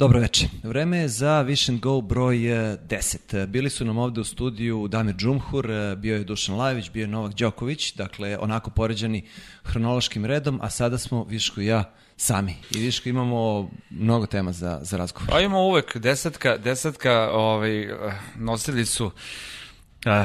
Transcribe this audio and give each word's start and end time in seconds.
Dobro 0.00 0.20
večer. 0.20 0.48
Vreme 0.62 0.98
je 0.98 1.08
za 1.08 1.42
Vision 1.42 1.78
Go 1.78 2.00
broj 2.00 2.36
10. 2.36 3.46
Bili 3.46 3.70
su 3.70 3.84
nam 3.84 3.98
ovde 3.98 4.20
u 4.20 4.24
studiju 4.24 4.88
Damir 4.88 5.14
Džumhur, 5.16 5.68
bio 5.96 6.16
je 6.16 6.24
Dušan 6.24 6.56
Lajević, 6.56 6.90
bio 6.90 7.00
je 7.00 7.06
Novak 7.06 7.34
Đoković, 7.34 7.94
dakle 7.94 8.38
onako 8.38 8.70
poređani 8.70 9.24
hronološkim 9.62 10.24
redom, 10.24 10.60
a 10.62 10.70
sada 10.70 10.98
smo 10.98 11.24
Viško 11.24 11.60
i 11.60 11.66
ja 11.66 11.92
sami. 12.16 12.54
I 12.74 12.78
Viško 12.78 13.08
imamo 13.08 13.70
mnogo 13.90 14.26
tema 14.26 14.52
za, 14.52 14.78
za 14.82 14.96
razgovor. 14.96 15.30
Pa 15.30 15.40
imamo 15.40 15.62
uvek 15.66 15.96
desetka, 15.96 16.56
desetka 16.56 17.30
ovaj, 17.32 17.88
nosili 18.36 18.86
su 18.86 19.10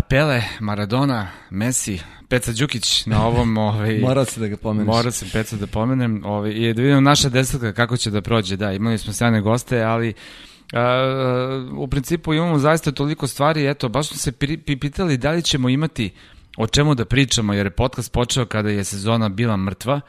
Pele, 0.09 0.43
Maradona, 0.59 1.27
Messi, 1.49 1.99
Peca 2.29 2.52
Đukić 2.52 3.05
na 3.05 3.27
ovom... 3.27 3.57
Ovaj, 3.67 3.99
Morao 3.99 4.25
se 4.25 4.39
da 4.39 4.48
ga 4.48 4.57
pomeneš. 4.57 4.88
Morao 4.88 5.11
sam 5.11 5.29
Peca 5.34 5.55
da 5.55 5.67
pomenem. 5.67 6.21
Ovaj, 6.25 6.51
I 6.51 6.73
da 6.73 6.81
vidimo 6.81 7.01
naša 7.01 7.29
desetka 7.29 7.73
kako 7.73 7.98
će 7.98 8.11
da 8.11 8.21
prođe. 8.21 8.57
Da, 8.57 8.71
imali 8.71 8.98
smo 8.98 9.13
sjajne 9.13 9.41
goste, 9.41 9.81
ali 9.81 10.13
a, 10.73 11.67
u 11.77 11.88
principu 11.88 12.34
imamo 12.34 12.59
zaista 12.59 12.91
toliko 12.91 13.27
stvari. 13.27 13.67
Eto, 13.67 13.89
baš 13.89 14.07
smo 14.07 14.17
se 14.17 14.31
pitali 14.79 15.17
da 15.17 15.31
li 15.31 15.41
ćemo 15.41 15.70
imati 15.70 16.12
o 16.57 16.67
čemu 16.67 16.95
da 16.95 17.05
pričamo, 17.05 17.53
jer 17.53 17.65
je 17.65 17.70
podcast 17.70 18.12
počeo 18.12 18.45
kada 18.45 18.70
je 18.70 18.84
sezona 18.84 19.29
bila 19.29 19.57
mrtva, 19.57 20.01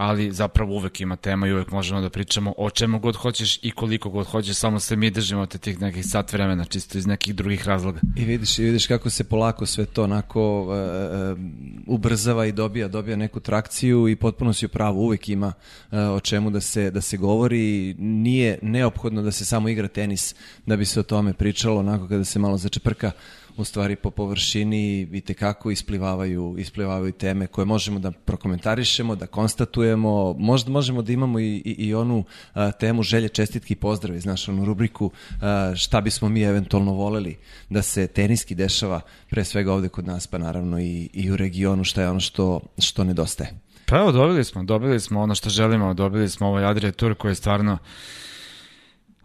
ali 0.00 0.32
zapravo 0.32 0.74
uvek 0.74 1.00
ima 1.00 1.16
tema 1.16 1.46
i 1.46 1.52
uvek 1.52 1.70
možemo 1.70 2.00
da 2.00 2.10
pričamo 2.10 2.54
o 2.56 2.70
čemu 2.70 2.98
god 2.98 3.16
hoćeš 3.16 3.58
i 3.62 3.70
koliko 3.70 4.10
god 4.10 4.26
hoćeš, 4.26 4.56
samo 4.56 4.80
se 4.80 4.96
mi 4.96 5.10
držimo 5.10 5.46
te 5.46 5.58
tih 5.58 5.80
nekih 5.80 6.06
sat 6.06 6.32
vremena, 6.32 6.64
čisto 6.64 6.98
iz 6.98 7.06
nekih 7.06 7.34
drugih 7.34 7.68
razloga. 7.68 8.00
I 8.16 8.24
vidiš, 8.24 8.58
i 8.58 8.64
vidiš 8.64 8.86
kako 8.86 9.10
se 9.10 9.24
polako 9.24 9.66
sve 9.66 9.84
to 9.84 10.04
onako 10.04 10.62
uh, 10.62 10.68
uh, 10.68 11.38
ubrzava 11.86 12.46
i 12.46 12.52
dobija, 12.52 12.88
dobija 12.88 13.16
neku 13.16 13.40
trakciju 13.40 14.08
i 14.08 14.16
potpuno 14.16 14.52
si 14.52 14.66
u 14.66 14.68
pravu, 14.68 15.00
uvek 15.00 15.28
ima 15.28 15.46
uh, 15.46 15.98
o 15.98 16.20
čemu 16.20 16.50
da 16.50 16.60
se, 16.60 16.90
da 16.90 17.00
se 17.00 17.16
govori, 17.16 17.94
nije 17.98 18.58
neophodno 18.62 19.22
da 19.22 19.30
se 19.30 19.44
samo 19.44 19.68
igra 19.68 19.88
tenis 19.88 20.34
da 20.66 20.76
bi 20.76 20.84
se 20.84 21.00
o 21.00 21.02
tome 21.02 21.32
pričalo, 21.32 21.80
onako 21.80 22.08
kada 22.08 22.24
se 22.24 22.38
malo 22.38 22.56
začeprka 22.56 23.12
u 23.56 23.64
stvari 23.64 23.96
po 23.96 24.10
površini 24.10 25.08
i 25.12 25.20
tekako 25.20 25.70
isplivavaju, 25.70 26.54
isplivavaju 26.58 27.12
teme 27.12 27.46
koje 27.46 27.64
možemo 27.64 27.98
da 27.98 28.10
prokomentarišemo, 28.10 29.16
da 29.16 29.26
konstatujemo, 29.26 30.34
možda 30.38 30.70
možemo 30.70 31.02
da 31.02 31.12
imamo 31.12 31.38
i, 31.40 31.62
i, 31.64 31.70
i 31.78 31.94
onu 31.94 32.24
a, 32.54 32.72
temu 32.72 33.02
želje, 33.02 33.28
čestitki 33.28 33.72
i 33.72 33.76
pozdravi, 33.76 34.20
znaš, 34.20 34.48
onu 34.48 34.64
rubriku 34.64 35.10
a, 35.40 35.72
šta 35.76 36.00
bismo 36.00 36.28
mi 36.28 36.42
eventualno 36.42 36.92
voleli 36.92 37.36
da 37.68 37.82
se 37.82 38.06
teniski 38.06 38.54
dešava 38.54 39.00
pre 39.30 39.44
svega 39.44 39.72
ovde 39.72 39.88
kod 39.88 40.06
nas, 40.06 40.26
pa 40.26 40.38
naravno 40.38 40.80
i, 40.80 41.08
i 41.12 41.30
u 41.30 41.36
regionu 41.36 41.84
šta 41.84 42.02
je 42.02 42.10
ono 42.10 42.20
što, 42.20 42.60
što 42.78 43.04
nedostaje. 43.04 43.50
Pa 43.86 43.96
evo, 43.96 44.12
dobili 44.12 44.44
smo, 44.44 44.62
dobili 44.64 45.00
smo 45.00 45.20
ono 45.20 45.34
što 45.34 45.50
želimo, 45.50 45.94
dobili 45.94 46.28
smo 46.28 46.46
ovaj 46.46 46.64
Adria 46.64 46.92
Tour 46.92 47.14
koji 47.14 47.30
je 47.30 47.34
stvarno 47.34 47.78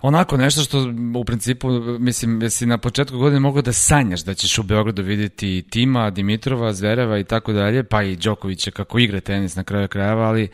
Onako 0.07 0.37
nešto 0.37 0.61
što 0.61 0.93
u 1.15 1.23
principu, 1.25 1.69
mislim, 1.99 2.41
jesi 2.41 2.65
na 2.65 2.77
početku 2.77 3.17
godine 3.17 3.39
mogu 3.39 3.61
da 3.61 3.73
sanjaš 3.73 4.23
da 4.23 4.33
ćeš 4.33 4.57
u 4.57 4.63
Beogradu 4.63 5.01
videti 5.01 5.65
Tima, 5.69 6.09
Dimitrova, 6.09 6.73
Zvereva 6.73 7.19
i 7.19 7.23
tako 7.23 7.53
dalje, 7.53 7.83
pa 7.83 8.03
i 8.03 8.15
Đokovića 8.15 8.71
kako 8.71 8.99
igra 8.99 9.19
tenis 9.19 9.55
na 9.55 9.63
kraju 9.63 9.87
krajeva, 9.87 10.27
ali 10.27 10.49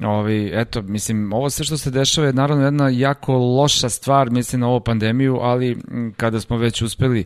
Ovi, 0.00 0.50
eto, 0.54 0.82
mislim, 0.82 1.32
ovo 1.32 1.50
sve 1.50 1.64
što 1.64 1.78
se 1.78 1.90
dešava 1.90 2.26
je 2.26 2.32
naravno 2.32 2.64
jedna 2.64 2.88
jako 2.88 3.34
loša 3.34 3.88
stvar, 3.88 4.30
mislim, 4.30 4.60
na 4.60 4.68
ovu 4.68 4.80
pandemiju, 4.80 5.38
ali 5.40 5.78
kada 6.16 6.40
smo 6.40 6.56
već 6.56 6.82
uspeli, 6.82 7.24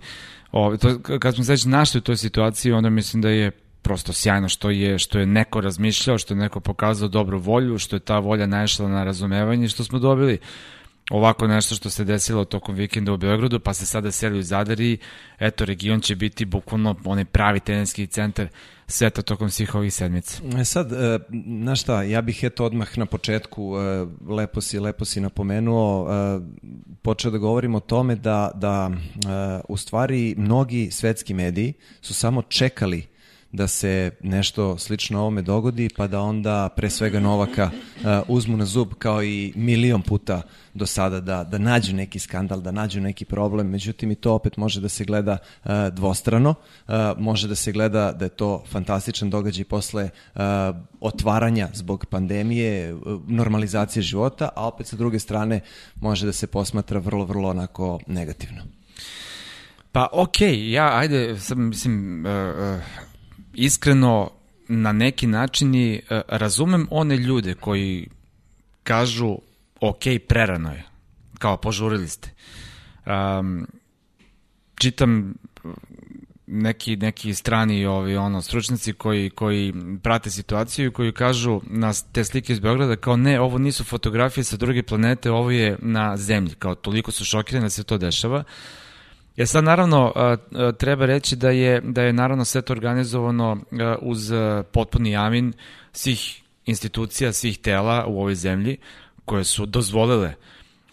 ovi, 0.52 0.78
to, 0.78 0.98
kada 1.02 1.32
smo 1.32 1.44
se 1.44 1.52
već 1.52 1.64
našli 1.64 1.98
u 1.98 2.02
toj 2.02 2.16
situaciji, 2.16 2.72
onda 2.72 2.90
mislim 2.90 3.22
da 3.22 3.28
je 3.28 3.50
prosto 3.82 4.12
sjajno 4.12 4.48
što 4.48 4.70
je, 4.70 4.98
što 4.98 5.18
je 5.18 5.26
neko 5.26 5.60
razmišljao, 5.60 6.18
što 6.18 6.34
je 6.34 6.38
neko 6.38 6.60
pokazao 6.60 7.08
dobru 7.08 7.38
volju, 7.38 7.78
što 7.78 7.96
je 7.96 8.00
ta 8.00 8.18
volja 8.18 8.46
naišla 8.46 8.88
na 8.88 9.04
razumevanje, 9.04 9.68
što 9.68 9.84
smo 9.84 9.98
dobili 9.98 10.38
ovako 11.10 11.46
nešto 11.46 11.74
što 11.74 11.90
se 11.90 12.04
desilo 12.04 12.44
tokom 12.44 12.74
vikenda 12.74 13.12
u 13.12 13.16
Beogradu, 13.16 13.60
pa 13.60 13.74
se 13.74 13.86
sada 13.86 14.10
seli 14.10 14.38
u 14.38 14.42
Zadar 14.42 14.80
i 14.80 14.98
eto, 15.38 15.64
region 15.64 16.00
će 16.00 16.16
biti 16.16 16.44
bukvalno 16.44 16.96
onaj 17.04 17.24
pravi 17.24 17.60
teninski 17.60 18.06
centar 18.06 18.48
sveta 18.86 19.22
tokom 19.22 19.50
svih 19.50 19.74
ovih 19.74 19.94
sedmica. 19.94 20.42
E 20.60 20.64
sad, 20.64 20.92
e, 20.92 21.18
znaš 21.60 21.80
šta, 21.80 22.02
ja 22.02 22.22
bih 22.22 22.44
eto 22.44 22.64
odmah 22.64 22.98
na 22.98 23.06
početku, 23.06 23.74
e, 23.78 24.06
lepo 24.32 24.60
si, 24.60 24.78
lepo 24.78 25.04
si 25.04 25.20
napomenuo, 25.20 26.08
e, 26.10 26.40
počeo 27.02 27.30
da 27.30 27.38
govorim 27.38 27.74
o 27.74 27.80
tome 27.80 28.16
da, 28.16 28.50
da 28.54 28.90
u 29.68 29.76
stvari 29.76 30.34
mnogi 30.38 30.90
svetski 30.90 31.34
mediji 31.34 31.72
su 32.00 32.14
samo 32.14 32.42
čekali 32.42 33.13
da 33.54 33.66
se 33.66 34.10
nešto 34.22 34.78
slično 34.78 35.20
ovome 35.20 35.42
dogodi, 35.42 35.88
pa 35.96 36.06
da 36.06 36.20
onda 36.20 36.68
pre 36.76 36.90
svega 36.90 37.20
Novaka 37.20 37.70
uh, 37.70 38.04
uzmu 38.28 38.56
na 38.56 38.64
zub 38.64 38.94
kao 38.98 39.22
i 39.22 39.52
milion 39.56 40.02
puta 40.02 40.42
do 40.74 40.86
sada 40.86 41.20
da, 41.20 41.44
da 41.44 41.58
nađu 41.58 41.94
neki 41.94 42.18
skandal, 42.18 42.60
da 42.60 42.70
nađu 42.70 43.00
neki 43.00 43.24
problem, 43.24 43.70
međutim 43.70 44.10
i 44.10 44.14
to 44.14 44.34
opet 44.34 44.56
može 44.56 44.80
da 44.80 44.88
se 44.88 45.04
gleda 45.04 45.38
uh, 45.64 45.70
dvostrano, 45.92 46.50
uh, 46.88 46.94
može 47.18 47.48
da 47.48 47.54
se 47.54 47.72
gleda 47.72 48.12
da 48.12 48.24
je 48.24 48.28
to 48.28 48.64
fantastičan 48.70 49.30
događaj 49.30 49.64
posle 49.64 50.10
uh, 50.34 50.40
otvaranja 51.00 51.68
zbog 51.72 52.06
pandemije, 52.06 52.96
normalizacije 53.26 54.02
života, 54.02 54.48
a 54.56 54.66
opet 54.66 54.86
sa 54.86 54.96
druge 54.96 55.18
strane 55.18 55.60
može 56.00 56.26
da 56.26 56.32
se 56.32 56.46
posmatra 56.46 56.98
vrlo, 56.98 57.24
vrlo 57.24 57.48
onako 57.48 57.98
negativno. 58.06 58.62
Pa 59.92 60.08
okej, 60.12 60.56
okay, 60.56 60.70
ja 60.70 60.98
ajde, 60.98 61.40
sad 61.40 61.58
mislim, 61.58 62.26
uh, 62.26 62.32
uh 62.76 63.13
iskreno 63.54 64.30
na 64.68 64.92
neki 64.92 65.26
način 65.26 65.74
i 65.74 66.02
e, 66.10 66.20
razumem 66.28 66.86
one 66.90 67.16
ljude 67.16 67.54
koji 67.54 68.08
kažu 68.82 69.38
ok, 69.80 70.02
prerano 70.28 70.70
je, 70.72 70.84
kao 71.38 71.56
požurili 71.56 72.08
ste. 72.08 72.30
Um, 73.06 73.66
čitam 74.74 75.34
neki 76.46 76.96
neki 76.96 77.34
strani 77.34 77.86
ovi 77.86 78.16
ono 78.16 78.42
stručnjaci 78.42 78.92
koji 78.92 79.30
koji 79.30 79.74
prate 80.02 80.30
situaciju 80.30 80.86
i 80.86 80.92
koji 80.92 81.12
kažu 81.12 81.60
na 81.66 81.92
te 82.12 82.24
slike 82.24 82.52
iz 82.52 82.60
Beograda 82.60 82.96
kao 82.96 83.16
ne 83.16 83.40
ovo 83.40 83.58
nisu 83.58 83.84
fotografije 83.84 84.44
sa 84.44 84.56
druge 84.56 84.82
planete 84.82 85.30
ovo 85.30 85.50
je 85.50 85.76
na 85.82 86.16
zemlji. 86.16 86.54
Kao 86.54 86.74
toliko 86.74 87.12
su 87.12 87.24
šokirani 87.24 87.64
da 87.64 87.70
se 87.70 87.84
to 87.84 87.98
dešava. 87.98 88.38
uh, 88.38 88.44
Ja 89.36 89.46
sad 89.46 89.64
naravno 89.64 90.12
treba 90.78 91.06
reći 91.06 91.36
da 91.36 91.50
je, 91.50 91.80
da 91.80 92.02
je 92.02 92.12
naravno 92.12 92.44
sve 92.44 92.62
to 92.62 92.72
organizovano 92.72 93.56
uz 94.00 94.32
potpuni 94.72 95.16
amin 95.16 95.52
svih 95.92 96.42
institucija, 96.66 97.32
svih 97.32 97.58
tela 97.58 98.06
u 98.06 98.20
ovoj 98.20 98.34
zemlji 98.34 98.76
koje 99.24 99.44
su 99.44 99.66
dozvolile 99.66 100.34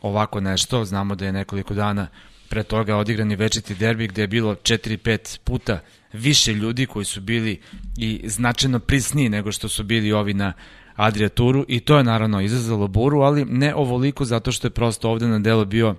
ovako 0.01 0.39
nešto. 0.39 0.85
Znamo 0.85 1.15
da 1.15 1.25
je 1.25 1.31
nekoliko 1.31 1.73
dana 1.73 2.07
pre 2.49 2.63
toga 2.63 2.95
odigrani 2.95 3.35
večiti 3.35 3.75
derbi 3.75 4.07
gde 4.07 4.21
je 4.21 4.27
bilo 4.27 4.55
4-5 4.55 5.39
puta 5.43 5.79
više 6.13 6.53
ljudi 6.53 6.85
koji 6.85 7.05
su 7.05 7.21
bili 7.21 7.61
i 7.97 8.21
značajno 8.25 8.79
prisniji 8.79 9.29
nego 9.29 9.51
što 9.51 9.69
su 9.69 9.83
bili 9.83 10.11
ovi 10.11 10.33
na 10.33 10.53
Adria 10.95 11.29
Turu 11.29 11.65
i 11.67 11.79
to 11.79 11.97
je 11.97 12.03
naravno 12.03 12.41
izazvalo 12.41 12.87
buru, 12.87 13.21
ali 13.21 13.45
ne 13.45 13.75
ovoliko 13.75 14.25
zato 14.25 14.51
što 14.51 14.67
je 14.67 14.71
prosto 14.71 15.09
ovde 15.09 15.27
na 15.27 15.39
delo 15.39 15.65
bio 15.65 15.95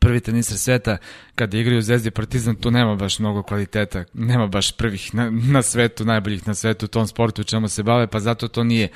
prvi 0.00 0.20
tenisar 0.20 0.58
sveta 0.58 0.96
kada 1.34 1.58
igraju 1.58 1.82
Zvezdi 1.82 2.10
Partizan, 2.10 2.56
tu 2.56 2.70
nema 2.70 2.94
baš 2.94 3.18
mnogo 3.18 3.42
kvaliteta, 3.42 4.04
nema 4.14 4.46
baš 4.46 4.72
prvih 4.72 5.14
na, 5.14 5.30
na 5.30 5.62
svetu, 5.62 6.04
najboljih 6.04 6.46
na 6.46 6.54
svetu 6.54 6.86
u 6.86 6.88
tom 6.88 7.06
sportu 7.06 7.40
u 7.40 7.44
čemu 7.44 7.68
se 7.68 7.82
bave, 7.82 8.06
pa 8.06 8.20
zato 8.20 8.48
to 8.48 8.64
nije 8.64 8.88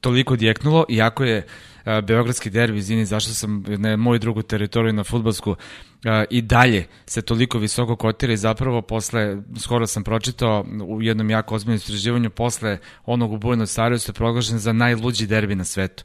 toliko 0.00 0.36
djeknulo, 0.36 0.84
iako 0.88 1.24
je 1.24 1.46
a, 1.84 2.00
Beogradski 2.00 2.50
derbi, 2.50 2.78
izvini, 2.78 3.06
zašto 3.06 3.32
sam 3.32 3.64
na 3.66 3.96
moju 3.96 4.18
drugu 4.18 4.42
teritoriju 4.42 4.92
na 4.92 5.04
futbolsku 5.04 5.56
a, 6.04 6.24
i 6.30 6.42
dalje 6.42 6.86
se 7.06 7.22
toliko 7.22 7.58
visoko 7.58 7.96
kotira 7.96 8.32
i 8.32 8.36
zapravo 8.36 8.82
posle, 8.82 9.36
skoro 9.60 9.86
sam 9.86 10.04
pročitao 10.04 10.66
u 10.86 11.02
jednom 11.02 11.30
jako 11.30 11.54
ozbiljnom 11.54 11.76
istraživanju, 11.76 12.30
posle 12.30 12.78
onog 13.06 13.32
u 13.32 13.38
Buenos 13.38 13.78
Airesu 13.78 14.10
je 14.10 14.14
proglašen 14.14 14.58
za 14.58 14.72
najluđi 14.72 15.26
derbi 15.26 15.54
na 15.54 15.64
svetu 15.64 16.04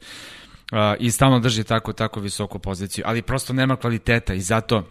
i 0.98 1.10
stalno 1.10 1.40
drži 1.40 1.64
tako 1.64 1.92
tako 1.92 2.20
visoku 2.20 2.58
poziciju, 2.58 3.04
ali 3.06 3.22
prosto 3.22 3.52
nema 3.52 3.76
kvaliteta 3.76 4.34
i 4.34 4.40
zato 4.40 4.82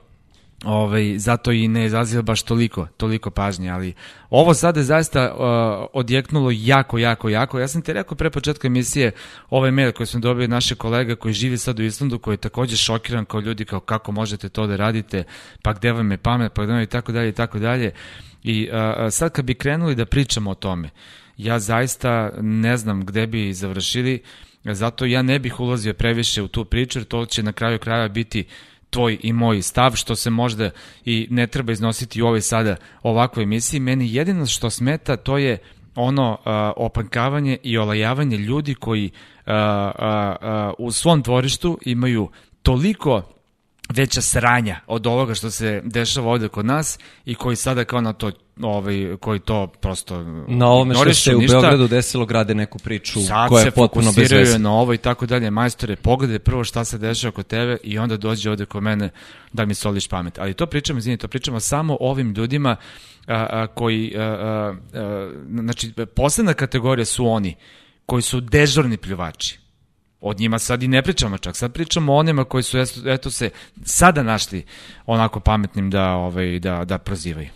ovaj, 0.65 1.17
zato 1.17 1.51
i 1.51 1.67
ne 1.67 1.85
izaziva 1.85 2.21
baš 2.21 2.41
toliko, 2.43 2.87
toliko 2.97 3.31
pažnje, 3.31 3.69
ali 3.69 3.93
ovo 4.29 4.53
sada 4.53 4.79
je 4.79 4.83
zaista 4.83 5.33
uh, 5.33 5.87
odjeknulo 5.93 6.49
jako, 6.53 6.97
jako, 6.97 7.29
jako. 7.29 7.59
Ja 7.59 7.67
sam 7.67 7.81
ti 7.81 7.93
rekao 7.93 8.17
pre 8.17 8.29
početka 8.29 8.67
emisije 8.67 9.11
ovaj 9.49 9.71
mail 9.71 9.91
koji 9.91 10.07
smo 10.07 10.19
dobili 10.19 10.47
naše 10.47 10.75
kolega 10.75 11.15
koji 11.15 11.33
živi 11.33 11.57
sad 11.57 11.79
u 11.79 11.83
Islandu, 11.83 12.19
koji 12.19 12.33
je 12.33 12.37
takođe 12.37 12.77
šokiran 12.77 13.25
kao 13.25 13.39
ljudi, 13.39 13.65
kao 13.65 13.79
kako 13.79 14.11
možete 14.11 14.49
to 14.49 14.67
da 14.67 14.75
radite, 14.75 15.23
pa 15.61 15.73
gde 15.73 15.91
vam 15.91 16.11
je 16.11 16.17
pamet, 16.17 16.53
pa 16.53 16.63
gde 16.63 16.71
vam 16.71 16.81
je 16.81 16.87
tako 16.87 17.11
dalje 17.11 17.29
i 17.29 17.33
tako 17.33 17.59
dalje. 17.59 17.91
I 18.43 18.69
uh, 18.71 18.77
sad 19.09 19.31
kad 19.31 19.45
bi 19.45 19.53
krenuli 19.53 19.95
da 19.95 20.05
pričamo 20.05 20.51
o 20.51 20.55
tome, 20.55 20.89
ja 21.37 21.59
zaista 21.59 22.31
ne 22.41 22.77
znam 22.77 23.05
gde 23.05 23.27
bi 23.27 23.53
završili, 23.53 24.21
uh, 24.23 24.52
Zato 24.65 25.05
ja 25.05 25.21
ne 25.21 25.39
bih 25.39 25.59
ulazio 25.59 25.93
previše 25.93 26.41
u 26.41 26.47
tu 26.47 26.65
priču, 26.65 26.99
jer 26.99 27.05
to 27.05 27.25
će 27.25 27.43
na 27.43 27.51
kraju 27.51 27.79
kraja 27.79 28.07
biti 28.07 28.45
tvoj 28.89 29.17
i 29.23 29.33
moj 29.33 29.61
stav, 29.61 29.95
što 29.95 30.15
se 30.15 30.29
možda 30.29 30.69
i 31.05 31.27
ne 31.29 31.47
treba 31.47 31.71
iznositi 31.71 32.21
u 32.21 32.25
ovoj 32.27 32.41
sada 32.41 32.75
ovakvoj 33.03 33.43
emisiji. 33.43 33.79
Meni 33.79 34.13
jedino 34.15 34.45
što 34.45 34.69
smeta 34.69 35.17
to 35.17 35.37
je 35.37 35.57
ono 35.95 36.31
uh, 36.31 36.45
opankavanje 36.85 37.57
i 37.63 37.77
olajavanje 37.77 38.37
ljudi 38.37 38.75
koji 38.75 39.05
uh, 39.05 39.53
uh, 39.53 39.55
uh, 40.67 40.73
u 40.77 40.91
svom 40.91 41.21
dvorištu 41.21 41.79
imaju 41.85 42.29
toliko 42.61 43.21
veća 43.89 44.21
sranja 44.21 44.79
od 44.87 45.07
ovoga 45.07 45.33
što 45.33 45.51
se 45.51 45.81
dešava 45.85 46.31
ovde 46.31 46.47
kod 46.47 46.65
nas 46.65 46.99
i 47.25 47.35
koji 47.35 47.55
sada 47.55 47.85
kao 47.85 48.01
na 48.01 48.13
to 48.13 48.31
ovaj 48.61 49.17
koji 49.19 49.39
to 49.39 49.67
prosto 49.67 50.23
na 50.47 50.67
ovome 50.67 50.95
što 50.95 51.13
se 51.13 51.35
u 51.35 51.39
ništa. 51.39 51.53
Beogradu 51.53 51.87
desilo 51.87 52.25
grade 52.25 52.55
neku 52.55 52.79
priču 52.79 53.21
Sad 53.21 53.49
koja 53.49 53.65
je 53.65 53.71
potpuno 53.71 54.11
bez 54.15 54.31
veze. 54.31 54.59
na 54.59 54.73
ovo 54.73 54.93
i 54.93 54.97
tako 54.97 55.25
dalje. 55.25 55.51
Majstore, 55.51 55.95
pogledaj 55.95 56.39
prvo 56.39 56.63
šta 56.63 56.85
se 56.85 56.97
dešava 56.97 57.31
kod 57.31 57.47
tebe 57.47 57.77
i 57.83 57.97
onda 57.97 58.17
dođe 58.17 58.49
ovde 58.49 58.65
kod 58.65 58.83
mene 58.83 59.09
da 59.53 59.65
mi 59.65 59.73
soliš 59.73 60.07
pamet. 60.07 60.39
Ali 60.39 60.53
to 60.53 60.65
pričamo, 60.65 60.99
izvini, 60.99 61.17
to 61.17 61.27
pričamo 61.27 61.59
samo 61.59 61.97
ovim 61.99 62.33
ljudima 62.33 62.75
a, 63.27 63.47
a, 63.49 63.67
koji, 63.67 64.13
a, 64.17 64.21
a, 64.21 64.73
a, 64.93 65.31
znači, 65.49 65.93
posledna 66.15 66.53
kategorija 66.53 67.05
su 67.05 67.27
oni 67.27 67.55
koji 68.05 68.21
su 68.21 68.41
dežurni 68.41 68.97
pljuvači 68.97 69.59
od 70.21 70.39
njima 70.39 70.59
sad 70.59 70.83
i 70.83 70.87
ne 70.87 71.01
pričamo 71.01 71.37
čak, 71.37 71.55
sad 71.55 71.73
pričamo 71.73 72.13
o 72.13 72.17
onima 72.17 72.43
koji 72.43 72.63
su 72.63 72.77
eto 73.05 73.31
se 73.31 73.49
sada 73.83 74.23
našli 74.23 74.65
onako 75.05 75.39
pametnim 75.39 75.89
da 75.89 76.13
ovaj 76.13 76.59
da 76.59 76.85
da 76.85 76.97
prozivaju. 76.97 77.49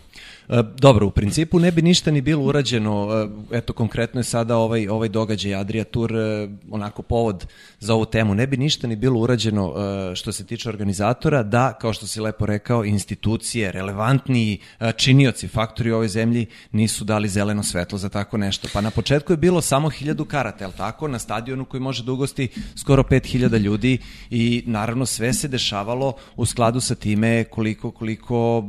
E, 0.48 0.62
dobro, 0.78 1.06
u 1.06 1.10
principu 1.10 1.58
ne 1.58 1.70
bi 1.70 1.82
ništa 1.82 2.10
ni 2.10 2.20
bilo 2.20 2.44
urađeno, 2.44 3.08
e, 3.52 3.56
eto 3.56 3.72
konkretno 3.72 4.20
je 4.20 4.24
sada 4.24 4.56
ovaj, 4.56 4.88
ovaj 4.88 5.08
događaj 5.08 5.54
Adria 5.54 5.84
Tour 5.84 6.16
e, 6.16 6.48
onako 6.70 7.02
povod 7.02 7.46
za 7.80 7.94
ovu 7.94 8.04
temu, 8.04 8.34
ne 8.34 8.46
bi 8.46 8.56
ništa 8.56 8.86
ni 8.86 8.96
bilo 8.96 9.20
urađeno 9.20 9.74
što 10.14 10.32
se 10.32 10.46
tiče 10.46 10.68
organizatora 10.68 11.42
da, 11.42 11.72
kao 11.80 11.92
što 11.92 12.06
si 12.06 12.20
lepo 12.20 12.46
rekao, 12.46 12.84
institucije, 12.84 13.72
relevantni 13.72 14.58
činioci, 14.96 15.48
faktori 15.48 15.92
u 15.92 15.94
ovoj 15.94 16.08
zemlji 16.08 16.46
nisu 16.72 17.04
dali 17.04 17.28
zeleno 17.28 17.62
svetlo 17.62 17.98
za 17.98 18.08
tako 18.08 18.36
nešto. 18.36 18.68
Pa 18.72 18.80
na 18.80 18.90
početku 18.90 19.32
je 19.32 19.36
bilo 19.36 19.60
samo 19.60 19.90
hiljadu 19.90 20.24
karata, 20.24 20.64
je 20.64 20.70
tako, 20.76 21.08
na 21.08 21.18
stadionu 21.18 21.64
koji 21.64 21.80
može 21.80 22.04
da 22.04 22.12
ugosti 22.12 22.48
skoro 22.76 23.02
5000 23.02 23.58
ljudi 23.58 23.98
i 24.30 24.62
naravno 24.66 25.06
sve 25.06 25.32
se 25.32 25.48
dešavalo 25.48 26.12
u 26.36 26.46
skladu 26.46 26.80
sa 26.80 26.94
time 26.94 27.44
koliko, 27.44 27.90
koliko 27.90 28.64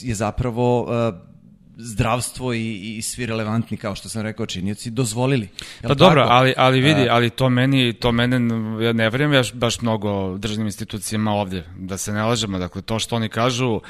je 0.00 0.14
zapravo 0.14 0.86
zdravstvo 1.76 2.52
i, 2.52 2.96
i 2.96 3.02
svi 3.02 3.26
relevantni, 3.26 3.76
kao 3.76 3.94
što 3.94 4.08
sam 4.08 4.22
rekao, 4.22 4.46
činioci, 4.46 4.90
dozvolili. 4.90 5.48
Jel 5.82 5.88
pa 5.88 5.94
dobro, 5.94 6.26
ali, 6.28 6.54
ali 6.56 6.80
vidi, 6.80 7.08
ali 7.10 7.30
to 7.30 7.48
meni, 7.48 7.92
to 7.92 8.12
mene, 8.12 8.36
ja 8.84 8.92
ne 8.92 9.10
verujem 9.10 9.32
ja 9.32 9.42
baš 9.54 9.80
mnogo 9.80 10.38
državnim 10.38 10.66
institucijama 10.66 11.32
ovdje, 11.32 11.64
da 11.78 11.96
se 11.96 12.12
ne 12.12 12.22
lažemo, 12.22 12.58
dakle, 12.58 12.82
to 12.82 12.98
što 12.98 13.16
oni 13.16 13.28
kažu, 13.28 13.80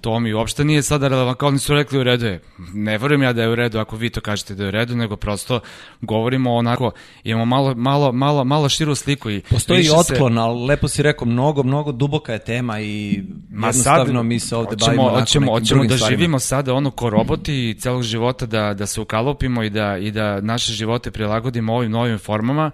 to 0.00 0.20
mi 0.20 0.32
uopšte 0.32 0.64
nije 0.64 0.82
sada 0.82 1.08
relevant, 1.08 1.38
kao 1.38 1.48
oni 1.48 1.58
su 1.58 1.74
rekli 1.74 1.98
u 1.98 2.02
redu 2.02 2.26
je. 2.26 2.40
Ne 2.74 2.98
verujem 2.98 3.22
ja 3.22 3.32
da 3.32 3.42
je 3.42 3.48
u 3.48 3.54
redu 3.54 3.78
ako 3.78 3.96
vi 3.96 4.10
to 4.10 4.20
kažete 4.20 4.54
da 4.54 4.62
je 4.62 4.68
u 4.68 4.70
redu, 4.70 4.96
nego 4.96 5.16
prosto 5.16 5.60
govorimo 6.00 6.54
onako, 6.54 6.92
imamo 7.24 7.44
malo, 7.44 7.74
malo, 7.74 8.12
malo, 8.12 8.44
malo 8.44 8.68
širu 8.68 8.94
sliku. 8.94 9.30
I 9.30 9.42
Postoji 9.50 9.84
i 9.84 9.90
otklon, 9.90 10.32
se... 10.32 10.38
ali 10.38 10.66
lepo 10.66 10.88
si 10.88 11.02
rekao, 11.02 11.26
mnogo, 11.26 11.62
mnogo 11.62 11.92
duboka 11.92 12.32
je 12.32 12.38
tema 12.38 12.80
i 12.80 13.22
Ma 13.50 13.66
jednostavno 13.66 14.14
sad, 14.14 14.26
mi 14.26 14.40
se 14.40 14.56
ovde 14.56 14.74
oćemo, 14.74 14.96
bavimo 14.96 15.22
oćemo, 15.22 15.52
oćemo 15.52 15.84
da 15.84 15.96
stvarima. 15.96 16.18
živimo 16.18 16.38
sada 16.38 16.74
ono 16.74 16.90
ko 16.90 17.10
roboti 17.10 17.70
i 17.70 17.74
celog 17.74 18.02
života 18.02 18.46
da, 18.46 18.74
da 18.74 18.86
se 18.86 19.00
ukalopimo 19.00 19.62
i 19.62 19.70
da, 19.70 19.98
i 19.98 20.10
da 20.10 20.40
naše 20.40 20.72
živote 20.72 21.10
prilagodimo 21.10 21.74
ovim 21.74 21.90
novim 21.90 22.18
formama 22.18 22.70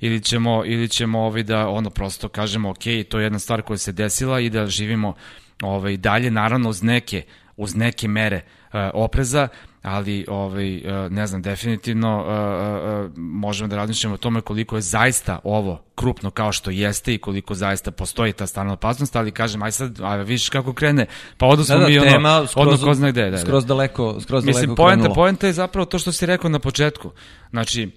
ili 0.00 0.22
ćemo, 0.22 0.62
ili 0.66 0.88
ćemo 0.88 1.20
ovaj 1.20 1.42
da 1.42 1.68
ono 1.68 1.90
prosto 1.90 2.28
kažemo 2.28 2.70
ok, 2.70 2.82
to 3.08 3.18
je 3.18 3.24
jedna 3.24 3.38
stvar 3.38 3.62
koja 3.62 3.78
se 3.78 3.92
desila 3.92 4.40
i 4.40 4.50
da 4.50 4.66
živimo 4.66 5.14
ovaj, 5.62 5.96
dalje, 5.96 6.30
naravno 6.30 6.68
uz 6.68 6.82
neke, 6.82 7.22
uz 7.56 7.74
neke 7.74 8.08
mere 8.08 8.40
uh, 8.72 8.80
opreza, 8.94 9.48
ali 9.82 10.26
ovaj, 10.28 10.76
uh, 10.76 11.12
ne 11.12 11.26
znam, 11.26 11.42
definitivno 11.42 12.18
uh, 12.18 13.06
uh, 13.06 13.12
možemo 13.16 13.68
da 13.68 13.76
razmišljamo 13.76 14.14
o 14.14 14.18
tome 14.18 14.40
koliko 14.40 14.76
je 14.76 14.82
zaista 14.82 15.38
ovo 15.44 15.82
krupno 15.94 16.30
kao 16.30 16.52
što 16.52 16.70
jeste 16.70 17.14
i 17.14 17.18
koliko 17.18 17.54
zaista 17.54 17.90
postoji 17.90 18.32
ta 18.32 18.46
stvarna 18.46 18.72
opasnost, 18.72 19.16
ali 19.16 19.30
kažem, 19.30 19.62
aj 19.62 19.72
sad, 19.72 20.00
a 20.00 20.16
vidiš 20.16 20.48
kako 20.48 20.72
krene, 20.72 21.06
pa 21.36 21.56
smo 21.56 21.76
da, 21.76 21.82
da, 21.82 21.88
mi 21.88 21.98
ono, 21.98 22.10
tema, 22.10 22.46
skroz, 22.46 22.66
odno 22.66 22.86
ko 22.86 22.94
zna 22.94 23.10
gde. 23.10 23.24
Da, 23.24 23.30
da. 23.30 23.38
Skroz 23.38 23.66
daleko, 23.66 24.20
skroz 24.20 24.44
Mislim, 24.44 24.64
daleko 24.64 24.82
poenta, 24.82 25.10
poenta 25.10 25.46
je 25.46 25.52
zapravo 25.52 25.84
to 25.84 25.98
što 25.98 26.12
si 26.12 26.26
rekao 26.26 26.50
na 26.50 26.58
početku. 26.58 27.10
Znači, 27.50 27.90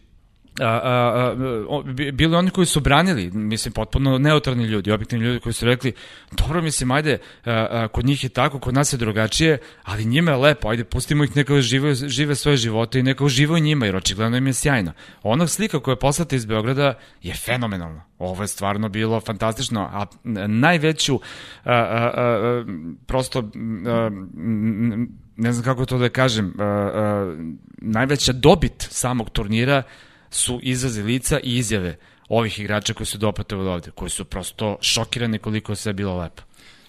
a, 0.59 0.65
a, 0.65 1.33
a, 1.69 1.83
bili 2.11 2.35
oni 2.35 2.50
koji 2.50 2.65
su 2.65 2.79
branili, 2.79 3.31
mislim, 3.31 3.73
potpuno 3.73 4.17
neutralni 4.17 4.63
ljudi, 4.63 4.91
objektivni 4.91 5.25
ljudi 5.25 5.39
koji 5.39 5.53
su 5.53 5.65
rekli, 5.65 5.94
dobro, 6.31 6.61
mislim, 6.61 6.91
ajde, 6.91 7.17
a, 7.45 7.67
a, 7.71 7.88
kod 7.88 8.05
njih 8.05 8.23
je 8.23 8.29
tako, 8.29 8.59
kod 8.59 8.73
nas 8.73 8.94
je 8.94 8.97
drugačije, 8.97 9.57
ali 9.83 10.05
njima 10.05 10.31
je 10.31 10.38
lepo, 10.38 10.69
ajde, 10.69 10.83
pustimo 10.83 11.23
ih 11.23 11.35
neka 11.35 11.61
žive, 11.61 11.95
žive 11.95 12.35
svoje 12.35 12.57
živote 12.57 13.00
i 13.00 13.03
neka 13.03 13.23
uživaju 13.23 13.63
njima, 13.63 13.85
jer 13.85 13.95
očigledno 13.95 14.38
im 14.38 14.47
je 14.47 14.53
sjajno. 14.53 14.91
Onog 15.23 15.50
slika 15.50 15.79
koja 15.79 15.94
je 15.94 16.00
poslata 16.00 16.35
iz 16.35 16.45
Beograda 16.45 16.94
je 17.21 17.33
fenomenalna. 17.33 18.03
Ovo 18.19 18.44
je 18.44 18.47
stvarno 18.47 18.89
bilo 18.89 19.19
fantastično, 19.19 19.89
a 19.94 20.05
najveću, 20.47 21.19
a, 21.63 21.73
a, 21.73 22.11
a, 22.15 22.65
prosto, 23.05 23.39
a, 23.39 24.09
ne 25.38 25.51
znam 25.51 25.65
kako 25.65 25.85
to 25.85 25.97
da 25.97 26.09
kažem, 26.09 26.53
a, 26.59 26.63
a, 26.63 27.35
najveća 27.77 28.33
dobit 28.33 28.88
samog 28.89 29.29
turnira 29.29 29.83
su 30.33 30.59
izrazi 30.63 31.01
lica 31.01 31.39
i 31.39 31.57
izjave 31.57 31.97
ovih 32.30 32.59
igrača 32.59 32.94
koji 32.94 33.07
su 33.07 33.18
dopatovali 33.18 33.69
ovde, 33.69 33.91
koji 33.91 34.09
su 34.09 34.25
prosto 34.25 34.77
šokirani 34.81 35.39
koliko 35.39 35.71
je 35.71 35.75
sve 35.75 35.94
bilo 35.94 36.18
lepo. 36.18 36.44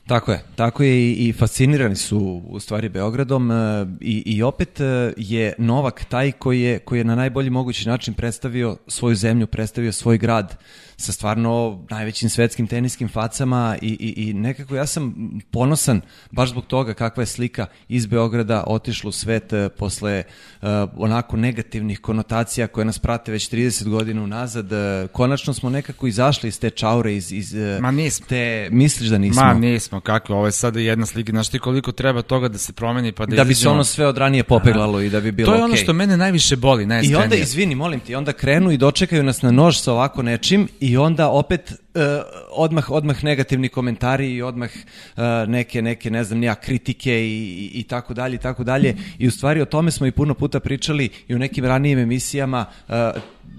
Tako 0.06 0.32
je, 0.32 0.44
tako 0.56 0.82
je 0.82 1.12
i, 1.12 1.32
fascinirani 1.32 1.96
su 1.96 2.43
u 2.46 2.61
stvari 2.61 2.88
Beogradom 2.88 3.50
e, 3.50 3.55
i, 4.00 4.23
i 4.26 4.43
opet 4.43 4.81
e, 4.81 5.12
je 5.17 5.55
Novak 5.58 6.05
taj 6.05 6.32
koji 6.32 6.61
je, 6.61 6.79
koji 6.79 6.99
je 6.99 7.05
na 7.05 7.14
najbolji 7.14 7.50
mogući 7.50 7.88
način 7.88 8.14
predstavio 8.14 8.76
svoju 8.88 9.14
zemlju, 9.14 9.47
predstavio 9.47 9.93
svoj 9.93 10.19
grad 10.19 10.58
sa 11.05 11.12
stvarno 11.12 11.85
najvećim 11.91 12.29
svetskim 12.29 12.67
teniskim 12.67 13.09
facama 13.09 13.77
i, 13.83 13.89
i, 13.89 14.29
i 14.29 14.35
nekako 14.35 14.77
ja 14.77 14.87
sam 14.87 15.15
ponosan 15.51 16.01
baš 16.31 16.51
zbog 16.51 16.67
toga 16.67 16.95
kakva 16.95 17.23
je 17.23 17.27
slika 17.27 17.67
iz 17.89 18.06
Beograda 18.06 18.65
otišla 18.67 19.09
u 19.09 19.12
svet 19.12 19.53
uh, 19.53 19.59
posle 19.79 20.23
uh, 20.62 20.69
onako 20.97 21.37
negativnih 21.37 22.01
konotacija 22.01 22.67
koje 22.67 22.85
nas 22.85 22.99
prate 22.99 23.33
već 23.33 23.51
30 23.51 23.89
godina 23.89 24.23
unazad. 24.23 24.73
Uh, 24.73 25.11
konačno 25.12 25.55
smo 25.55 25.71
nekako 25.71 26.06
izašli 26.06 26.49
iz 26.49 26.61
te 26.61 26.71
čaure, 26.71 27.15
iz, 27.15 27.33
iz 27.33 27.55
Ma 27.81 27.91
nismo. 27.91 28.27
te, 28.29 28.69
misliš 28.71 29.09
da 29.09 29.19
nismo? 29.19 29.43
Ma 29.43 29.55
nismo, 29.55 30.00
kako, 30.00 30.35
ovo 30.35 30.47
je 30.47 30.53
sada 30.53 30.81
jedna 30.81 31.07
slika, 31.07 31.33
znaš 31.33 31.49
ti 31.49 31.59
koliko 31.59 31.93
treba 31.93 32.23
toga 32.23 32.49
da 32.49 32.59
se 32.59 32.73
promeni 32.73 33.12
pa 33.12 33.26
da 33.26 33.37
Da 33.37 33.45
bi 33.45 33.55
se 33.55 33.69
ono 33.69 33.85
sve 33.85 34.07
od 34.07 34.19
ranije 34.19 34.45
popeglalo 34.45 34.99
Aha. 34.99 35.07
i 35.07 35.11
da 35.11 35.21
bi 35.21 35.33
bilo 35.33 35.47
To 35.47 35.55
je 35.55 35.61
okay. 35.61 35.64
ono 35.64 35.76
što 35.76 35.93
mene 35.93 36.17
najviše 36.17 36.57
boli, 36.57 36.87
najiskrenije. 36.87 37.23
I 37.23 37.25
onda, 37.25 37.37
izvini, 37.37 37.75
molim 37.75 38.00
ti, 38.00 38.14
onda 38.14 38.33
krenu 38.33 38.71
i 38.71 38.76
dočekaju 38.76 39.23
nas 39.23 39.43
na 39.43 39.50
nož 39.50 39.78
sa 39.78 39.93
ovako 39.93 40.23
nečim 40.23 40.69
i 40.81 40.94
onda 40.97 41.29
opet 41.29 41.71
uh, 41.71 42.03
odmah 42.51 42.91
odmah 42.91 43.25
negativni 43.25 43.69
komentari 43.69 44.35
i 44.35 44.43
odmah 44.43 44.71
uh, 44.71 45.23
neke 45.49 45.83
neke 45.83 46.11
ne 46.11 46.25
znam 46.25 46.39
nija 46.39 46.55
kritike 46.55 47.13
i, 47.13 47.31
i, 47.31 47.71
i 47.75 47.83
tako 47.83 48.15
dalje 48.15 48.35
i 48.35 48.39
tako 48.39 48.65
dalje. 48.65 48.97
I 49.19 49.29
u 49.29 49.31
stvari 49.31 49.61
o 49.61 49.65
tome 49.65 49.91
smo 49.91 50.07
i 50.07 50.13
puno 50.13 50.35
puta 50.35 50.61
pričali 50.61 51.09
i 51.29 51.35
u 51.35 51.39
nekim 51.39 51.65
ranijim 51.65 51.99
emisijama. 51.99 52.67
Uh, 52.89 52.95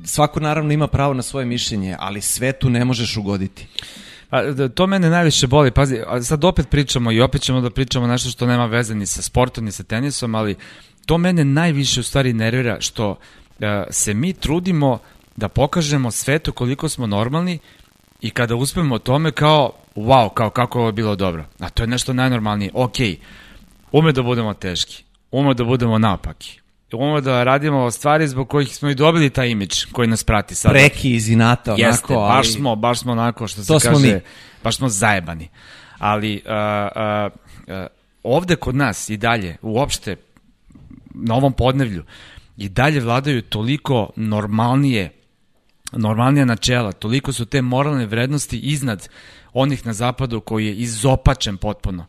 svako 0.04 0.40
naravno 0.40 0.74
ima 0.74 0.88
pravo 0.88 1.14
na 1.14 1.22
svoje 1.22 1.46
mišljenje 1.46 1.96
ali 2.00 2.22
svetu 2.22 2.70
ne 2.70 2.86
možeš 2.86 3.18
ugoditi. 3.18 3.68
A, 4.30 4.70
to 4.76 4.88
mene 4.88 5.10
najviše 5.10 5.48
boli, 5.48 5.72
pazi, 5.72 6.00
sad 6.24 6.44
opet 6.44 6.70
pričamo 6.70 7.12
i 7.12 7.22
opet 7.22 7.42
ćemo 7.42 7.62
da 7.62 7.70
pričamo 7.70 8.08
nešto 8.08 8.30
što 8.30 8.48
nema 8.48 8.66
veze 8.66 8.96
ni 8.96 9.06
sa 9.06 9.22
sportom, 9.22 9.66
ni 9.66 9.72
sa 9.72 9.84
tenisom, 9.84 10.36
ali 10.36 10.56
to 11.06 11.18
mene 11.18 11.46
najviše 11.46 12.00
u 12.00 12.04
stvari 12.04 12.34
nervira 12.34 12.82
što 12.82 13.10
uh, 13.10 13.18
se 13.90 14.14
mi 14.14 14.34
trudimo 14.34 15.00
da 15.36 15.50
pokažemo 15.50 16.12
svetu 16.12 16.54
koliko 16.54 16.90
smo 16.90 17.08
normalni 17.08 17.60
i 18.22 18.30
kada 18.30 18.56
uspemo 18.56 18.96
o 18.96 19.00
tome 19.00 19.32
kao, 19.32 19.74
wow, 19.96 20.34
kao 20.34 20.50
kako 20.50 20.80
ovo 20.80 20.88
je 20.88 20.94
bilo 20.94 21.16
dobro. 21.16 21.46
A 21.60 21.70
to 21.70 21.84
je 21.84 21.88
nešto 21.88 22.14
najnormalnije. 22.14 22.72
Ok, 22.74 22.96
ume 23.92 24.12
da 24.12 24.24
budemo 24.24 24.54
teški, 24.54 25.04
ume 25.32 25.54
da 25.54 25.64
budemo 25.64 25.98
napaki, 25.98 26.60
ume 26.94 27.22
da 27.22 27.44
radimo 27.44 27.92
stvari 27.92 28.28
zbog 28.28 28.50
kojih 28.50 28.76
smo 28.76 28.90
i 28.90 28.96
dobili 28.96 29.30
taj 29.30 29.50
imidž 29.50 29.86
koji 29.92 30.08
nas 30.08 30.24
prati 30.24 30.56
sada. 30.56 30.74
Preki 30.74 31.16
iz 31.16 31.30
inata, 31.30 31.74
onako, 31.74 31.88
Jeste, 31.88 32.14
baš 32.14 32.48
ali... 32.48 32.54
smo, 32.54 32.76
baš 32.76 33.00
smo 33.00 33.12
onako 33.12 33.48
što 33.48 33.64
se 33.64 33.90
kaže, 33.90 34.14
mi. 34.14 34.20
baš 34.64 34.78
smo 34.78 34.90
zajebani. 34.90 35.50
Ali 35.98 36.42
uh, 36.46 36.52
uh, 37.28 37.32
uh, 37.68 37.88
ovde 38.24 38.56
kod 38.56 38.76
nas 38.76 39.10
i 39.10 39.18
dalje, 39.18 39.58
uopšte, 39.62 40.16
na 41.14 41.36
ovom 41.36 41.54
podnevlju, 41.54 42.04
i 42.58 42.70
dalje 42.70 43.00
vladaju 43.00 43.42
toliko 43.42 44.10
normalnije 44.16 45.12
normalnija 45.96 46.46
načela, 46.46 46.92
toliko 46.92 47.34
su 47.34 47.46
te 47.46 47.62
moralne 47.62 48.06
vrednosti 48.06 48.60
iznad 48.60 49.10
onih 49.54 49.86
na 49.86 49.94
zapadu 49.94 50.42
koji 50.42 50.66
je 50.66 50.76
izopačen 50.76 51.58
potpuno. 51.58 52.06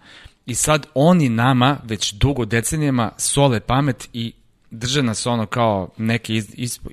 I 0.47 0.55
sad 0.55 0.87
oni 0.95 1.29
nama 1.29 1.79
već 1.85 2.13
dugo 2.13 2.45
decenijama 2.45 3.13
sole 3.17 3.61
pamet 3.61 4.09
i 4.13 4.33
drže 4.71 5.03
nas 5.03 5.27
ono 5.27 5.47
kao 5.47 5.91
neke 5.97 6.35
iz, 6.35 6.49
ispo, 6.55 6.91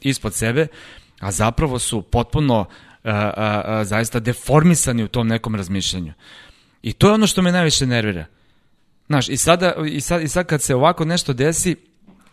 ispod 0.00 0.34
sebe, 0.34 0.66
a 1.20 1.32
zapravo 1.32 1.78
su 1.78 2.02
potpuno 2.02 2.66
a, 3.04 3.10
a, 3.36 3.62
a, 3.64 3.84
zaista 3.84 4.20
deformisani 4.20 5.04
u 5.04 5.08
tom 5.08 5.28
nekom 5.28 5.54
razmišljanju. 5.54 6.12
I 6.82 6.92
to 6.92 7.08
je 7.08 7.14
ono 7.14 7.26
što 7.26 7.42
me 7.42 7.52
najviše 7.52 7.86
nervira. 7.86 8.26
Znaš, 9.06 9.28
i, 9.28 9.36
sada, 9.36 9.74
i, 9.86 10.00
sad, 10.00 10.22
i 10.22 10.28
sad 10.28 10.46
kad 10.46 10.62
se 10.62 10.74
ovako 10.74 11.04
nešto 11.04 11.32
desi, 11.32 11.76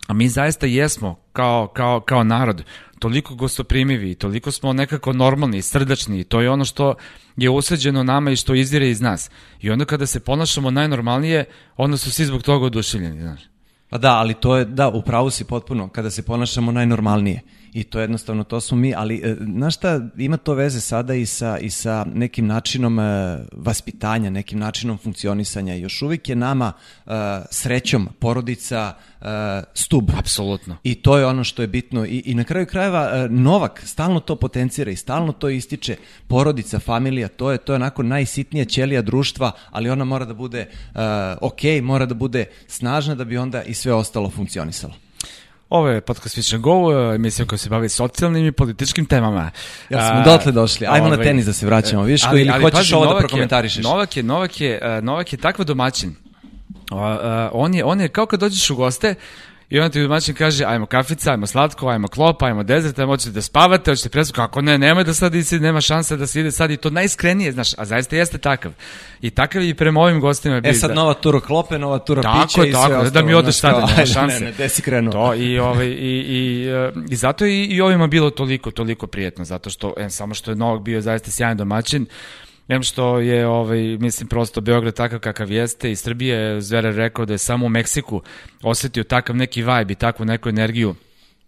A 0.07 0.13
mi 0.13 0.29
zaista 0.29 0.65
jesmo, 0.65 1.19
kao, 1.33 1.67
kao, 1.67 1.99
kao 1.99 2.23
narod, 2.23 2.63
toliko 2.99 3.35
gostoprimivi, 3.35 4.15
toliko 4.15 4.51
smo 4.51 4.73
nekako 4.73 5.13
normalni, 5.13 5.61
srdačni, 5.61 6.23
to 6.23 6.41
je 6.41 6.49
ono 6.49 6.65
što 6.65 6.95
je 7.37 7.49
usađeno 7.49 8.03
nama 8.03 8.31
i 8.31 8.35
što 8.35 8.55
izvire 8.55 8.89
iz 8.89 9.01
nas. 9.01 9.29
I 9.61 9.71
onda 9.71 9.85
kada 9.85 10.05
se 10.05 10.19
ponašamo 10.19 10.71
najnormalnije, 10.71 11.45
onda 11.77 11.97
su 11.97 12.11
svi 12.11 12.25
zbog 12.25 12.43
toga 12.43 12.65
oduševljeni, 12.65 13.21
znaš. 13.21 13.41
Pa 13.89 13.97
da, 13.97 14.17
ali 14.17 14.33
to 14.33 14.57
je, 14.57 14.65
da, 14.65 14.89
upravo 14.89 15.29
si 15.29 15.43
potpuno, 15.43 15.89
kada 15.89 16.09
se 16.09 16.23
ponašamo 16.23 16.71
najnormalnije. 16.71 17.41
I 17.75 17.83
to 17.83 17.99
jednostavno, 17.99 18.43
to 18.43 18.61
smo 18.61 18.77
mi, 18.77 18.93
ali 18.95 19.21
e, 19.23 19.35
znaš 19.55 19.75
šta, 19.75 20.01
ima 20.17 20.37
to 20.37 20.53
veze 20.53 20.81
sada 20.81 21.13
i 21.13 21.25
sa, 21.25 21.57
i 21.57 21.69
sa 21.69 22.05
nekim 22.13 22.47
načinom 22.47 22.99
e, 22.99 23.37
vaspitanja, 23.51 24.29
nekim 24.29 24.59
načinom 24.59 24.97
funkcionisanja. 24.97 25.75
Još 25.75 26.01
uvijek 26.01 26.29
je 26.29 26.35
nama 26.35 26.73
e, 27.05 27.11
srećom 27.51 28.09
porodica 28.19 28.93
stub. 29.73 30.11
Apsolutno. 30.17 30.77
I 30.83 30.95
to 30.95 31.17
je 31.17 31.25
ono 31.25 31.43
što 31.43 31.61
je 31.61 31.67
bitno. 31.67 32.05
I, 32.05 32.23
i 32.25 32.33
na 32.33 32.43
kraju 32.43 32.65
krajeva 32.65 33.27
Novak 33.29 33.81
stalno 33.85 34.19
to 34.19 34.35
potencira 34.35 34.91
i 34.91 34.95
stalno 34.95 35.31
to 35.31 35.49
ističe. 35.49 35.95
Porodica, 36.27 36.79
familija, 36.79 37.27
to 37.27 37.51
je 37.51 37.57
to 37.57 37.73
je 37.73 37.75
onako 37.75 38.03
najsitnija 38.03 38.65
ćelija 38.65 39.01
društva, 39.01 39.51
ali 39.71 39.89
ona 39.89 40.05
mora 40.05 40.25
da 40.25 40.33
bude 40.33 40.67
ok, 41.41 41.61
mora 41.83 42.05
da 42.05 42.13
bude 42.13 42.45
snažna 42.67 43.15
da 43.15 43.23
bi 43.23 43.37
onda 43.37 43.63
i 43.63 43.73
sve 43.73 43.93
ostalo 43.93 44.29
funkcionisalo. 44.29 44.93
Ovo 45.69 45.87
je 45.87 46.01
podcast 46.01 46.35
Fiction 46.35 46.61
Go, 46.61 46.91
emisija 47.15 47.45
koja 47.45 47.57
se 47.57 47.69
bavi 47.69 47.89
socijalnim 47.89 48.45
i 48.45 48.51
političkim 48.51 49.05
temama. 49.05 49.51
Ja 49.89 50.09
smo 50.09 50.31
dotle 50.31 50.51
došli. 50.51 50.87
Ajmo 50.89 51.09
na 51.09 51.17
tenis 51.17 51.45
da 51.45 51.53
se 51.53 51.65
vraćamo. 51.65 52.03
Viš 52.03 52.23
ili 52.23 52.49
ali, 52.49 52.63
hoćeš 52.63 52.79
pazi, 52.79 52.93
ovo 52.93 53.13
da 53.13 53.19
prokomentarišeš? 53.19 53.83
Novak 53.83 54.17
je, 54.17 54.23
Novak 54.23 54.61
je, 54.61 55.01
Novak 55.01 55.33
je 55.33 55.39
takva 55.39 55.65
domaćin. 55.65 56.15
Uh, 56.91 56.99
on, 57.51 57.73
je, 57.73 57.85
on 57.85 58.01
je 58.01 58.09
kao 58.09 58.25
kad 58.25 58.39
dođeš 58.39 58.69
u 58.69 58.75
goste, 58.75 59.15
I 59.69 59.79
onda 59.79 59.89
ti 59.89 60.01
domaćin 60.01 60.35
kaže, 60.35 60.65
ajmo 60.65 60.85
kafica, 60.85 61.31
ajmo 61.31 61.47
slatko, 61.47 61.87
ajmo 61.87 62.07
klop, 62.07 62.43
ajmo 62.43 62.63
dezert, 62.63 62.99
ajmo 62.99 63.13
hoćete 63.13 63.31
da 63.31 63.41
spavate, 63.41 63.91
hoćete 63.91 64.09
presu, 64.09 64.33
kako 64.33 64.61
ne, 64.61 64.77
nemoj 64.77 65.03
da 65.03 65.13
sad 65.13 65.35
ide, 65.35 65.59
nema 65.59 65.81
šanse 65.81 66.17
da 66.17 66.27
se 66.27 66.39
ide 66.39 66.51
sad 66.51 66.71
i 66.71 66.77
to 66.77 66.89
najiskrenije, 66.89 67.51
znaš, 67.51 67.73
a 67.77 67.85
zaista 67.85 68.15
jeste 68.15 68.37
takav. 68.37 68.71
I 69.21 69.29
takav 69.29 69.63
i 69.63 69.73
prema 69.73 70.01
ovim 70.01 70.19
gostima. 70.19 70.61
E 70.63 70.73
sad 70.73 70.89
da... 70.89 70.93
nova 70.93 71.13
tura 71.13 71.39
klope, 71.39 71.79
nova 71.79 71.99
tura 71.99 72.21
tako, 72.21 72.47
pića 72.47 72.65
i 72.65 72.71
tako, 72.71 72.85
sve 72.85 72.97
ostalo. 72.97 73.09
da 73.09 73.21
mi 73.21 73.33
odeš 73.33 73.55
sada, 73.55 73.85
nema 73.85 74.05
šanse. 74.05 74.39
Ne, 74.39 74.45
ne, 74.45 74.51
gde 74.51 74.69
si 74.69 74.81
krenuo? 74.81 75.11
To, 75.11 75.33
i, 75.33 75.59
ovaj, 75.59 75.87
i, 75.87 75.89
i, 75.89 76.67
i 77.09 77.15
zato 77.15 77.45
i, 77.45 77.65
i 77.65 77.81
ovima 77.81 78.07
bilo 78.07 78.29
toliko, 78.29 78.71
toliko 78.71 79.07
prijetno, 79.07 79.45
zato 79.45 79.69
što, 79.69 79.93
em, 79.97 80.09
samo 80.09 80.33
što 80.33 80.51
je 80.51 80.55
Novak 80.55 80.81
bio 80.81 81.01
zaista 81.01 81.31
sjajan 81.31 81.57
domaćin, 81.57 82.05
Em 82.67 82.83
što 82.83 83.19
je, 83.19 83.47
ovaj, 83.47 83.97
mislim, 83.97 84.27
prosto 84.27 84.61
Beograd 84.61 84.93
takav 84.93 85.19
kakav 85.19 85.51
jeste 85.51 85.91
i 85.91 85.95
Srbije 85.95 86.37
je 86.37 86.61
Zverev 86.61 86.97
rekao 86.97 87.25
da 87.25 87.33
je 87.33 87.37
samo 87.37 87.65
u 87.65 87.69
Meksiku 87.69 88.21
osetio 88.63 89.03
takav 89.03 89.35
neki 89.35 89.63
vibe 89.63 89.93
i 89.93 89.95
takvu 89.95 90.25
neku 90.25 90.49
energiju 90.49 90.95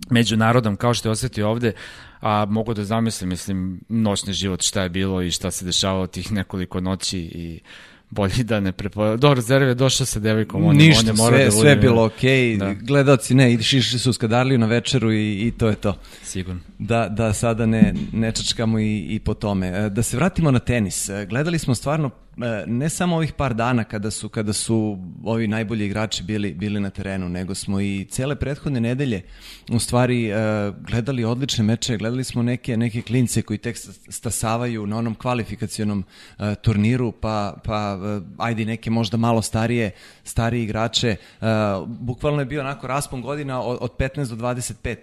među 0.10 0.38
narodom 0.38 0.76
kao 0.76 0.94
što 0.94 1.10
je 1.10 1.12
osetio 1.12 1.50
ovde, 1.50 1.74
a 2.22 2.46
mogu 2.50 2.74
da 2.74 2.84
zamislim, 2.84 3.30
mislim, 3.30 3.80
noćni 3.90 4.34
život 4.34 4.62
šta 4.62 4.84
je 4.84 4.90
bilo 4.90 5.22
i 5.22 5.32
šta 5.32 5.52
se 5.52 5.66
dešavalo 5.66 6.08
tih 6.08 6.32
nekoliko 6.32 6.80
noći 6.80 7.20
i 7.20 7.60
bolji 8.10 8.44
da 8.44 8.60
ne 8.60 8.72
prepo... 8.72 9.18
Dobro, 9.18 9.42
Zverev 9.42 9.68
je 9.68 9.76
došao 9.76 10.06
sa 10.06 10.20
devojkom, 10.20 10.66
on, 10.66 10.76
Ništa, 10.76 11.00
on 11.00 11.08
je 11.08 11.14
mora 11.14 11.36
sve, 11.38 11.46
da 11.46 11.52
sve 11.52 11.70
je 11.70 11.76
bilo 11.76 12.06
okej, 12.06 12.30
okay. 12.30 12.58
da. 12.58 12.74
gledaoci 12.74 13.36
ne, 13.36 13.54
išli 13.54 13.82
su 13.82 14.10
u 14.10 14.14
Skadarliju 14.14 14.60
na 14.60 14.66
večeru 14.66 15.12
i, 15.12 15.48
i 15.48 15.52
to 15.52 15.68
je 15.68 15.76
to. 15.76 15.98
Sigurno. 16.24 16.62
Da, 16.80 17.10
da 17.10 17.34
sada 17.34 17.66
ne, 17.66 17.94
ne 18.14 18.32
čačkamo 18.32 18.80
i, 18.80 19.06
i 19.10 19.20
po 19.20 19.34
tome. 19.34 19.68
E, 19.68 19.90
da 19.90 20.04
se 20.04 20.18
vratimo 20.18 20.52
na 20.52 20.60
tenis. 20.60 21.10
E, 21.10 21.26
gledali 21.30 21.60
smo 21.60 21.76
stvarno 21.76 22.10
ne 22.68 22.90
samo 22.90 23.16
ovih 23.16 23.34
par 23.34 23.54
dana 23.54 23.84
kada 23.84 24.12
su 24.12 24.30
kada 24.30 24.54
su 24.54 24.98
ovi 25.24 25.48
najbolji 25.48 25.86
igrači 25.86 26.24
bili 26.24 26.54
bili 26.54 26.80
na 26.80 26.90
terenu, 26.90 27.30
nego 27.30 27.56
smo 27.56 27.82
i 27.82 28.06
cele 28.10 28.36
prethodne 28.36 28.80
nedelje 28.80 29.22
u 29.72 29.80
stvari 29.80 30.32
gledali 30.88 31.24
odlične 31.24 31.64
meče, 31.64 31.98
gledali 31.98 32.24
smo 32.24 32.44
neke 32.44 32.78
neke 32.78 33.02
klince 33.02 33.42
koji 33.42 33.58
tek 33.58 33.78
stasavaju 34.10 34.88
na 34.88 34.98
onom 34.98 35.16
kvalifikacionom 35.16 36.04
turniru, 36.62 37.12
pa 37.12 37.54
pa 37.64 38.00
ajde 38.38 38.66
neke 38.66 38.90
možda 38.90 39.18
malo 39.18 39.42
starije 39.42 39.92
stariji 40.24 40.64
igrače. 40.64 41.16
Bukvalno 41.88 42.42
je 42.42 42.46
bio 42.46 42.62
onako 42.62 42.88
raspon 42.88 43.22
godina 43.22 43.62
od, 43.62 43.78
od 43.82 43.92
15 43.98 44.36
do 44.36 44.36
25 44.36 44.96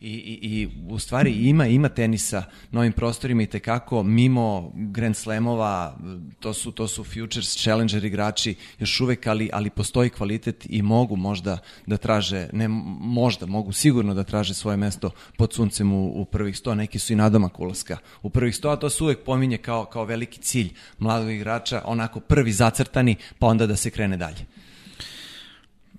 i, 0.00 0.10
i, 0.10 0.60
i 0.60 0.68
u 0.88 0.98
stvari 0.98 1.48
ima 1.48 1.66
ima 1.66 1.88
tenisa 1.88 2.44
na 2.70 2.80
ovim 2.80 2.92
prostorima 2.92 3.42
i 3.42 3.46
tekako 3.46 4.02
mimo 4.02 4.72
Grand 4.74 5.16
Slamova 5.16 5.98
to 6.38 6.54
su 6.54 6.72
to 6.72 6.88
su 6.88 7.04
Futures 7.04 7.56
Challenger 7.56 8.04
igrači 8.04 8.54
još 8.78 9.00
uvek 9.00 9.26
ali 9.26 9.50
ali 9.52 9.70
postoji 9.70 10.10
kvalitet 10.10 10.66
i 10.68 10.82
mogu 10.82 11.16
možda 11.16 11.58
da 11.86 11.96
traže 11.96 12.48
ne 12.52 12.68
možda 13.00 13.46
mogu 13.46 13.72
sigurno 13.72 14.14
da 14.14 14.24
traže 14.24 14.54
svoje 14.54 14.76
mesto 14.76 15.10
pod 15.36 15.52
suncem 15.52 15.92
u, 15.92 16.20
u 16.20 16.24
prvih 16.24 16.54
100 16.54 16.74
neki 16.74 16.98
su 16.98 17.12
i 17.12 17.16
nadomak 17.16 17.60
ulaska 17.60 17.98
u 18.22 18.30
prvih 18.30 18.54
100 18.54 18.72
a 18.72 18.76
to 18.76 18.90
se 18.90 19.04
uvek 19.04 19.18
pominje 19.24 19.58
kao 19.58 19.84
kao 19.84 20.04
veliki 20.04 20.40
cilj 20.40 20.72
mladog 20.98 21.30
igrača 21.30 21.82
onako 21.84 22.20
prvi 22.20 22.52
zacrtani 22.52 23.16
pa 23.38 23.46
onda 23.46 23.66
da 23.66 23.76
se 23.76 23.90
krene 23.90 24.16
dalje 24.16 24.46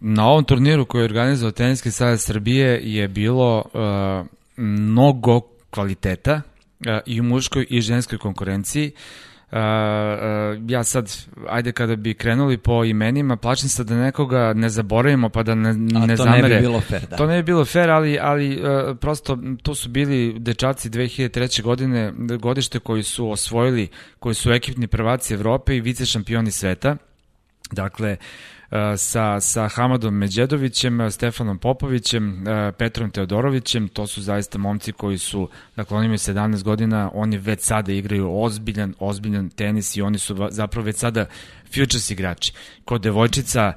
Na 0.03 0.27
ovom 0.27 0.43
turniru 0.43 0.85
koji 0.85 1.01
je 1.01 1.05
organizovao 1.05 1.51
Teniski 1.51 1.91
savez 1.91 2.23
Srbije 2.23 2.81
je 2.83 3.07
bilo 3.07 3.63
uh, 3.73 4.27
mnogo 4.57 5.41
kvaliteta 5.69 6.33
uh, 6.79 6.99
i 7.05 7.19
u 7.19 7.23
muškoj 7.23 7.65
i 7.69 7.81
ženskoj 7.81 8.17
konkurenciji. 8.17 8.91
Uh, 9.51 9.57
uh, 9.57 10.71
ja 10.71 10.83
sad, 10.83 11.11
ajde 11.49 11.71
kada 11.71 11.95
bi 11.95 12.13
krenuli 12.13 12.57
po 12.57 12.85
imenima, 12.85 13.35
plačim 13.35 13.69
se 13.69 13.83
da 13.83 13.95
nekoga 13.95 14.53
ne 14.53 14.69
zaboravimo 14.69 15.29
pa 15.29 15.43
da 15.43 15.55
ne, 15.55 15.73
ne 15.73 16.15
to 16.15 16.23
zamere. 16.23 16.49
ne 16.49 16.55
bi 16.55 16.61
bilo 16.61 16.81
fair, 16.81 17.01
da. 17.09 17.15
To 17.15 17.25
ne 17.27 17.37
bi 17.37 17.43
bilo 17.43 17.65
fair, 17.65 17.89
ali, 17.89 18.19
ali 18.21 18.61
uh, 18.61 18.97
prosto 18.97 19.37
tu 19.63 19.75
su 19.75 19.89
bili 19.89 20.39
dečaci 20.39 20.89
2003. 20.89 21.61
godine, 21.61 22.13
godište 22.39 22.79
koji 22.79 23.03
su 23.03 23.31
osvojili, 23.31 23.87
koji 24.19 24.35
su 24.35 24.51
ekipni 24.51 24.87
prvaci 24.87 25.33
Evrope 25.33 25.75
i 25.75 25.81
vice 25.81 26.05
šampioni 26.05 26.51
sveta. 26.51 26.95
Dakle, 27.71 28.17
sa, 28.97 29.39
sa 29.39 29.67
Hamadom 29.67 30.13
Međedovićem, 30.15 31.11
Stefanom 31.11 31.57
Popovićem, 31.57 32.45
Petrom 32.77 33.11
Teodorovićem, 33.11 33.87
to 33.87 34.07
su 34.07 34.21
zaista 34.21 34.57
momci 34.57 34.91
koji 34.91 35.17
su, 35.17 35.49
dakle 35.75 35.97
oni 35.97 36.05
imaju 36.05 36.17
17 36.17 36.63
godina, 36.63 37.11
oni 37.13 37.37
već 37.37 37.61
sada 37.61 37.91
igraju 37.91 38.41
ozbiljan, 38.43 38.93
ozbiljan 38.99 39.49
tenis 39.49 39.95
i 39.95 40.01
oni 40.01 40.17
su 40.17 40.47
zapravo 40.49 40.85
već 40.85 40.95
sada 40.95 41.25
futures 41.65 42.09
igrači. 42.09 42.53
Kod 42.85 43.01
devojčica, 43.01 43.73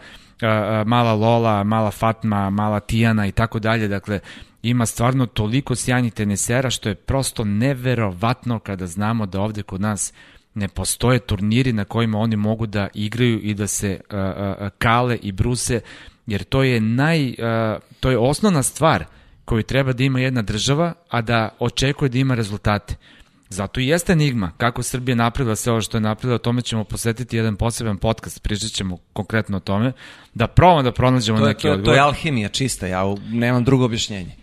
mala 0.86 1.12
Lola, 1.12 1.64
mala 1.64 1.90
Fatma, 1.90 2.50
mala 2.50 2.80
Tijana 2.80 3.26
i 3.26 3.32
tako 3.32 3.58
dalje, 3.58 3.88
dakle 3.88 4.20
ima 4.62 4.86
stvarno 4.86 5.26
toliko 5.26 5.74
sjajnih 5.74 6.12
tenisera 6.12 6.70
što 6.70 6.88
je 6.88 6.94
prosto 6.94 7.44
neverovatno 7.44 8.58
kada 8.58 8.86
znamo 8.86 9.26
da 9.26 9.40
ovde 9.40 9.62
kod 9.62 9.80
nas 9.80 10.12
ne 10.54 10.68
postoje 10.68 11.18
turniri 11.18 11.73
na 11.73 11.84
kojima 11.84 12.18
oni 12.18 12.37
mogu 12.37 12.66
da 12.66 12.88
igraju 12.94 13.40
i 13.42 13.54
da 13.54 13.66
se 13.66 14.00
uh, 14.11 14.18
uh, 14.18 14.68
kale 14.78 15.16
i 15.23 15.32
bruse, 15.32 15.80
jer 16.26 16.44
to 16.44 16.62
je 16.62 16.80
naj, 16.80 17.28
uh, 17.28 17.34
to 18.00 18.11
je 18.11 18.18
osnovna 18.18 18.62
stvar 18.62 19.04
koju 19.44 19.62
treba 19.62 19.92
da 19.92 20.04
ima 20.04 20.20
jedna 20.20 20.42
država, 20.42 20.92
a 21.08 21.20
da 21.20 21.49
očekuje 21.58 22.08
da 22.08 22.18
ima 22.18 22.34
rezultate. 22.34 22.96
Zato 23.49 23.80
i 23.80 23.87
jeste 23.87 24.12
enigma 24.12 24.52
kako 24.56 24.82
Srbija 24.82 25.14
napravila 25.14 25.56
sve 25.56 25.73
ovo 25.73 25.80
što 25.80 25.96
je 25.96 26.00
napravila, 26.00 26.34
o 26.34 26.38
tome 26.38 26.62
ćemo 26.62 26.84
posvetiti 26.84 27.37
jedan 27.37 27.56
poseban 27.56 27.99
podcast, 27.99 28.42
pričat 28.42 28.70
ćemo 28.70 28.99
konkretno 29.12 29.56
o 29.56 29.61
tome, 29.61 29.92
da 30.34 30.46
probamo 30.46 30.82
da 30.82 30.92
pronađemo 30.92 31.38
to 31.38 31.44
je, 31.44 31.49
neki 31.49 31.62
to, 31.62 31.73
odgovor. 31.73 31.84
To 31.84 31.94
je 31.94 32.00
alhimija 32.00 32.49
čista, 32.49 32.87
ja 32.87 33.02
nemam 33.30 33.64
drugo 33.64 33.84
objašnjenje. 33.84 34.37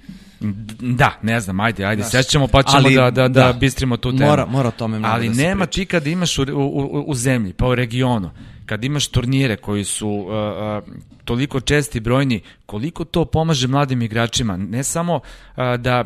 Da, 0.79 1.17
ne 1.21 1.39
znam, 1.39 1.60
ajde, 1.60 1.86
ajde, 1.86 2.03
Znaš, 2.03 2.25
sećamo 2.25 2.48
pa 2.48 2.63
ćemo 2.63 2.83
ali, 2.86 2.95
da, 2.95 3.12
da, 3.12 3.27
da, 3.27 3.27
da, 3.27 3.53
bistrimo 3.53 3.98
tu 3.98 4.12
temu. 4.12 4.29
Mora, 4.29 4.45
mora 4.45 4.71
tome 4.71 5.00
mnogo 5.00 5.13
Ali 5.13 5.29
da 5.29 5.36
nema 5.36 5.65
ti 5.65 5.86
kad 5.86 6.07
imaš 6.07 6.38
u, 6.38 6.43
u, 6.53 7.03
u 7.07 7.15
zemlji, 7.15 7.53
pa 7.53 7.67
u 7.67 7.75
regionu, 7.75 8.29
kad 8.65 8.83
imaš 8.83 9.07
turnire 9.07 9.57
koji 9.57 9.83
su 9.83 10.10
uh, 10.10 10.27
uh, 10.27 10.95
toliko 11.25 11.60
česti 11.60 12.00
brojni, 12.00 12.41
koliko 12.65 13.05
to 13.05 13.25
pomaže 13.25 13.67
mladim 13.67 14.01
igračima, 14.01 14.57
ne 14.57 14.83
samo 14.83 15.15
uh, 15.15 15.21
da 15.79 16.05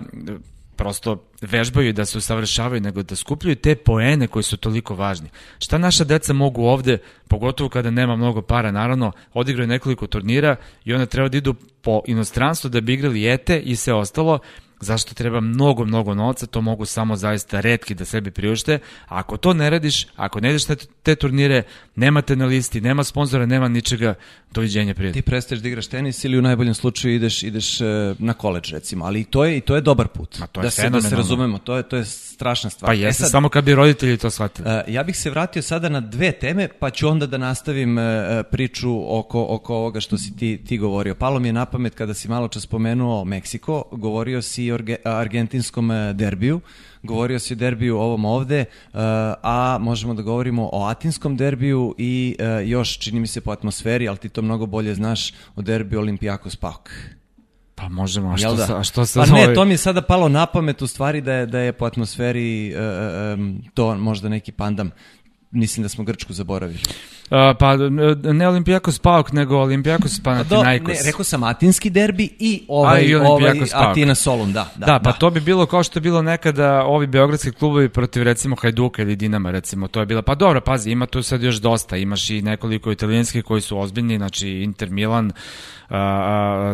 prosto 0.75 1.23
vežbaju 1.41 1.93
da 1.93 2.05
se 2.05 2.17
usavršavaju, 2.17 2.81
nego 2.81 3.03
da 3.03 3.15
skupljaju 3.15 3.55
te 3.55 3.75
poene 3.75 4.27
koji 4.27 4.43
su 4.43 4.57
toliko 4.57 4.95
važni. 4.95 5.29
Šta 5.59 5.77
naša 5.77 6.03
deca 6.03 6.33
mogu 6.33 6.63
ovde, 6.63 6.97
pogotovo 7.27 7.69
kada 7.69 7.91
nema 7.91 8.15
mnogo 8.15 8.41
para, 8.41 8.71
naravno, 8.71 9.11
odigraju 9.33 9.67
nekoliko 9.67 10.07
turnira 10.07 10.55
i 10.85 10.93
onda 10.93 11.05
treba 11.05 11.29
da 11.29 11.37
idu 11.37 11.53
po 11.81 12.01
inostranstvu 12.07 12.69
da 12.69 12.81
bi 12.81 12.93
igrali 12.93 13.33
ete 13.33 13.59
i 13.59 13.75
sve 13.75 13.93
ostalo, 13.93 14.39
zašto 14.79 15.13
treba 15.13 15.39
mnogo, 15.39 15.85
mnogo 15.85 16.13
novca, 16.13 16.45
to 16.45 16.61
mogu 16.61 16.85
samo 16.85 17.15
zaista 17.15 17.59
redki 17.61 17.95
da 17.95 18.05
sebi 18.05 18.31
priušte, 18.31 18.79
a 19.07 19.19
ako 19.19 19.37
to 19.37 19.53
ne 19.53 19.69
radiš, 19.69 20.07
ako 20.15 20.39
ne 20.39 20.49
ideš 20.49 20.67
na 20.67 20.75
te 21.03 21.15
turnire, 21.15 21.63
nemate 21.95 22.35
na 22.35 22.45
listi, 22.45 22.81
nema 22.81 23.03
sponzora, 23.03 23.45
nema 23.45 23.67
ničega, 23.67 24.13
doviđenja 24.51 24.93
prijatelj. 24.93 25.21
Ti 25.21 25.25
prestaješ 25.25 25.61
da 25.61 25.67
igraš 25.67 25.87
tenis 25.87 26.23
ili 26.23 26.37
u 26.37 26.41
najboljem 26.41 26.73
slučaju 26.73 27.15
ideš 27.15 27.43
ideš 27.43 27.81
e, 27.81 27.85
na 28.19 28.33
koleđ 28.33 28.73
recimo, 28.73 29.05
ali 29.05 29.23
to 29.23 29.45
je 29.45 29.57
i 29.57 29.61
to 29.61 29.75
je 29.75 29.81
dobar 29.81 30.07
put. 30.07 30.39
Ma 30.39 30.47
to 30.47 30.61
je 30.61 30.63
da 30.63 30.69
se 30.69 30.89
da 30.89 31.01
se 31.01 31.15
razumemo, 31.15 31.57
to 31.57 31.77
je 31.77 31.83
to 31.83 31.97
je 31.97 32.05
strašna 32.05 32.69
stvar. 32.69 32.89
Pa 32.89 32.93
e 32.93 32.97
jeste, 32.97 33.09
e 33.09 33.23
sad, 33.23 33.31
samo 33.31 33.49
kad 33.49 33.63
bi 33.63 33.75
roditelji 33.75 34.17
to 34.17 34.29
shvatili. 34.29 34.67
Uh, 34.67 34.93
ja 34.93 35.03
bih 35.03 35.17
se 35.17 35.29
vratio 35.29 35.61
sada 35.61 35.89
na 35.89 35.99
dve 35.99 36.31
teme, 36.31 36.67
pa 36.79 36.89
ću 36.89 37.07
onda 37.07 37.27
da 37.27 37.37
nastavim 37.37 37.97
priču 38.51 39.17
oko 39.17 39.45
oko 39.49 39.75
ovoga 39.75 39.99
što 39.99 40.17
si 40.17 40.37
ti 40.37 40.61
ti 40.67 40.77
govorio. 40.77 41.15
Palo 41.15 41.39
mi 41.39 41.47
je 41.47 41.53
na 41.53 41.65
pamet 41.65 41.95
kada 41.95 42.13
si 42.13 42.27
malo 42.27 42.47
čas 42.47 42.63
spomenuo 42.63 43.23
Meksiko, 43.23 43.83
govorio 43.91 44.41
si 44.41 44.71
o 44.71 44.74
argentinskom 45.03 45.91
derbiju 46.13 46.61
govorio 47.05 47.39
si 47.39 47.53
o 47.53 47.55
derbiju 47.55 47.97
ovom 47.97 48.25
ovde, 48.25 48.65
a 49.43 49.77
možemo 49.81 50.13
da 50.13 50.21
govorimo 50.21 50.69
o 50.73 50.85
atinskom 50.85 51.37
derbiju 51.37 51.95
i 51.97 52.35
još, 52.65 52.99
čini 52.99 53.19
mi 53.19 53.27
se 53.27 53.41
po 53.41 53.51
atmosferi, 53.51 54.07
ali 54.07 54.17
ti 54.17 54.29
to 54.29 54.41
mnogo 54.41 54.65
bolje 54.65 54.95
znaš, 54.95 55.33
o 55.55 55.61
derbiju 55.61 55.99
Olimpijakos 55.99 56.55
Pauk. 56.55 56.89
Pa 57.75 57.89
možemo, 57.89 58.33
a 58.33 58.37
što, 58.37 58.55
da? 58.55 58.67
sa, 58.67 58.79
a 58.79 58.83
što 58.83 59.05
se 59.05 59.19
Pa 59.19 59.25
ne, 59.25 59.53
to 59.53 59.65
mi 59.65 59.73
je 59.73 59.77
sada 59.77 60.01
palo 60.01 60.29
na 60.29 60.45
pamet 60.45 60.81
u 60.81 60.87
stvari 60.87 61.21
da 61.21 61.33
je, 61.33 61.45
da 61.45 61.59
je 61.59 61.73
po 61.73 61.85
atmosferi 61.85 62.73
uh, 62.75 62.79
um, 63.39 63.61
to 63.73 63.95
možda 63.95 64.29
neki 64.29 64.51
pandam. 64.51 64.91
Mislim 65.51 65.83
da 65.83 65.89
smo 65.89 66.03
Grčku 66.03 66.33
zaboravili. 66.33 66.79
Uh, 67.25 67.57
pa 67.59 67.77
ne 68.33 68.47
Olimpijakos 68.47 68.99
Pauk, 68.99 69.31
nego 69.31 69.57
Olimpijakos 69.57 70.19
Panathinaikos. 70.23 70.97
Ne, 70.97 71.05
rekao 71.05 71.23
sam 71.23 71.43
Atinski 71.43 71.89
derbi 71.89 72.29
i 72.39 72.63
ovaj, 72.67 73.01
i 73.01 73.15
ovaj 73.15 73.53
Atina 73.73 74.15
Solun, 74.15 74.53
da. 74.53 74.71
Da, 74.75 74.85
da, 74.85 74.99
pa 74.99 75.11
da. 75.11 75.17
to 75.17 75.29
bi 75.29 75.39
bilo 75.39 75.65
kao 75.65 75.83
što 75.83 75.97
je 75.99 76.01
bilo 76.01 76.21
nekada 76.21 76.83
ovi 76.83 77.07
beogradski 77.07 77.51
klubovi 77.51 77.89
protiv 77.89 78.23
recimo 78.23 78.55
Hajduka 78.61 79.01
ili 79.01 79.15
Dinama, 79.15 79.51
recimo, 79.51 79.87
to 79.87 79.99
je 79.99 80.05
bilo, 80.05 80.21
pa 80.21 80.35
dobro, 80.35 80.61
pazi, 80.61 80.91
ima 80.91 81.05
tu 81.05 81.23
sad 81.23 81.43
još 81.43 81.55
dosta, 81.55 81.97
imaš 81.97 82.29
i 82.29 82.41
nekoliko 82.41 82.91
italijanskih 82.91 83.43
koji 83.43 83.61
su 83.61 83.79
ozbiljni, 83.79 84.17
znači 84.17 84.49
Inter 84.49 84.89
Milan, 84.89 85.25
uh, 85.89 85.95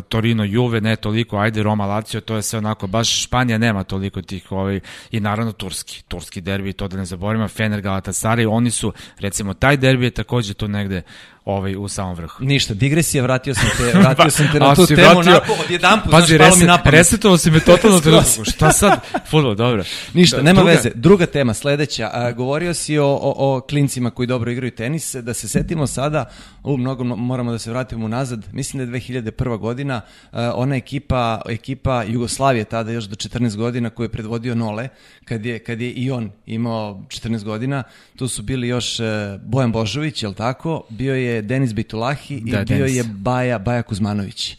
Torino 0.10 0.43
Juve, 0.43 0.81
ne 0.81 0.96
toliko, 0.96 1.38
ajde 1.38 1.63
Roma 1.63 1.86
Lazio, 1.86 2.22
to 2.22 2.36
je 2.36 2.41
sve 2.41 2.60
onako, 2.60 2.88
baš 2.88 3.24
Španija 3.24 3.58
nema 3.58 3.84
toliko 3.84 4.22
tih, 4.22 4.51
ovaj, 4.51 4.79
i 5.12 5.20
naravno 5.20 5.51
Turski, 5.51 6.03
Turski 6.08 6.41
derbi, 6.41 6.74
to 6.74 6.88
da 6.88 6.98
ne 6.98 7.05
zaboravimo, 7.05 7.48
Fener 7.48 7.81
Galatasaray, 7.81 8.48
oni 8.51 8.72
su, 8.72 8.93
recimo, 9.20 9.53
taj 9.53 9.77
derbi 9.77 10.05
je 10.05 10.12
takođe 10.12 10.40
tu 10.55 10.67
negde 10.67 11.03
ovaj, 11.45 11.75
u 11.75 11.88
samom 11.88 12.15
vrhu. 12.15 12.43
Ništa, 12.43 12.74
digresija, 12.74 13.24
vratio 13.24 13.55
sam 13.55 13.69
te, 13.77 13.83
vratio 14.00 14.31
sam 14.31 14.48
te 14.51 14.60
na 14.60 14.75
tu 14.75 14.86
temu, 14.86 15.01
vratio, 15.01 15.19
onako, 15.19 15.53
odjedan 15.65 16.01
put, 16.03 16.12
Pazi, 16.12 16.36
znaš, 16.36 16.57
mi 16.60 16.65
na 16.65 16.77
pamet. 16.77 16.93
Resetovao 16.93 17.38
si 17.38 17.51
me 17.51 17.60
totalno 17.60 18.00
trenutku, 18.00 18.45
šta 18.45 18.71
sad, 18.71 19.00
futbol, 19.29 19.55
dobro. 19.55 19.83
Ništa, 20.13 20.38
da, 20.38 20.43
nema 20.43 20.60
druga. 20.60 20.71
veze. 20.71 20.91
Druga 20.95 21.25
tema, 21.25 21.53
sledeća, 21.53 22.10
a, 22.13 22.31
govorio 22.31 22.74
si 22.74 22.98
o, 22.98 23.07
o, 23.07 23.55
o 23.55 23.62
klincima 23.62 24.12
koji 24.12 24.27
dobro 24.27 24.51
igraju 24.51 24.71
tenis, 24.71 25.15
da 25.15 25.33
se 25.33 25.48
setimo 25.48 25.88
sada, 25.88 26.25
u, 26.63 26.77
mnogo 26.77 27.03
moramo 27.03 27.51
da 27.51 27.60
se 27.60 27.69
vratimo 27.69 28.07
nazad, 28.07 28.45
mislim 28.51 28.91
da 28.91 28.98
je 28.98 29.01
2001. 29.01 29.57
godina, 29.57 30.01
a, 30.31 30.53
ona 30.55 30.75
ekipa, 30.75 31.41
ekipa 31.50 32.03
Jugoslavije, 32.03 32.63
tada 32.63 32.91
još 32.91 33.03
do 33.03 33.15
14 33.15 33.55
godina, 33.55 33.89
koju 33.89 34.05
je 34.05 34.10
predvodio 34.10 34.55
Nole, 34.55 34.89
kad 35.25 35.45
je, 35.45 35.60
kad 35.60 35.81
je 35.81 35.91
i 35.91 36.12
on 36.12 36.31
imao 36.45 37.01
14 37.07 37.43
godina, 37.43 37.83
tu 38.15 38.27
su 38.27 38.43
bili 38.43 38.67
još 38.67 39.00
e, 39.00 39.03
Bojan 39.45 39.71
Božović, 39.71 40.24
jel 40.24 40.33
tako, 40.33 40.83
bio 40.89 41.15
je 41.15 41.30
je 41.31 41.41
Denis 41.41 41.73
Bitulahi 41.73 42.39
da, 42.39 42.61
i 42.61 42.65
bio 42.65 42.77
Denis. 42.77 42.95
je 42.95 43.03
Baja, 43.03 43.59
Baja 43.59 43.81
Kuzmanović. 43.81 44.57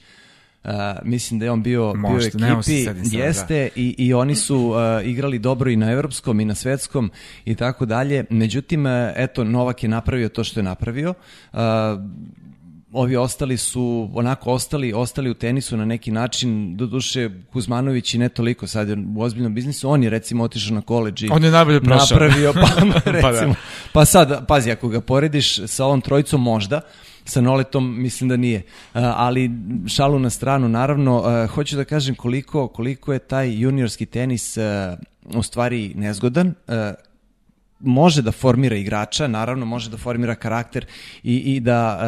Uh, 0.64 0.70
mislim 1.02 1.40
da 1.40 1.46
je 1.46 1.50
on 1.50 1.62
bio, 1.62 1.94
Možete, 1.94 2.38
bio 2.38 2.46
ekipi, 2.46 2.84
sad, 2.84 2.96
jeste, 3.12 3.54
da. 3.74 3.80
i, 3.80 3.94
i 3.98 4.14
oni 4.14 4.34
su 4.34 4.56
uh, 4.56 5.06
igrali 5.06 5.38
dobro 5.38 5.70
i 5.70 5.76
na 5.76 5.90
evropskom 5.90 6.40
i 6.40 6.44
na 6.44 6.54
svetskom 6.54 7.10
i 7.44 7.54
tako 7.54 7.86
dalje. 7.86 8.24
Međutim, 8.30 8.86
uh, 8.86 8.92
eto, 9.16 9.44
Novak 9.44 9.82
je 9.82 9.88
napravio 9.88 10.28
to 10.28 10.44
što 10.44 10.60
je 10.60 10.64
napravio. 10.64 11.14
Uh, 11.52 11.58
ovi 12.92 13.16
ostali 13.16 13.56
su 13.56 14.10
onako 14.14 14.52
ostali 14.52 14.92
ostali 14.92 15.30
u 15.30 15.34
tenisu 15.34 15.76
na 15.76 15.84
neki 15.84 16.10
način 16.10 16.76
do 16.76 16.86
duše 16.86 17.30
Kuzmanović 17.52 18.14
i 18.14 18.18
ne 18.18 18.28
toliko 18.28 18.66
sad 18.66 18.88
je 18.88 18.96
u 19.16 19.22
ozbiljnom 19.22 19.54
biznisu 19.54 19.90
on 19.90 20.02
je 20.02 20.10
recimo 20.10 20.44
otišao 20.44 20.74
na 20.74 20.80
koleđ 20.80 21.22
i 21.22 21.28
on 21.32 21.44
je 21.44 21.50
najbolje 21.50 21.80
prošao 21.80 22.18
napravio 22.18 22.52
pa 22.62 23.10
recimo 23.10 23.22
pa, 23.22 23.32
da. 23.32 23.54
pa 23.92 24.04
sad 24.04 24.46
pazi 24.46 24.70
ako 24.70 24.88
ga 24.88 25.00
porediš 25.00 25.66
sa 25.66 25.84
ovom 25.84 26.00
trojicom 26.00 26.42
možda 26.42 26.80
sa 27.24 27.40
Noletom 27.40 28.02
mislim 28.02 28.28
da 28.28 28.36
nije. 28.36 28.62
ali 28.94 29.50
šalu 29.86 30.18
na 30.18 30.30
stranu, 30.30 30.68
naravno, 30.68 31.46
hoću 31.54 31.76
da 31.76 31.84
kažem 31.84 32.14
koliko, 32.14 32.68
koliko 32.68 33.12
je 33.12 33.18
taj 33.18 33.60
juniorski 33.60 34.06
tenis 34.06 34.58
u 35.34 35.42
stvari 35.42 35.92
nezgodan, 35.94 36.54
može 37.82 38.22
da 38.22 38.32
formira 38.32 38.76
igrača, 38.76 39.26
naravno 39.26 39.66
može 39.66 39.90
da 39.90 39.96
formira 39.96 40.34
karakter 40.34 40.86
i, 41.22 41.36
i 41.36 41.60
da 41.60 41.98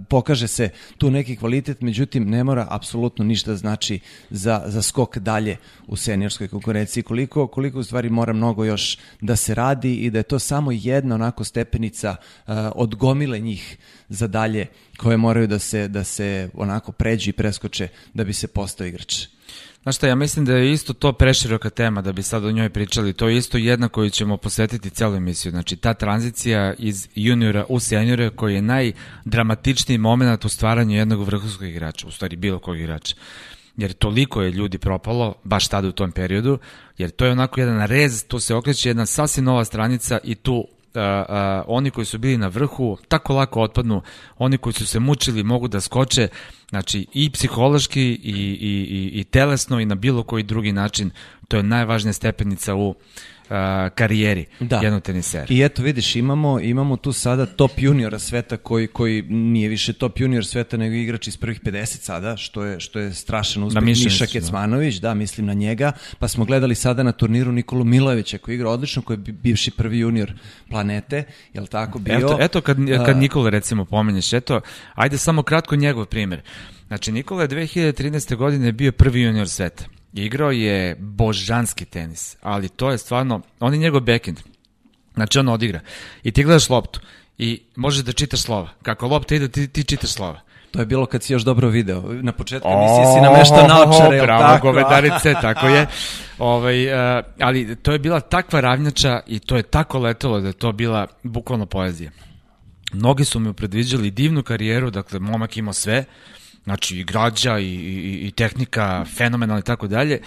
e, 0.00 0.04
pokaže 0.08 0.48
se 0.48 0.68
tu 0.98 1.10
neki 1.10 1.36
kvalitet, 1.36 1.80
međutim 1.80 2.30
ne 2.30 2.44
mora 2.44 2.66
apsolutno 2.70 3.24
ništa 3.24 3.56
znači 3.56 4.00
za, 4.30 4.62
za 4.66 4.82
skok 4.82 5.18
dalje 5.18 5.56
u 5.86 5.96
seniorskoj 5.96 6.48
konkurenciji. 6.48 7.02
Koliko, 7.02 7.46
koliko 7.46 7.78
u 7.78 7.84
stvari 7.84 8.10
mora 8.10 8.32
mnogo 8.32 8.64
još 8.64 8.98
da 9.20 9.36
se 9.36 9.54
radi 9.54 9.94
i 9.94 10.10
da 10.10 10.18
je 10.18 10.22
to 10.22 10.38
samo 10.38 10.72
jedna 10.72 11.14
onako 11.14 11.44
stepenica 11.44 12.16
e, 12.18 12.52
od 12.74 12.94
gomile 12.94 13.38
njih 13.38 13.76
za 14.08 14.26
dalje 14.26 14.66
koje 14.96 15.16
moraju 15.16 15.46
da 15.46 15.58
se, 15.58 15.88
da 15.88 16.04
se 16.04 16.50
onako 16.54 16.92
pređu 16.92 17.30
i 17.30 17.32
preskoče 17.32 17.88
da 18.14 18.24
bi 18.24 18.32
se 18.32 18.48
postao 18.48 18.86
igrač. 18.86 19.31
Znaš 19.82 19.96
šta, 19.96 20.06
ja 20.06 20.14
mislim 20.14 20.44
da 20.44 20.56
je 20.56 20.72
isto 20.72 20.92
to 20.92 21.12
preširoka 21.12 21.70
tema 21.70 22.02
da 22.02 22.12
bi 22.12 22.22
sad 22.22 22.44
o 22.44 22.50
njoj 22.50 22.70
pričali. 22.70 23.12
To 23.12 23.28
je 23.28 23.36
isto 23.36 23.58
jedna 23.58 23.88
koju 23.88 24.10
ćemo 24.10 24.36
posvetiti 24.36 24.90
celu 24.90 25.16
emisiju. 25.16 25.50
Znači, 25.50 25.76
ta 25.76 25.94
tranzicija 25.94 26.74
iz 26.78 27.08
juniora 27.14 27.64
u 27.68 27.80
seniora 27.80 28.30
koji 28.30 28.54
je 28.54 28.62
najdramatičniji 28.62 29.98
moment 29.98 30.44
u 30.44 30.48
stvaranju 30.48 30.96
jednog 30.96 31.24
vrhunskog 31.24 31.68
igrača, 31.68 32.06
u 32.06 32.10
stvari 32.10 32.36
bilo 32.36 32.58
kog 32.58 32.78
igrača. 32.78 33.16
Jer 33.76 33.92
toliko 33.92 34.42
je 34.42 34.50
ljudi 34.50 34.78
propalo, 34.78 35.34
baš 35.44 35.68
tada 35.68 35.88
u 35.88 35.92
tom 35.92 36.12
periodu, 36.12 36.58
jer 36.98 37.10
to 37.10 37.24
je 37.24 37.32
onako 37.32 37.60
jedan 37.60 37.86
rez, 37.86 38.24
tu 38.24 38.40
se 38.40 38.54
okreće 38.54 38.88
jedna 38.88 39.06
sasvim 39.06 39.44
nova 39.44 39.64
stranica 39.64 40.18
i 40.24 40.34
tu 40.34 40.66
a, 40.94 41.24
a, 41.28 41.64
oni 41.66 41.90
koji 41.90 42.04
su 42.04 42.18
bili 42.18 42.36
na 42.36 42.48
vrhu 42.48 42.98
tako 43.08 43.34
lako 43.34 43.60
otpadnu, 43.62 44.02
oni 44.38 44.58
koji 44.58 44.72
su 44.72 44.86
se 44.86 45.00
mučili 45.00 45.42
mogu 45.42 45.68
da 45.68 45.80
skoče, 45.80 46.28
znači 46.70 47.06
i 47.12 47.30
psihološki 47.30 48.02
i, 48.02 48.16
i, 48.22 49.10
i, 49.14 49.20
i 49.20 49.24
telesno 49.24 49.80
i 49.80 49.86
na 49.86 49.94
bilo 49.94 50.22
koji 50.22 50.42
drugi 50.42 50.72
način, 50.72 51.10
to 51.48 51.56
je 51.56 51.62
najvažnija 51.62 52.12
stepenica 52.12 52.74
u 52.74 52.94
karijeri 53.94 54.44
da. 54.60 54.76
jednog 54.76 55.02
tenisera. 55.02 55.46
I 55.48 55.62
eto 55.62 55.82
vidiš, 55.82 56.16
imamo, 56.16 56.60
imamo 56.60 56.96
tu 56.96 57.12
sada 57.12 57.46
top 57.46 57.70
juniora 57.76 58.18
sveta 58.18 58.56
koji, 58.56 58.86
koji 58.86 59.22
nije 59.22 59.68
više 59.68 59.92
top 59.92 60.20
junior 60.20 60.46
sveta 60.46 60.76
nego 60.76 60.94
igrač 60.94 61.26
iz 61.26 61.36
prvih 61.36 61.60
50 61.60 61.86
sada, 61.86 62.36
što 62.36 62.64
je, 62.64 62.80
što 62.80 62.98
je 62.98 63.14
strašan 63.14 63.62
uspeh. 63.62 63.82
Miša 63.82 64.26
Kecmanović, 64.26 64.94
da. 64.94 65.08
da, 65.08 65.14
mislim 65.14 65.46
na 65.46 65.54
njega. 65.54 65.92
Pa 66.18 66.28
smo 66.28 66.44
gledali 66.44 66.74
sada 66.74 67.02
na 67.02 67.12
turniru 67.12 67.52
Nikolu 67.52 67.84
Milojevića 67.84 68.38
koji 68.38 68.54
igra 68.54 68.70
odlično, 68.70 69.02
koji 69.02 69.16
je 69.16 69.32
bivši 69.32 69.70
prvi 69.70 69.98
junior 69.98 70.32
planete, 70.70 71.24
jel 71.54 71.66
tako 71.66 71.98
bio? 71.98 72.16
Eto, 72.16 72.36
eto 72.40 72.60
kad, 72.60 72.76
kad 73.06 73.16
Nikola 73.16 73.50
recimo 73.50 73.84
pomenješ, 73.84 74.32
eto, 74.32 74.60
ajde 74.94 75.18
samo 75.18 75.42
kratko 75.42 75.76
njegov 75.76 76.04
primer. 76.06 76.42
Znači, 76.92 77.12
Nikola 77.12 77.42
je 77.42 77.48
2013. 77.48 78.36
godine 78.36 78.72
bio 78.72 78.92
prvi 78.92 79.22
junior 79.22 79.48
sveta. 79.48 79.84
Igrao 80.12 80.50
je 80.50 80.96
božanski 80.98 81.84
tenis, 81.84 82.36
ali 82.42 82.68
to 82.68 82.90
je 82.90 82.98
stvarno, 82.98 83.40
on 83.60 83.72
je 83.72 83.78
njegov 83.78 84.00
backend. 84.00 84.40
Znači 85.14 85.38
on 85.38 85.48
odigra. 85.48 85.80
I 86.22 86.30
ti 86.30 86.44
gledaš 86.44 86.68
loptu 86.68 87.00
i 87.38 87.62
možeš 87.76 88.04
da 88.04 88.12
čitaš 88.12 88.40
slova. 88.40 88.68
Kako 88.82 89.06
lopta 89.06 89.34
ide, 89.34 89.48
ti, 89.48 89.68
ti 89.68 89.84
čitaš 89.84 90.10
slova. 90.10 90.40
To 90.70 90.80
je 90.80 90.86
bilo 90.86 91.06
kad 91.06 91.22
si 91.22 91.32
još 91.32 91.42
dobro 91.42 91.68
video. 91.68 92.02
Na 92.02 92.32
početku 92.32 92.68
emisije 92.68 93.06
si 93.14 93.20
nameštao 93.20 93.66
naočare, 93.68 94.22
bravo, 94.22 94.42
tako? 94.42 94.66
govedarice, 94.66 95.34
tako 95.42 95.66
je. 95.66 95.86
Ovaj, 96.38 96.86
uh, 96.86 97.24
ali 97.40 97.76
to 97.76 97.92
je 97.92 97.98
bila 97.98 98.20
takva 98.20 98.60
ravnjača 98.60 99.20
i 99.26 99.38
to 99.38 99.56
je 99.56 99.62
tako 99.62 99.98
letelo 99.98 100.40
da 100.40 100.46
je 100.46 100.52
to 100.52 100.72
bila 100.72 101.06
bukvalno 101.22 101.66
poezija. 101.66 102.10
Mnogi 102.92 103.24
su 103.24 103.40
mi 103.40 103.52
predviđali 103.52 104.10
divnu 104.10 104.42
karijeru, 104.42 104.90
dakle, 104.90 105.18
momak 105.18 105.56
imao 105.56 105.72
sve, 105.72 106.04
Znači 106.64 106.98
i 106.98 107.04
građa 107.04 107.58
i, 107.58 107.64
i, 107.64 108.26
i 108.26 108.30
tehnika 108.30 109.04
fenomenalna 109.16 109.60
i 109.60 109.64
tako 109.64 109.86
dalje. 109.86 110.20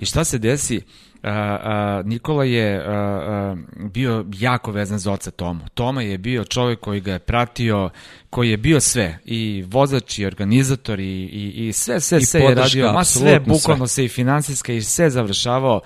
I 0.00 0.04
šta 0.04 0.24
se 0.24 0.38
desi? 0.38 0.80
A, 1.22 1.30
a, 1.30 2.02
Nikola 2.04 2.44
je 2.44 2.84
a, 2.86 2.90
a, 2.90 3.56
bio 3.76 4.24
jako 4.38 4.72
vezan 4.72 4.98
za 4.98 5.12
oca 5.12 5.30
Tomu. 5.30 5.60
Toma 5.74 6.02
je 6.02 6.18
bio 6.18 6.44
čovjek 6.44 6.80
koji 6.80 7.00
ga 7.00 7.12
je 7.12 7.18
pratio, 7.18 7.90
koji 8.30 8.50
je 8.50 8.56
bio 8.56 8.80
sve, 8.80 9.18
i 9.24 9.64
vozač, 9.66 10.18
i 10.18 10.26
organizator, 10.26 11.00
i, 11.00 11.04
i, 11.04 11.68
i 11.68 11.72
sve, 11.72 12.00
sve, 12.00 12.18
I 12.18 12.24
sve 12.24 12.40
podrška, 12.40 12.78
je 12.78 12.84
radio, 12.84 12.92
ma 12.92 13.04
sve, 13.04 13.40
bukvalno 13.40 13.86
sve. 13.86 13.94
se 13.94 14.04
i 14.04 14.08
finansijska, 14.08 14.72
i 14.72 14.82
sve 14.82 15.10
završavao. 15.10 15.80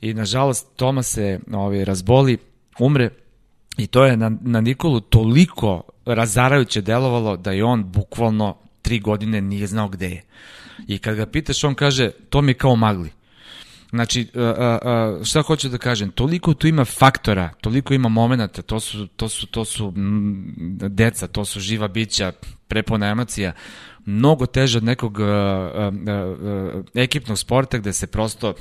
I 0.00 0.14
nažalost 0.14 0.66
Toma 0.76 1.02
se 1.02 1.40
ovaj, 1.52 1.84
razboli, 1.84 2.38
umre, 2.78 3.10
i 3.76 3.86
to 3.86 4.04
je 4.04 4.16
na, 4.16 4.32
na 4.40 4.60
Nikolu 4.60 5.00
toliko 5.00 5.82
razarajuće 6.06 6.80
delovalo 6.80 7.36
da 7.36 7.52
je 7.52 7.64
on 7.64 7.84
bukvalno 7.84 8.56
tri 8.88 8.98
godine 9.00 9.40
nije 9.40 9.66
znao 9.66 9.88
gde 9.88 10.08
je. 10.08 10.22
I 10.86 10.98
kad 10.98 11.16
ga 11.16 11.26
pitaš, 11.26 11.64
on 11.64 11.74
kaže, 11.74 12.10
to 12.30 12.40
mi 12.42 12.50
je 12.50 12.54
kao 12.54 12.76
magli. 12.76 13.10
Znači, 13.90 14.26
uh, 14.34 14.42
uh, 14.42 15.24
šta 15.24 15.42
hoću 15.42 15.68
da 15.68 15.78
kažem, 15.78 16.10
toliko 16.10 16.54
tu 16.54 16.66
ima 16.66 16.84
faktora, 16.84 17.50
toliko 17.60 17.94
ima 17.94 18.08
momenta, 18.08 18.62
to 18.62 18.80
su, 18.80 19.06
to 19.06 19.28
su, 19.28 19.46
to 19.46 19.64
su 19.64 19.92
deca, 20.88 21.26
to 21.26 21.44
su 21.44 21.60
živa 21.60 21.88
bića, 21.88 22.32
prepona 22.68 23.06
emocija, 23.06 23.52
mnogo 24.04 24.46
teže 24.46 24.78
od 24.78 24.84
nekog 24.84 25.18
ekipnog 26.94 27.38
sporta 27.38 27.78
gde 27.78 27.92
se 27.92 28.06
prosto 28.06 28.54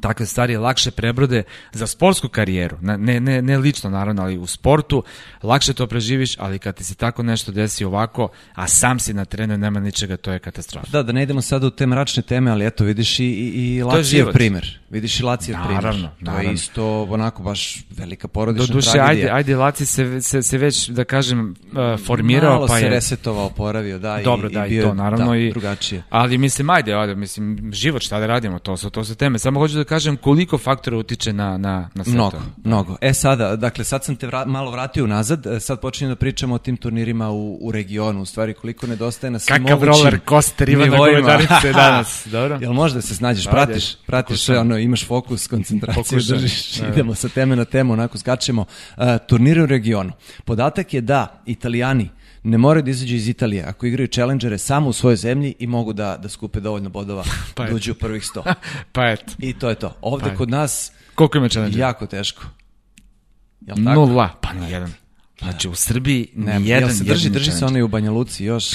takve 0.00 0.26
stvari 0.26 0.56
lakše 0.56 0.90
prebrode 0.90 1.42
za 1.72 1.86
sportsku 1.86 2.28
karijeru, 2.28 2.76
ne, 2.80 3.20
ne, 3.20 3.42
ne 3.42 3.58
lično 3.58 3.90
naravno, 3.90 4.22
ali 4.22 4.38
u 4.38 4.46
sportu 4.46 5.02
lakše 5.42 5.72
to 5.72 5.86
preživiš, 5.86 6.34
ali 6.38 6.58
kad 6.58 6.74
ti 6.74 6.84
se 6.84 6.94
tako 6.94 7.22
nešto 7.22 7.52
desi 7.52 7.84
ovako, 7.84 8.28
a 8.54 8.68
sam 8.68 8.98
si 8.98 9.14
na 9.14 9.24
terenu 9.24 9.58
nema 9.58 9.80
ničega, 9.80 10.16
to 10.16 10.32
je 10.32 10.38
katastrofa. 10.38 10.86
Da, 10.90 11.02
da 11.02 11.12
ne 11.12 11.22
idemo 11.22 11.42
sada 11.42 11.66
u 11.66 11.70
te 11.70 11.86
mračne 11.86 12.22
teme, 12.22 12.50
ali 12.50 12.66
eto, 12.66 12.84
vidiš 12.84 13.20
i, 13.20 13.24
i, 13.24 13.76
i 13.76 13.82
Lacijev 13.82 14.32
primer. 14.32 14.78
Vidiš 14.90 15.20
i 15.20 15.22
Lacijev 15.22 15.56
primer. 15.64 15.82
Naravno, 15.84 16.08
to 16.08 16.24
naravno. 16.24 16.48
je 16.50 16.54
isto 16.54 17.02
onako 17.02 17.42
baš 17.42 17.84
velika 17.90 18.28
porodična 18.28 18.66
Do 18.66 18.72
duše, 18.72 18.90
tragedija. 18.92 19.26
ajde, 19.26 19.36
ajde, 19.36 19.56
Laci 19.56 19.86
se, 19.86 20.20
se, 20.20 20.42
se 20.42 20.58
već, 20.58 20.88
da 20.88 21.04
kažem, 21.04 21.54
uh, 21.72 22.06
formirao, 22.06 22.54
Malo 22.54 22.66
pa 22.66 22.78
se 22.78 22.84
je... 22.84 22.90
resetovao, 22.90 23.46
oporavio, 23.46 23.98
da, 23.98 24.20
Dobro, 24.24 24.48
i, 24.50 24.52
da, 24.52 24.66
i 24.66 24.68
i 24.68 24.70
bio, 24.70 24.82
to, 24.82 24.94
naravno, 24.94 25.30
da, 25.30 25.36
i- 25.36 25.50
drugačije. 25.50 26.02
Ali 26.10 26.38
mislim, 26.38 26.70
ajde, 26.70 26.94
ajde, 26.94 27.14
mislim, 27.14 27.70
život 27.72 28.02
šta 28.02 28.18
da 28.20 28.26
radimo, 28.26 28.58
to 28.58 28.76
su, 28.76 28.90
to 28.90 29.04
su 29.04 29.14
teme. 29.14 29.38
Samo 29.38 29.60
hoću 29.60 29.74
da 29.76 29.79
kažem 29.84 30.16
koliko 30.16 30.58
faktora 30.58 30.96
utiče 30.96 31.32
na, 31.32 31.58
na, 31.58 31.88
na 31.94 32.04
sve 32.04 32.14
Mnogo, 32.14 32.36
to. 32.36 32.42
mnogo. 32.64 32.96
E 33.00 33.12
sada, 33.12 33.56
dakle, 33.56 33.84
sad 33.84 34.04
sam 34.04 34.16
te 34.16 34.26
vra 34.26 34.44
malo 34.44 34.70
vratio 34.70 35.06
nazad, 35.06 35.46
e, 35.46 35.60
sad 35.60 35.80
počinjem 35.80 36.12
da 36.12 36.16
pričamo 36.16 36.54
o 36.54 36.58
tim 36.58 36.76
turnirima 36.76 37.30
u, 37.30 37.58
u 37.60 37.72
regionu, 37.72 38.22
u 38.22 38.26
stvari 38.26 38.54
koliko 38.54 38.86
nedostaje 38.86 39.30
na 39.30 39.38
svim 39.38 39.56
Kakav 39.56 39.80
mogućim 39.80 40.04
roller 40.04 40.20
coaster 40.28 40.68
ima. 40.68 40.86
Govedarice 40.86 41.72
danas, 41.82 42.26
dobro? 42.26 42.58
Jel 42.60 42.72
možda 42.72 42.96
da 42.96 43.02
se 43.02 43.14
snađeš, 43.14 43.46
Ajde, 43.46 43.56
pratiš, 43.56 43.96
pratiš 44.06 44.44
sve, 44.44 44.58
ono, 44.58 44.78
imaš 44.78 45.06
fokus, 45.06 45.46
koncentraciju, 45.46 46.04
Pokušam, 46.04 46.36
držiš, 46.36 46.74
da, 46.76 46.86
da. 46.86 46.92
idemo 46.92 47.14
sa 47.14 47.28
teme 47.28 47.56
na 47.56 47.64
temu, 47.64 47.92
onako 47.92 48.18
skačemo. 48.18 48.64
Uh, 48.96 49.04
turniri 49.28 49.60
u 49.60 49.66
regionu. 49.66 50.12
Podatak 50.44 50.94
je 50.94 51.00
da 51.00 51.42
italijani 51.46 52.08
ne 52.42 52.58
moraju 52.58 52.82
da 52.82 52.90
izađu 52.90 53.14
iz 53.14 53.28
Italije 53.28 53.64
ako 53.64 53.86
igraju 53.86 54.08
challengere 54.08 54.58
samo 54.58 54.88
u 54.88 54.92
svojoj 54.92 55.16
zemlji 55.16 55.54
i 55.58 55.66
mogu 55.66 55.92
da, 55.92 56.16
da 56.16 56.28
skupe 56.28 56.60
dovoljno 56.60 56.88
bodova 56.88 57.24
Pa 57.54 57.66
da 57.66 57.74
uđu 57.74 57.92
u 57.92 57.94
prvih 57.94 58.26
sto. 58.26 58.44
Pa 58.92 59.10
eto, 59.10 59.32
I 59.38 59.52
to 59.52 59.68
je 59.68 59.74
to. 59.74 59.96
Ovde 60.00 60.30
Pa. 60.30 60.36
kod 60.36 60.50
nas 60.50 60.92
koliko 61.14 61.38
ima 61.38 61.48
challenge? 61.48 61.78
jako 61.78 62.06
teško. 62.06 62.42
Jel 63.60 63.76
tako? 63.76 64.06
Nula, 64.06 64.28
pa 64.40 64.52
ni 64.52 64.72
jedan. 64.72 64.92
Znači, 65.38 65.68
u 65.68 65.74
Srbiji 65.74 66.28
ni 66.34 66.52
jel 66.52 66.66
jedan 66.66 66.94
se 66.94 67.04
drži, 67.04 67.30
drži 67.30 67.50
se 67.50 67.66
onaj 67.66 67.82
u 67.82 67.88
Banja 67.88 68.10
Luci 68.10 68.44
još 68.44 68.70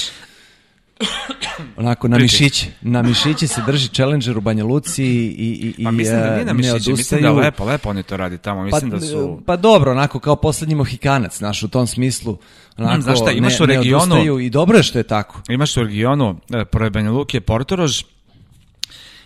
onako 1.78 2.08
na 2.08 2.18
Pričaj. 2.18 2.40
mišiće. 2.40 2.72
Na 2.82 3.02
mišiće 3.02 3.48
se 3.48 3.62
drži 3.66 3.88
Challenger 3.88 4.38
u 4.38 4.42
Banja 4.42 4.66
Luci 4.66 5.04
i, 5.04 5.08
i, 5.30 5.74
i 5.78 5.84
Pa 5.84 5.92
mislim 5.92 6.20
da 6.20 6.26
e, 6.26 6.32
nije 6.32 6.46
na 6.46 6.54
mišiće, 6.54 6.92
mislim 6.92 7.22
da 7.22 7.32
lepo, 7.32 7.66
lepo 7.66 7.90
oni 7.90 8.04
to 8.04 8.18
radi 8.18 8.38
tamo, 8.38 8.64
mislim 8.64 8.90
da 8.90 9.02
su... 9.02 9.42
Pa 9.46 9.56
dobro, 9.56 9.92
onako 9.92 10.20
kao 10.20 10.36
poslednji 10.36 10.76
mohikanac, 10.76 11.38
znaš, 11.38 11.64
u 11.64 11.68
tom 11.68 11.88
smislu. 11.88 12.38
Onako, 12.78 12.98
Mm, 12.98 13.02
znaš 13.02 13.20
šta, 13.20 13.32
imaš 13.32 13.60
ne, 13.60 13.64
u 13.64 13.68
regionu- 13.68 14.40
I 14.40 14.50
dobro 14.50 14.78
je 14.78 14.84
što 14.84 14.98
je 14.98 15.04
tako. 15.04 15.42
Imaš 15.50 15.78
u 15.78 15.84
regionu, 15.84 16.40
e, 16.54 16.66
pored 16.66 16.94
Banja 16.94 17.12
Luke, 17.12 17.42
Portorož 17.42 18.04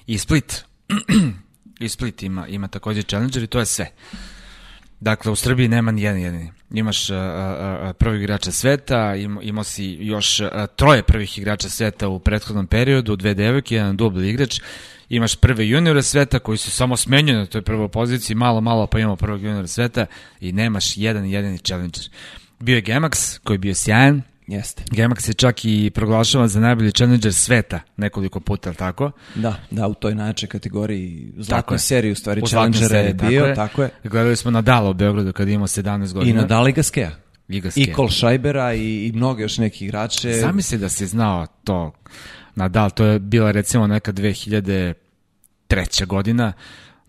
i 0.08 0.18
Split. 0.18 0.66
I 1.80 1.90
Split 1.90 2.24
ima, 2.24 2.48
ima 2.48 2.68
takođe 2.68 3.02
Challenger 3.02 3.44
i 3.44 3.48
to 3.48 3.60
je 3.60 3.66
sve. 3.66 3.92
Dakle, 5.00 5.32
u 5.32 5.36
Srbiji 5.36 5.68
nema 5.68 5.92
ni 5.92 6.02
jedan 6.02 6.20
jedini. 6.20 6.52
Imaš 6.72 7.10
uh, 7.10 7.16
uh, 7.18 7.96
prvog 7.98 8.20
igrača 8.20 8.52
sveta, 8.52 9.16
im, 9.16 9.40
imao 9.42 9.64
si 9.64 9.86
još 9.86 10.40
uh, 10.40 10.48
troje 10.76 11.04
prvih 11.04 11.38
igrača 11.38 11.70
sveta 11.70 12.08
u 12.08 12.20
prethodnom 12.20 12.68
periodu, 12.68 13.16
dve 13.16 13.34
devojke, 13.34 13.76
jedan 13.76 13.98
dubli 13.98 14.30
igrač. 14.30 14.60
Imaš 15.10 15.36
prve 15.36 15.68
juniore 15.68 16.04
sveta 16.04 16.40
koji 16.40 16.58
su 16.58 16.72
samo 16.72 16.98
smenjeni 16.98 17.40
na 17.40 17.46
toj 17.46 17.62
prvoj 17.62 17.88
poziciji, 17.88 18.36
malo, 18.36 18.62
malo 18.62 18.88
pa 18.88 19.00
imamo 19.00 19.16
prvog 19.16 19.42
juniora 19.42 19.68
sveta 19.68 20.06
i 20.40 20.52
nemaš 20.52 20.98
jedan 20.98 21.26
jedini 21.26 21.58
challenger. 21.58 22.10
Bio 22.60 22.76
je 22.76 22.84
Gemax 22.84 23.40
koji 23.44 23.56
je 23.56 23.60
bio 23.60 23.76
sjajan, 23.76 24.22
Jeste. 24.50 24.84
Gemax 24.92 25.28
je 25.28 25.34
čak 25.34 25.66
i 25.66 25.92
proglašavan 25.94 26.48
za 26.48 26.60
najbolji 26.60 26.92
challenger 26.92 27.34
sveta 27.34 27.80
nekoliko 27.98 28.40
puta, 28.40 28.70
ali 28.70 28.76
tako? 28.76 29.12
Da, 29.36 29.56
da, 29.72 29.88
u 29.88 29.94
toj 29.94 30.16
najjačoj 30.16 30.50
kategoriji 30.50 31.34
zlatnoj 31.38 31.80
seriji 31.80 32.12
u 32.12 32.16
stvari 32.16 32.42
Challengera 32.46 32.98
je 32.98 33.14
bio, 33.14 33.42
tako 33.42 33.48
je. 33.50 33.56
tako 33.56 33.84
je. 33.84 33.90
Gledali 34.04 34.36
smo 34.36 34.52
Nadala 34.52 34.90
u 34.90 34.94
Beogradu 34.94 35.34
kad 35.34 35.48
imao 35.48 35.68
17 35.68 36.12
I 36.12 36.14
godina. 36.14 36.42
Nadal 36.42 36.68
i 36.68 36.72
Gaskeja. 36.72 37.12
I 37.48 37.62
Gasquet. 37.62 37.88
I 37.88 37.94
Kol 37.94 38.10
Šajbera 38.10 38.74
i, 38.74 39.08
i 39.08 39.12
mnoge 39.12 39.44
još 39.44 39.58
neki 39.58 39.86
igrače. 39.86 40.34
Zamisli 40.34 40.78
da 40.78 40.90
si 40.90 41.08
znao 41.08 41.48
to 41.64 41.92
Nadal, 42.56 42.90
to 42.90 43.06
je 43.06 43.20
bila 43.20 43.52
recimo 43.52 43.88
neka 43.88 44.14
2003. 44.14 46.06
godina, 46.06 46.54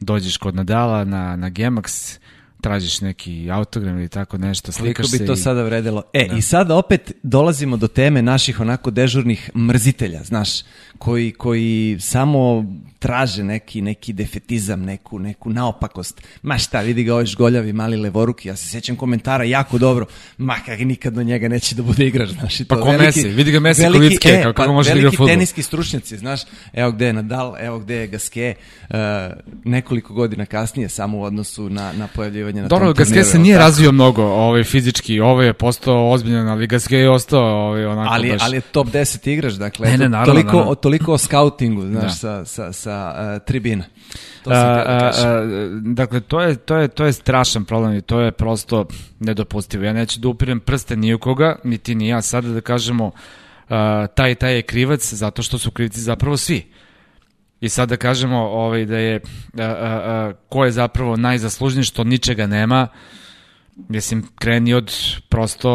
dođeš 0.01 0.37
kod 0.37 0.55
Nadala 0.55 1.05
na, 1.05 1.37
na 1.37 1.51
Gemax, 1.51 2.19
tražiš 2.61 3.01
neki 3.01 3.51
autogram 3.51 3.99
ili 3.99 4.09
tako 4.09 4.39
nešto, 4.39 4.73
Koliko 4.73 5.03
slikaš 5.03 5.11
se 5.11 5.19
bi 5.19 5.27
to 5.27 5.33
i... 5.33 5.37
sada 5.37 5.63
vredelo? 5.63 6.03
E, 6.13 6.29
i 6.39 6.43
sada 6.43 6.77
opet 6.77 7.13
dolazimo 7.23 7.77
do 7.77 7.89
teme 7.89 8.23
naših 8.23 8.61
onako 8.61 8.91
dežurnih 8.91 9.51
mrzitelja, 9.55 10.23
znaš, 10.23 10.51
koji, 11.01 11.33
koji 11.33 11.97
samo 12.01 12.65
traže 12.99 13.45
neki, 13.45 13.83
neki 13.83 14.13
defetizam, 14.13 14.83
neku, 14.83 15.19
neku 15.19 15.51
naopakost. 15.51 16.21
Ma 16.43 16.59
šta, 16.59 16.81
vidi 16.81 17.05
ga 17.05 17.13
ovaj 17.13 17.25
žgoljavi 17.27 17.73
mali 17.73 17.97
levoruki, 17.97 18.49
ja 18.49 18.57
se 18.57 18.69
sećam 18.69 18.97
komentara 18.97 19.45
jako 19.45 19.79
dobro, 19.79 20.07
ma 20.39 20.57
kak 20.67 20.79
nikad 20.81 21.13
do 21.13 21.23
njega 21.23 21.49
neće 21.49 21.75
da 21.75 21.83
bude 21.83 22.07
igrač, 22.07 22.29
znaš. 22.29 22.61
I 22.61 22.65
to 22.65 22.75
Pa 22.75 22.83
ko 22.83 22.93
Messi, 22.93 23.29
vidi 23.29 23.53
ga 23.53 23.61
Messi 23.61 23.83
kod 23.93 24.03
Icke, 24.03 24.41
kako- 24.43 24.53
kako 24.53 24.73
može 24.73 24.89
da 24.89 24.93
igra 24.93 25.01
veliki 25.03 25.17
fudbal. 25.17 25.35
teniski 25.35 25.63
stručnjaci, 25.63 26.17
znaš, 26.19 26.41
evo 26.73 26.93
gde 26.93 27.07
je 27.07 27.13
Nadal, 27.13 27.55
evo 27.61 27.79
gde 27.79 27.95
je 27.95 28.07
Gaske, 28.07 28.55
uh, 28.91 28.97
nekoliko 29.65 30.15
godina 30.15 30.47
kasnije 30.47 30.89
samo 30.89 31.19
u 31.19 31.23
odnosu 31.23 31.71
na, 31.71 31.93
na 31.93 32.07
pojavljivanje 32.07 32.63
na 32.63 32.69
Dobro, 32.69 32.87
tom 32.87 33.05
turniru, 33.05 33.25
se 33.25 33.39
nije 33.39 33.55
tako? 33.55 33.65
razvio 33.65 33.93
mnogo 33.93 34.23
ovaj, 34.23 34.65
fizički, 34.65 35.21
ovo 35.21 35.43
je 35.43 35.53
postao 35.53 36.11
ozbiljan, 36.11 36.49
ali 36.49 36.67
Gasquet 36.67 36.93
je 36.93 37.11
ostao 37.11 37.67
ovaj, 37.67 37.87
onako 37.87 38.15
ali, 38.15 38.31
baš... 38.31 38.43
ali 38.43 38.57
je 38.57 38.61
top 38.61 38.89
10 38.89 39.31
igrač, 39.31 39.53
dakle, 39.53 39.91
Ne, 39.91 39.99
ne, 39.99 40.09
naravno, 40.09 40.33
toliko, 40.33 40.53
naravno. 40.53 40.75
Toliko 40.91 41.13
o 41.13 41.19
scoutingu, 41.19 41.83
znaš, 41.83 42.03
Da. 42.03 42.11
sa, 42.11 42.45
sa, 42.45 42.73
sa 42.73 43.15
uh, 43.15 43.47
tribina. 43.47 43.85
To 44.45 44.51
A, 44.51 44.55
sam 44.55 44.81
htio 44.81 44.85
da 44.85 45.07
a, 45.07 45.29
a, 45.29 45.47
dakle, 45.83 46.21
to 46.21 46.41
je, 46.41 46.57
to, 46.57 46.77
je, 46.77 46.89
to 46.89 47.05
je 47.05 47.13
strašan 47.13 47.65
problem 47.65 47.95
i 47.95 48.03
to 48.03 48.21
je 48.21 48.33
prosto 48.33 48.87
nedopustivo. 49.21 49.85
Ja 49.85 49.93
neću 49.93 50.21
da 50.21 50.29
upirem 50.29 50.61
prste 50.61 50.97
ni 50.97 51.15
u 51.15 51.19
koga, 51.19 51.57
ni 51.65 51.79
ti 51.79 51.95
ni 51.95 52.09
ja 52.09 52.23
sada 52.23 52.49
da 52.49 52.61
kažemo 52.61 53.11
a, 53.69 54.07
taj 54.07 54.35
taj 54.35 54.55
je 54.55 54.63
krivac 54.63 55.13
zato 55.15 55.43
što 55.43 55.59
su 55.59 55.71
krivci 55.71 56.01
zapravo 56.01 56.37
svi. 56.37 56.67
I 57.61 57.69
sad 57.69 57.89
da 57.89 57.97
kažemo 57.97 58.39
ovaj, 58.39 58.85
da 58.85 58.99
je 58.99 59.21
a, 59.59 59.63
a, 59.63 59.67
a, 59.67 60.33
ko 60.49 60.65
je 60.65 60.71
zapravo 60.73 61.17
najzaslužniji 61.17 61.85
što 61.85 62.05
ničega 62.05 62.47
nema, 62.47 62.89
mislim, 63.89 64.27
kreni 64.39 64.75
od 64.75 64.93
prosto 65.29 65.71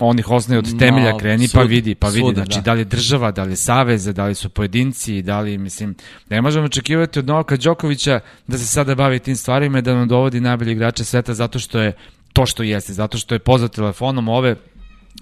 onih 0.00 0.30
osnovi 0.30 0.58
od 0.58 0.78
temelja 0.78 1.18
kreni 1.18 1.48
pa 1.54 1.62
vidi, 1.62 1.94
pa 1.94 2.08
vidi, 2.08 2.34
znači 2.34 2.56
da. 2.56 2.60
da 2.60 2.72
li 2.72 2.80
je 2.80 2.84
država, 2.84 3.30
da 3.30 3.42
li 3.42 3.52
je 3.52 3.56
saveze, 3.56 4.12
da 4.12 4.26
li 4.26 4.34
su 4.34 4.48
pojedinci, 4.48 5.22
da 5.22 5.40
li, 5.40 5.58
mislim, 5.58 5.94
ne 6.30 6.42
možemo 6.42 6.64
očekivati 6.64 7.18
od 7.18 7.26
Novaka 7.26 7.56
Đokovića 7.56 8.20
da 8.46 8.58
se 8.58 8.66
sada 8.66 8.94
bavi 8.94 9.18
tim 9.18 9.36
stvarima 9.36 9.78
i 9.78 9.82
da 9.82 9.94
nam 9.94 10.08
dovodi 10.08 10.40
najbolji 10.40 10.72
igrače 10.72 11.04
sveta 11.04 11.34
zato 11.34 11.58
što 11.58 11.80
je 11.80 11.92
to 12.32 12.46
što 12.46 12.62
jeste, 12.62 12.92
zato 12.92 13.18
što 13.18 13.34
je 13.34 13.38
pozvao 13.38 13.68
telefonom 13.68 14.28
ove 14.28 14.56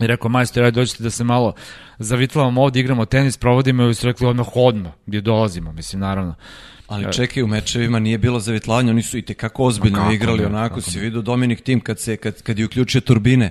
i 0.00 0.06
rekao, 0.06 0.28
majstor, 0.30 0.64
aj 0.64 0.70
dođite 0.70 1.02
da 1.02 1.10
se 1.10 1.24
malo 1.24 1.54
zavitlavamo 1.98 2.62
ovde, 2.62 2.80
igramo 2.80 3.04
tenis, 3.04 3.36
provodimo 3.36 3.88
i 3.88 3.94
su 3.94 4.06
rekli 4.06 4.26
odmah 4.26 4.46
odmah, 4.54 4.92
gdje 5.06 5.20
dolazimo, 5.20 5.72
mislim, 5.72 6.00
naravno. 6.00 6.34
Ali 6.86 7.12
čekaj, 7.12 7.42
u 7.42 7.46
mečevima 7.46 7.98
nije 7.98 8.18
bilo 8.18 8.40
zavitlavanja, 8.40 8.90
oni 8.90 9.02
su 9.02 9.18
i 9.18 9.22
tekako 9.22 9.64
ozbiljno 9.64 9.98
kako 9.98 10.12
igrali, 10.12 10.38
ne, 10.38 10.46
onako 10.46 10.68
kako 10.68 10.80
si 10.80 10.98
vidio 10.98 11.22
Dominik 11.22 11.60
Tim 11.60 11.80
kad, 11.80 12.00
se, 12.00 12.16
kad, 12.16 12.42
kad 12.42 12.58
je 12.58 12.64
uključio 12.64 13.00
turbine 13.00 13.46
e, 13.46 13.50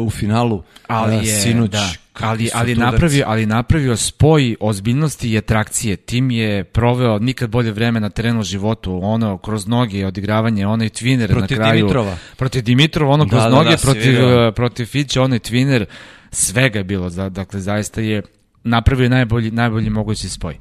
u 0.00 0.10
finalu 0.10 0.62
ali 0.86 1.14
e, 1.14 1.18
je, 1.18 1.24
sinoć. 1.34 1.70
da, 1.70 1.90
ali, 2.14 2.50
ali, 2.54 2.74
napravio, 2.74 3.24
ali 3.26 3.46
napravio 3.46 3.96
spoj 3.96 4.56
ozbiljnosti 4.60 5.30
i 5.30 5.38
atrakcije. 5.38 5.96
Tim 5.96 6.30
je 6.30 6.64
proveo 6.64 7.18
nikad 7.18 7.50
bolje 7.50 7.72
vreme 7.72 8.00
na 8.00 8.10
terenu 8.10 8.42
životu, 8.42 9.00
ono 9.02 9.38
kroz 9.38 9.66
noge, 9.66 10.06
odigravanje, 10.06 10.66
onaj 10.66 10.88
twiner 10.88 11.26
Protiv 11.28 11.58
na 11.58 11.64
kraju. 11.64 11.76
Dimitrova. 11.78 12.16
Protiv 12.36 12.62
Dimitrova, 12.62 13.12
ono 13.12 13.24
Da, 13.24 13.30
kroz 13.30 13.42
da, 13.42 13.48
noge, 13.48 13.70
da, 13.70 13.76
si 13.76 13.84
protiv, 13.84 14.02
vidio. 14.02 14.48
uh, 14.48 14.54
protiv 14.54 14.86
Fića, 14.86 15.22
onaj 15.22 15.38
twiner, 15.38 15.84
svega 16.30 16.78
je 16.78 16.84
bilo, 16.84 17.10
za- 17.10 17.28
dakle 17.28 17.60
zaista 17.60 18.00
je 18.00 18.22
napravio 18.64 19.08
najbolji, 19.08 19.50
najbolji 19.50 19.90
mogući 19.90 20.28
spoj. 20.28 20.56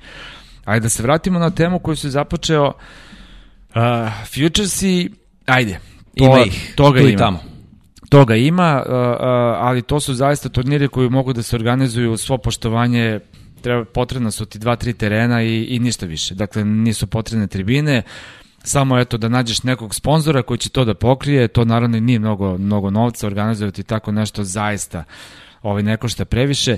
Ajde 0.65 0.83
da 0.83 0.89
se 0.89 1.03
vratimo 1.03 1.39
na 1.39 1.49
temu 1.49 1.79
koju 1.79 1.95
se 1.95 2.09
započeo 2.09 2.67
uh, 2.67 3.81
Futuresi, 4.25 5.09
ajde, 5.45 5.79
to, 6.17 6.25
Ima 6.25 6.39
ih, 6.39 6.73
toga 6.75 6.99
tu 6.99 7.07
i 7.07 7.11
ima. 7.11 7.19
tamo. 7.19 7.39
Toga 8.09 8.35
ima, 8.35 8.83
ali 9.59 9.81
to 9.81 9.99
su 9.99 10.13
zaista 10.13 10.49
turniri 10.49 10.87
koji 10.87 11.09
mogu 11.09 11.33
da 11.33 11.43
se 11.43 11.55
organizuju 11.55 12.17
svo 12.17 12.37
poštovanje 12.37 13.19
treba, 13.61 13.85
potrebno 13.85 14.31
su 14.31 14.45
ti 14.45 14.59
dva, 14.59 14.75
tri 14.75 14.93
terena 14.93 15.43
i, 15.43 15.63
i 15.63 15.79
ništa 15.79 16.05
više. 16.05 16.35
Dakle, 16.35 16.65
nisu 16.65 17.07
potrebne 17.07 17.47
tribine, 17.47 18.01
samo 18.63 18.99
eto 18.99 19.17
da 19.17 19.29
nađeš 19.29 19.63
nekog 19.63 19.95
sponzora 19.95 20.41
koji 20.41 20.57
će 20.57 20.69
to 20.69 20.85
da 20.85 20.93
pokrije, 20.93 21.47
to 21.47 21.65
naravno 21.65 21.99
nije 21.99 22.19
mnogo, 22.19 22.57
mnogo 22.57 22.89
novca 22.89 23.27
organizovati 23.27 23.83
tako 23.83 24.11
nešto 24.11 24.43
zaista 24.43 25.03
ovaj, 25.61 25.83
ne 25.83 25.97
košta 25.97 26.25
previše 26.25 26.77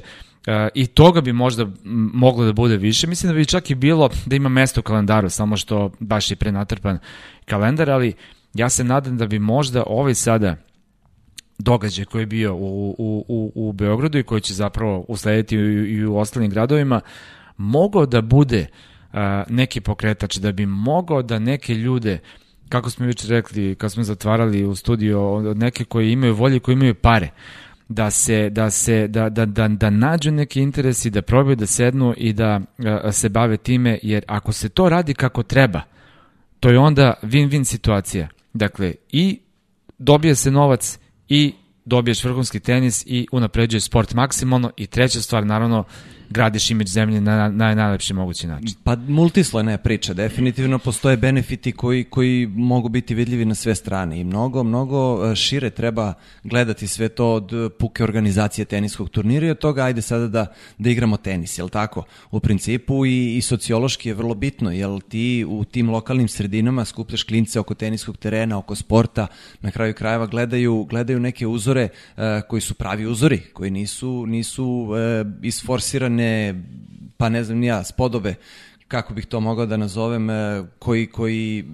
I 0.74 0.88
toga 0.88 1.22
bi 1.22 1.34
možda 1.34 1.68
moglo 2.14 2.46
da 2.46 2.54
bude 2.54 2.78
više. 2.78 3.08
Mislim 3.08 3.32
da 3.32 3.38
bi 3.38 3.46
čak 3.46 3.70
i 3.70 3.76
bilo 3.76 4.10
da 4.26 4.36
ima 4.36 4.50
mesto 4.50 4.80
u 4.80 4.84
kalendaru, 4.84 5.30
samo 5.30 5.58
što 5.58 5.92
baš 6.00 6.32
je 6.32 6.36
prenatrpan 6.36 7.00
kalendar, 7.46 7.90
ali 7.90 8.14
ja 8.54 8.70
se 8.70 8.84
nadam 8.84 9.18
da 9.18 9.28
bi 9.28 9.40
možda 9.40 9.84
ovaj 9.88 10.14
sada 10.16 10.56
događaj 11.60 12.06
koji 12.06 12.22
je 12.22 12.26
bio 12.26 12.56
u, 12.56 12.96
u, 12.98 13.26
u, 13.28 13.52
u 13.56 13.74
Beogradu 13.74 14.18
i 14.18 14.24
koji 14.24 14.42
će 14.42 14.54
zapravo 14.54 15.06
uslediti 15.08 15.56
i, 15.56 15.60
i 15.60 16.06
u 16.06 16.18
ostalim 16.18 16.50
gradovima, 16.50 17.02
mogao 17.58 18.06
da 18.06 18.22
bude 18.22 18.68
uh, 19.14 19.20
neki 19.50 19.82
pokretač, 19.82 20.38
da 20.38 20.52
bi 20.52 20.66
mogao 20.66 21.22
da 21.22 21.40
neke 21.40 21.74
ljude, 21.74 22.20
kako 22.70 22.90
smo 22.90 23.06
juče 23.06 23.28
rekli, 23.28 23.76
kad 23.76 23.92
smo 23.92 24.04
zatvarali 24.04 24.64
u 24.64 24.76
studio, 24.76 25.34
od 25.36 25.58
neke 25.58 25.84
koji 25.84 26.12
imaju 26.12 26.36
volje, 26.36 26.60
koji 26.60 26.74
imaju 26.74 26.96
pare, 26.96 27.30
da 27.90 28.12
se 28.12 28.50
da 28.50 28.70
se 28.70 29.08
da 29.08 29.30
da 29.30 29.46
da 29.46 29.68
da 29.68 29.90
nađu 29.90 30.32
neki 30.32 30.62
interesi 30.62 31.10
da 31.10 31.22
probaju 31.22 31.56
da 31.56 31.66
sednu 31.66 32.14
i 32.18 32.34
da 32.34 32.60
uh, 32.78 32.86
se 33.12 33.30
bave 33.30 33.58
time 33.58 34.00
jer 34.04 34.24
ako 34.28 34.52
se 34.52 34.70
to 34.70 34.90
radi 34.90 35.14
kako 35.14 35.44
treba 35.44 35.82
to 36.60 36.70
je 36.70 36.80
onda 36.80 37.14
win-win 37.24 37.64
situacija. 37.64 38.28
Dakle 38.54 38.94
i 39.12 39.40
dobije 39.98 40.36
se 40.36 40.52
novac 40.52 41.00
i 41.30 41.54
dobiješ 41.86 42.24
vrhunski 42.24 42.60
tenis 42.60 43.04
i 43.08 43.28
unapređuješ 43.32 43.84
sport 43.84 44.14
maksimalno. 44.14 44.72
I 44.78 44.88
treća 44.88 45.22
stvar 45.22 45.46
naravno 45.46 45.84
gradiš 46.30 46.72
imidž 46.72 46.92
zemlje 46.92 47.22
na, 47.22 47.36
na, 47.36 47.50
na 47.50 47.76
najlepši 47.76 48.14
mogući 48.14 48.48
način. 48.48 48.76
Pa 48.84 48.96
multislojna 48.96 49.72
je 49.72 49.78
priča, 49.78 50.14
definitivno 50.14 50.80
postoje 50.80 51.18
benefiti 51.18 51.72
koji, 51.72 52.04
koji 52.04 52.48
mogu 52.48 52.90
biti 52.90 53.16
vidljivi 53.16 53.46
na 53.46 53.56
sve 53.56 53.76
strane 53.76 54.20
i 54.20 54.24
mnogo, 54.24 54.64
mnogo 54.64 55.32
e, 55.32 55.36
šire 55.36 55.70
treba 55.70 56.14
gledati 56.44 56.88
sve 56.88 57.10
to 57.10 57.34
od 57.34 57.52
puke 57.80 58.04
organizacije 58.04 58.66
teniskog 58.66 59.10
turnira 59.10 59.48
i 59.48 59.50
od 59.50 59.58
toga 59.58 59.84
ajde 59.84 60.02
sada 60.02 60.28
da, 60.28 60.46
da 60.78 60.90
igramo 60.90 61.18
tenis, 61.18 61.58
jel 61.58 61.70
tako? 61.70 62.04
U 62.32 62.40
principu 62.40 63.06
i, 63.06 63.38
i 63.38 63.42
sociološki 63.42 64.10
je 64.10 64.16
vrlo 64.16 64.36
bitno, 64.36 64.72
jel 64.72 65.00
ti 65.02 65.46
u 65.48 65.66
tim 65.66 65.90
lokalnim 65.90 66.28
sredinama 66.28 66.86
skupljaš 66.86 67.24
klince 67.24 67.60
oko 67.60 67.74
teniskog 67.74 68.18
terena, 68.18 68.58
oko 68.58 68.76
sporta, 68.76 69.28
na 69.62 69.72
kraju 69.72 69.94
krajeva 69.94 70.26
gledaju, 70.26 70.86
gledaju 70.90 71.20
neke 71.20 71.48
uzore 71.48 71.90
uh, 71.90 72.24
koji 72.48 72.62
su 72.62 72.74
pravi 72.74 73.06
uzori, 73.06 73.40
koji 73.54 73.72
nisu, 73.72 74.26
nisu 74.26 74.66
uh, 74.66 74.98
isforsirani 75.42 76.19
one, 76.20 76.56
pa 77.18 77.30
ne 77.30 77.44
znam 77.44 77.58
nija, 77.58 77.84
spodobe, 77.84 78.36
kako 78.88 79.14
bih 79.14 79.26
to 79.26 79.40
mogao 79.40 79.66
da 79.66 79.78
nazovem, 79.78 80.30
e, 80.30 80.64
koji, 80.80 81.08
koji 81.08 81.66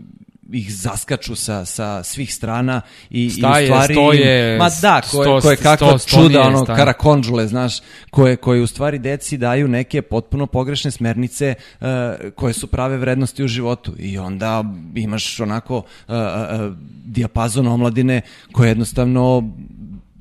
ih 0.51 0.75
zaskaču 0.75 1.35
sa, 1.35 1.65
sa 1.65 2.03
svih 2.03 2.33
strana 2.33 2.81
i, 3.09 3.29
Staje, 3.29 3.63
i 3.63 3.65
u 3.65 3.67
stvari 3.67 3.93
stoje, 3.93 4.57
ma 4.57 4.69
da 4.81 5.01
koje, 5.11 5.41
koje 5.41 5.57
kakva 5.57 5.97
sto, 5.97 6.09
čuda 6.09 6.41
ono 6.41 6.63
staje. 6.63 6.77
karakonđule 6.77 7.47
znaš 7.47 7.79
koje 8.09 8.35
koje 8.35 8.61
u 8.61 8.67
stvari 8.67 8.99
deci 8.99 9.37
daju 9.37 9.67
neke 9.67 10.01
potpuno 10.01 10.47
pogrešne 10.47 10.91
smernice 10.91 11.53
uh, 11.79 11.87
koje 12.35 12.53
su 12.53 12.67
prave 12.67 12.97
vrednosti 12.97 13.43
u 13.43 13.47
životu 13.47 13.93
i 13.99 14.17
onda 14.17 14.63
imaš 14.95 15.39
onako 15.39 15.77
uh, 15.77 15.83
uh, 16.07 16.75
dijapazon 17.05 17.67
omladine 17.67 18.21
koje 18.51 18.67
jednostavno 18.67 19.43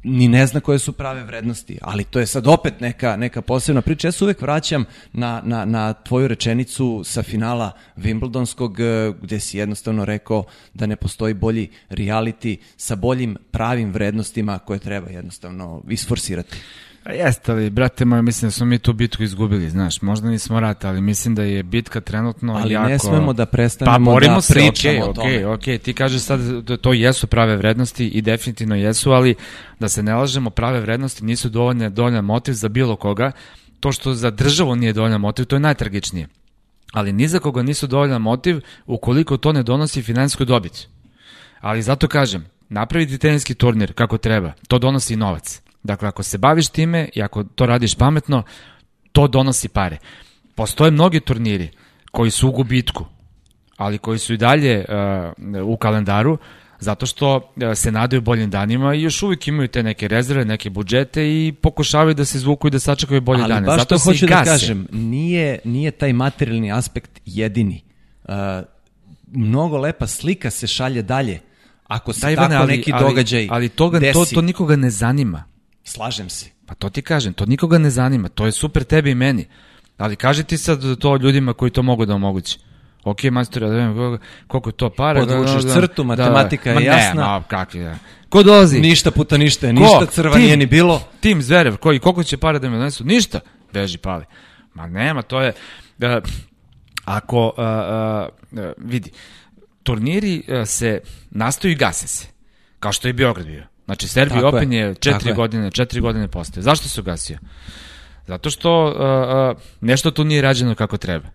ni 0.04 0.28
ne 0.28 0.46
zna 0.46 0.60
koje 0.60 0.78
su 0.78 0.92
prave 0.92 1.24
vrednosti, 1.24 1.78
ali 1.82 2.04
to 2.04 2.20
je 2.20 2.26
sad 2.26 2.46
opet 2.46 2.80
neka, 2.80 3.16
neka 3.16 3.42
posebna 3.42 3.82
priča. 3.82 4.08
Ja 4.08 4.12
se 4.12 4.24
uvek 4.24 4.42
vraćam 4.42 4.84
na, 5.12 5.42
na, 5.44 5.64
na 5.64 5.92
tvoju 5.92 6.28
rečenicu 6.28 7.02
sa 7.04 7.22
finala 7.22 7.72
Wimbledonskog, 7.96 8.80
eh, 8.80 9.14
gde 9.22 9.40
si 9.40 9.58
jednostavno 9.58 10.04
rekao 10.04 10.44
da 10.74 10.86
ne 10.86 10.96
postoji 10.96 11.34
bolji 11.34 11.68
reality 11.90 12.56
sa 12.76 12.96
boljim 12.96 13.36
pravim 13.50 13.92
vrednostima 13.92 14.58
koje 14.58 14.78
treba 14.78 15.10
jednostavno 15.10 15.82
isforsirati. 15.88 16.56
A 17.04 17.12
jeste, 17.12 17.52
ali, 17.52 17.70
brate 17.70 18.04
moj, 18.04 18.22
mislim 18.22 18.46
da 18.46 18.50
smo 18.50 18.66
mi 18.66 18.78
tu 18.78 18.92
bitku 18.92 19.22
izgubili, 19.22 19.70
znaš, 19.70 20.02
možda 20.02 20.28
nismo 20.28 20.60
rat, 20.60 20.84
ali 20.84 21.00
mislim 21.00 21.34
da 21.34 21.42
je 21.42 21.62
bitka 21.62 22.00
trenutno 22.00 22.54
ali 22.54 22.72
jako... 22.72 22.84
Ali 22.84 22.92
ne 22.92 22.98
smemo 22.98 23.32
da 23.32 23.46
prestanemo 23.46 24.06
pa, 24.06 24.12
borimo 24.12 24.34
da 24.34 24.40
se, 24.40 24.54
pričamo 24.54 24.98
okay, 24.98 25.10
o 25.10 25.12
tome. 25.12 25.46
Ok, 25.46 25.58
ok, 25.58 25.82
ti 25.82 25.94
kažeš 25.94 26.22
sad 26.22 26.40
da 26.40 26.76
to 26.76 26.92
jesu 26.92 27.26
prave 27.26 27.56
vrednosti 27.56 28.08
i 28.08 28.22
definitivno 28.22 28.74
jesu, 28.74 29.10
ali 29.10 29.34
da 29.80 29.88
se 29.88 30.02
ne 30.02 30.14
lažemo, 30.14 30.50
prave 30.50 30.80
vrednosti 30.80 31.24
nisu 31.24 31.48
dovoljne, 31.48 31.90
dovoljan 31.90 32.24
motiv 32.24 32.52
za 32.52 32.68
bilo 32.68 32.96
koga. 32.96 33.32
To 33.80 33.92
što 33.92 34.14
za 34.14 34.30
državu 34.30 34.76
nije 34.76 34.92
dovoljan 34.92 35.20
motiv, 35.20 35.44
to 35.44 35.56
je 35.56 35.60
najtragičnije. 35.60 36.28
Ali 36.92 37.12
ni 37.12 37.28
za 37.28 37.38
koga 37.38 37.62
nisu 37.62 37.86
dovoljan 37.86 38.22
motiv 38.22 38.60
ukoliko 38.86 39.36
to 39.36 39.52
ne 39.52 39.62
donosi 39.62 40.02
finansijsku 40.02 40.44
dobit. 40.44 40.88
Ali 41.60 41.82
zato 41.82 42.08
kažem, 42.08 42.46
napraviti 42.68 43.18
teniski 43.18 43.54
turnir 43.54 43.92
kako 43.92 44.18
treba, 44.18 44.52
to 44.68 44.78
donosi 44.78 45.16
novac 45.16 45.63
Dakle, 45.84 46.08
ako 46.08 46.22
se 46.22 46.38
baviš 46.38 46.68
time 46.68 47.08
i 47.14 47.22
ako 47.22 47.44
to 47.44 47.66
radiš 47.66 47.94
pametno, 47.94 48.42
to 49.12 49.28
donosi 49.28 49.68
pare. 49.68 49.98
Postoje 50.54 50.90
mnogi 50.90 51.20
turniri 51.20 51.70
koji 52.10 52.30
su 52.30 52.48
u 52.48 52.52
gubitku, 52.52 53.06
ali 53.76 53.98
koji 53.98 54.18
su 54.18 54.34
i 54.34 54.36
dalje 54.36 54.84
uh, 55.52 55.68
u 55.68 55.76
kalendaru, 55.76 56.38
zato 56.78 57.06
što 57.06 57.36
uh, 57.36 57.42
se 57.74 57.92
nadaju 57.92 58.22
boljim 58.22 58.50
danima 58.50 58.94
i 58.94 59.02
još 59.02 59.22
uvijek 59.22 59.48
imaju 59.48 59.68
te 59.68 59.82
neke 59.82 60.08
rezerve, 60.08 60.44
neke 60.44 60.70
budžete 60.70 61.26
i 61.26 61.52
pokušavaju 61.62 62.14
da 62.14 62.24
se 62.24 62.38
izvuku 62.38 62.68
i 62.68 62.70
da 62.70 62.78
sačekaju 62.78 63.20
bolje 63.20 63.42
ali 63.42 63.48
dane. 63.48 63.66
Ali 63.68 63.76
baš 63.76 63.80
zato 63.80 63.98
to 63.98 64.04
hoću 64.04 64.26
da 64.26 64.44
kažem, 64.44 64.86
nije, 64.92 65.58
nije 65.64 65.90
taj 65.90 66.12
materijalni 66.12 66.72
aspekt 66.72 67.20
jedini. 67.24 67.82
Uh, 68.24 68.34
mnogo 69.32 69.78
lepa 69.78 70.06
slika 70.06 70.50
se 70.50 70.66
šalje 70.66 71.02
dalje 71.02 71.40
ako 71.86 72.12
se 72.12 72.20
Daj, 72.20 72.36
tako 72.36 72.54
ali, 72.54 72.76
neki 72.76 72.92
događaj 73.00 73.40
ali, 73.40 73.48
ali 73.50 73.68
toga, 73.68 73.98
desi. 73.98 74.12
to, 74.12 74.24
to 74.34 74.40
nikoga 74.42 74.76
ne 74.76 74.90
zanima. 74.90 75.53
Slažem 75.84 76.28
se. 76.28 76.46
Pa 76.66 76.74
to 76.74 76.90
ti 76.90 77.02
kažem, 77.02 77.32
to 77.32 77.46
nikoga 77.46 77.78
ne 77.78 77.90
zanima, 77.90 78.28
to 78.28 78.46
je 78.46 78.52
super 78.52 78.84
tebi 78.84 79.10
i 79.10 79.14
meni. 79.14 79.46
Ali 79.98 80.16
kaži 80.16 80.44
ti 80.44 80.58
sad 80.58 80.98
to 80.98 81.16
ljudima 81.16 81.52
koji 81.52 81.70
to 81.70 81.82
mogu 81.82 82.06
da 82.06 82.14
omogući. 82.14 82.58
Ok, 83.04 83.22
majstor, 83.24 83.62
da 83.62 83.68
vidim 83.68 84.18
koliko 84.46 84.68
je 84.68 84.72
to 84.72 84.90
para. 84.90 85.20
Podvučeš 85.20 85.62
da, 85.62 85.68
da, 85.68 85.74
crtu, 85.74 86.04
matematika 86.04 86.74
da, 86.74 86.74
da. 86.74 86.80
je 86.80 86.90
Ma 86.90 86.96
jasna. 86.96 87.22
Ne, 87.22 87.28
ma 87.28 87.42
kakvi 87.42 87.80
da. 87.80 87.98
Ko 88.28 88.42
dolazi? 88.42 88.80
Ništa 88.80 89.10
puta 89.10 89.36
ništa, 89.36 89.72
ništa 89.72 90.06
crva 90.06 90.34
tim, 90.34 90.42
nije 90.42 90.56
ni 90.56 90.66
bilo. 90.66 91.02
Tim 91.20 91.42
Zverev, 91.42 91.76
koji, 91.76 91.98
koliko 91.98 92.22
će 92.22 92.36
para 92.36 92.58
da 92.58 92.68
mi 92.68 92.76
donesu? 92.76 93.04
Ništa. 93.04 93.40
Beži, 93.72 93.98
pali. 93.98 94.24
Ma 94.74 94.86
nema, 94.86 95.22
to 95.22 95.40
je... 95.40 95.52
Da, 95.98 96.20
ako, 97.04 97.46
uh, 97.46 98.58
uh, 98.58 98.72
vidi, 98.76 99.10
turniri 99.82 100.42
se 100.66 101.00
nastaju 101.30 101.72
i 101.72 101.76
gase 101.76 102.08
se. 102.08 102.26
Kao 102.80 102.92
što 102.92 103.08
je 103.08 103.14
Beograd 103.14 103.46
bio. 103.46 103.73
Znači, 103.84 104.08
Serbi 104.08 104.34
Tako 104.34 104.48
Open 104.48 104.72
je, 104.72 104.80
je 104.80 104.94
četiri 104.94 105.28
Tako 105.28 105.36
godine, 105.36 105.70
četiri 105.70 106.00
godine 106.00 106.28
postoje. 106.28 106.62
Zašto 106.62 106.88
se 106.88 107.00
ugasio? 107.00 107.38
Zato 108.26 108.50
što 108.50 108.84
uh, 108.84 109.56
uh, 109.56 109.62
nešto 109.80 110.10
tu 110.10 110.24
nije 110.24 110.42
rađeno 110.42 110.74
kako 110.74 110.96
treba. 110.96 111.28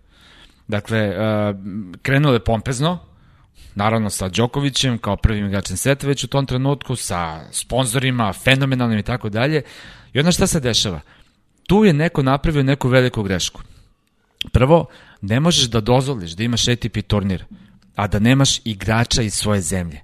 Dakle, 0.68 1.10
uh, 1.10 1.56
krenulo 2.02 2.34
je 2.34 2.44
pompezno, 2.44 3.00
naravno 3.76 4.10
sa 4.10 4.30
Đokovićem 4.30 4.98
kao 4.98 5.18
prvim 5.18 5.46
igračem 5.46 5.78
sveta 5.78 6.08
već 6.08 6.24
u 6.24 6.28
tom 6.28 6.46
trenutku, 6.46 6.96
sa 6.96 7.42
sponzorima, 7.52 8.34
fenomenalnim 8.34 9.00
i 9.00 9.04
tako 9.04 9.30
dalje. 9.30 9.62
I 10.14 10.20
onda 10.20 10.32
šta 10.32 10.48
se 10.48 10.60
dešava? 10.60 11.02
Tu 11.68 11.86
je 11.86 11.94
neko 11.94 12.24
napravio 12.24 12.64
neku 12.64 12.88
veliku 12.88 13.24
grešku. 13.24 13.62
Prvo, 14.52 14.86
ne 15.22 15.40
možeš 15.40 15.66
da 15.66 15.82
dozvoliš 15.82 16.32
da 16.32 16.44
imaš 16.44 16.68
ATP 16.68 17.08
turnir, 17.08 17.46
a 17.96 18.08
da 18.08 18.20
nemaš 18.20 18.62
igrača 18.66 19.22
iz 19.22 19.34
svoje 19.34 19.62
zemlje. 19.62 20.02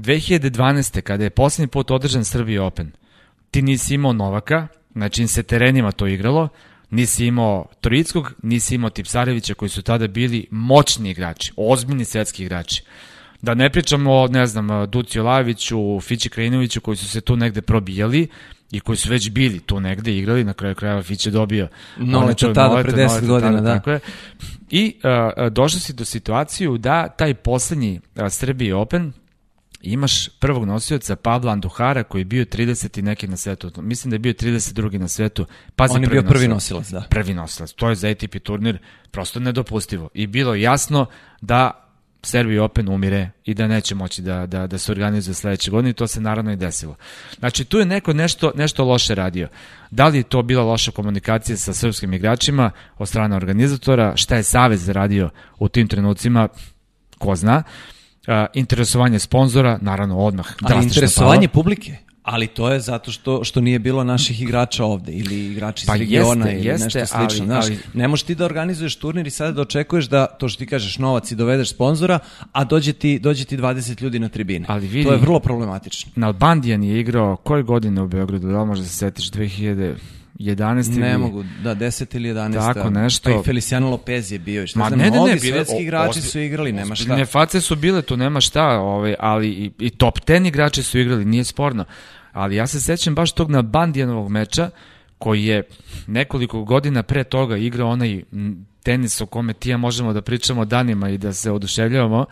2012. 0.00 1.00
kada 1.00 1.24
je 1.24 1.30
poslednji 1.30 1.68
put 1.68 1.90
održan 1.90 2.24
Srbija 2.24 2.64
Open, 2.64 2.92
ti 3.50 3.62
nisi 3.62 3.94
imao 3.94 4.12
Novaka, 4.12 4.68
znači 4.92 5.26
se 5.26 5.42
terenima 5.42 5.92
to 5.92 6.06
igralo, 6.06 6.48
nisi 6.90 7.26
imao 7.26 7.66
Trojickog, 7.80 8.32
nisi 8.42 8.74
imao 8.74 8.90
Tipsarevića 8.90 9.54
koji 9.54 9.68
su 9.68 9.82
tada 9.82 10.06
bili 10.06 10.46
moćni 10.50 11.10
igrači, 11.10 11.52
ozbiljni 11.56 12.04
svetski 12.04 12.42
igrači. 12.42 12.82
Da 13.42 13.54
ne 13.54 13.70
pričamo 13.70 14.12
o, 14.12 14.28
ne 14.28 14.46
znam, 14.46 14.90
Duci 14.90 15.20
Olajeviću, 15.20 16.00
Fići 16.00 16.28
Krajinoviću 16.28 16.80
koji 16.80 16.96
su 16.96 17.08
se 17.08 17.20
tu 17.20 17.36
negde 17.36 17.60
probijali 17.60 18.28
i 18.70 18.80
koji 18.80 18.96
su 18.96 19.10
već 19.10 19.30
bili 19.30 19.60
tu 19.60 19.80
negde 19.80 20.16
igrali, 20.16 20.44
na 20.44 20.52
kraju 20.52 20.74
krajeva 20.74 21.02
Fić 21.02 21.26
je 21.26 21.32
dobio 21.32 21.68
Noleta 21.96 22.52
tada 22.52 22.82
pre 22.82 22.92
10 22.92 23.26
godina, 23.26 23.50
tada, 23.50 23.60
da. 23.60 23.74
Tako 23.74 23.90
je. 23.90 24.00
I 24.70 24.94
uh, 25.04 25.48
došli 25.52 25.80
si 25.80 25.92
do 25.92 26.04
situaciju 26.04 26.78
da 26.78 27.08
taj 27.08 27.34
poslednji 27.34 28.00
uh, 28.14 28.28
Srbije 28.28 28.74
Open 28.74 29.12
imaš 29.80 30.28
prvog 30.28 30.64
nosioca 30.64 31.16
Pabla 31.16 31.52
Anduhara 31.52 32.02
koji 32.02 32.20
je 32.20 32.24
bio 32.24 32.44
30 32.44 32.98
i 32.98 33.02
neki 33.02 33.28
na 33.28 33.36
svetu. 33.36 33.72
Mislim 33.82 34.10
da 34.10 34.14
je 34.14 34.18
bio 34.18 34.32
32. 34.32 34.98
na 34.98 35.08
svetu. 35.08 35.46
Pazi, 35.76 35.94
On 35.94 36.02
je 36.02 36.08
bio 36.08 36.22
prvi 36.22 36.48
nosilac, 36.48 36.88
da. 36.88 37.00
Prvi 37.10 37.34
nosilac. 37.34 37.72
To 37.72 37.88
je 37.88 37.94
za 37.94 38.08
ATP 38.08 38.38
turnir 38.42 38.78
prosto 39.10 39.40
nedopustivo. 39.40 40.08
I 40.14 40.26
bilo 40.26 40.54
jasno 40.54 41.06
da 41.40 41.86
Serbia 42.22 42.64
Open 42.64 42.88
umire 42.88 43.30
i 43.44 43.54
da 43.54 43.66
neće 43.66 43.94
moći 43.94 44.22
da, 44.22 44.46
da, 44.46 44.66
da 44.66 44.78
se 44.78 44.92
organizuje 44.92 45.34
sledeće 45.34 45.70
godine 45.70 45.90
i 45.90 45.94
to 45.94 46.06
se 46.06 46.20
naravno 46.20 46.52
i 46.52 46.56
desilo. 46.56 46.96
Znači 47.38 47.64
tu 47.64 47.78
je 47.78 47.86
neko 47.86 48.12
nešto, 48.12 48.52
nešto 48.54 48.84
loše 48.84 49.14
radio. 49.14 49.48
Da 49.90 50.08
li 50.08 50.18
je 50.18 50.22
to 50.22 50.42
bila 50.42 50.64
loša 50.64 50.90
komunikacija 50.90 51.56
sa 51.56 51.72
srpskim 51.72 52.12
igračima 52.12 52.70
od 52.98 53.08
strane 53.08 53.36
organizatora, 53.36 54.16
šta 54.16 54.36
je 54.36 54.42
Savez 54.42 54.88
radio 54.88 55.30
u 55.58 55.68
tim 55.68 55.88
trenucima, 55.88 56.48
ko 57.18 57.36
zna. 57.36 57.62
Uh, 57.66 57.99
a, 58.26 58.46
interesovanje 58.54 59.18
sponzora, 59.18 59.78
naravno 59.80 60.18
odmah. 60.18 60.46
Ali 60.62 60.84
interesovanje 60.84 61.48
pala. 61.48 61.52
publike? 61.52 61.96
Ali 62.22 62.46
to 62.46 62.70
je 62.70 62.80
zato 62.80 63.10
što 63.10 63.44
što 63.44 63.60
nije 63.60 63.78
bilo 63.78 64.04
naših 64.04 64.42
igrača 64.42 64.84
ovde 64.84 65.12
ili 65.12 65.46
igrači 65.46 65.84
iz 65.84 65.86
pa 65.86 65.96
regiona 65.96 66.46
jeste, 66.46 66.58
ili 66.58 66.66
jeste, 66.66 66.84
nešto 66.84 67.06
slično. 67.06 67.44
Ali, 67.44 67.46
Znaš, 67.46 67.64
ali, 67.64 67.78
ne 67.94 68.08
možeš 68.08 68.22
ti 68.22 68.34
da 68.34 68.44
organizuješ 68.44 68.96
turnir 68.96 69.26
i 69.26 69.30
sada 69.30 69.52
da 69.52 69.62
očekuješ 69.62 70.04
da 70.04 70.26
to 70.26 70.48
što 70.48 70.58
ti 70.58 70.66
kažeš 70.66 70.98
novac 70.98 71.30
i 71.30 71.36
dovedeš 71.36 71.70
sponzora, 71.70 72.18
a 72.52 72.64
dođe 72.64 72.92
ti, 72.92 73.18
dođe 73.18 73.44
ti 73.44 73.58
20 73.58 74.02
ljudi 74.02 74.18
na 74.18 74.28
tribine. 74.28 74.66
Ali 74.68 74.86
vidim, 74.86 75.04
to 75.04 75.12
je 75.12 75.18
vrlo 75.18 75.40
problematično. 75.40 76.12
Na 76.16 76.26
Nalbandijan 76.26 76.84
je 76.84 77.00
igrao 77.00 77.36
koje 77.36 77.62
godine 77.62 78.02
u 78.02 78.08
Beogradu, 78.08 78.48
da 78.48 78.60
li 78.60 78.66
možda 78.66 78.84
se 78.86 78.96
setiš, 78.96 79.30
2000... 79.30 79.94
11 80.40 80.90
ili... 80.92 81.00
Ne 81.00 81.18
mogu, 81.18 81.44
da, 81.62 81.74
10 81.74 82.16
ili 82.16 82.28
11. 82.28 82.74
Tako 82.74 82.90
da. 82.90 83.02
nešto. 83.02 83.30
Pa 83.30 83.40
i 83.40 83.42
Feliciano 83.44 83.90
Lopez 83.90 84.32
je 84.32 84.38
bio. 84.38 84.66
Šta 84.66 84.78
Ma 84.78 84.88
znam, 84.88 84.98
ne, 84.98 85.10
ne, 85.10 85.18
ne, 85.18 85.36
bile, 85.36 85.38
svetski 85.38 85.82
igrači 85.82 86.20
su 86.20 86.40
igrali, 86.40 86.72
nema 86.72 86.94
šta. 86.94 87.16
Ne, 87.16 87.26
face 87.26 87.60
su 87.60 87.76
bile, 87.76 88.02
tu 88.02 88.16
nema 88.16 88.40
šta, 88.40 88.66
ovaj, 88.68 89.14
ali 89.18 89.48
i, 89.48 89.70
i 89.78 89.90
top 89.90 90.18
10 90.18 90.48
igrači 90.48 90.82
su 90.82 90.98
igrali, 90.98 91.24
nije 91.24 91.44
sporno. 91.44 91.84
Ali 92.32 92.56
ja 92.56 92.66
se 92.66 92.80
sećam 92.80 93.14
baš 93.14 93.32
tog 93.32 93.50
na 93.50 93.62
Bandijanovog 93.62 94.30
meča, 94.30 94.70
koji 95.18 95.44
je 95.44 95.62
nekoliko 96.06 96.64
godina 96.64 97.02
pre 97.02 97.24
toga 97.24 97.56
igrao 97.56 97.88
onaj 97.88 98.22
tenis 98.82 99.20
o 99.20 99.26
kome 99.26 99.52
ti 99.52 99.70
ja 99.70 99.76
možemo 99.76 100.12
da 100.12 100.22
pričamo 100.22 100.64
danima 100.64 101.10
i 101.10 101.18
da 101.18 101.32
se 101.32 101.50
oduševljavamo, 101.50 102.26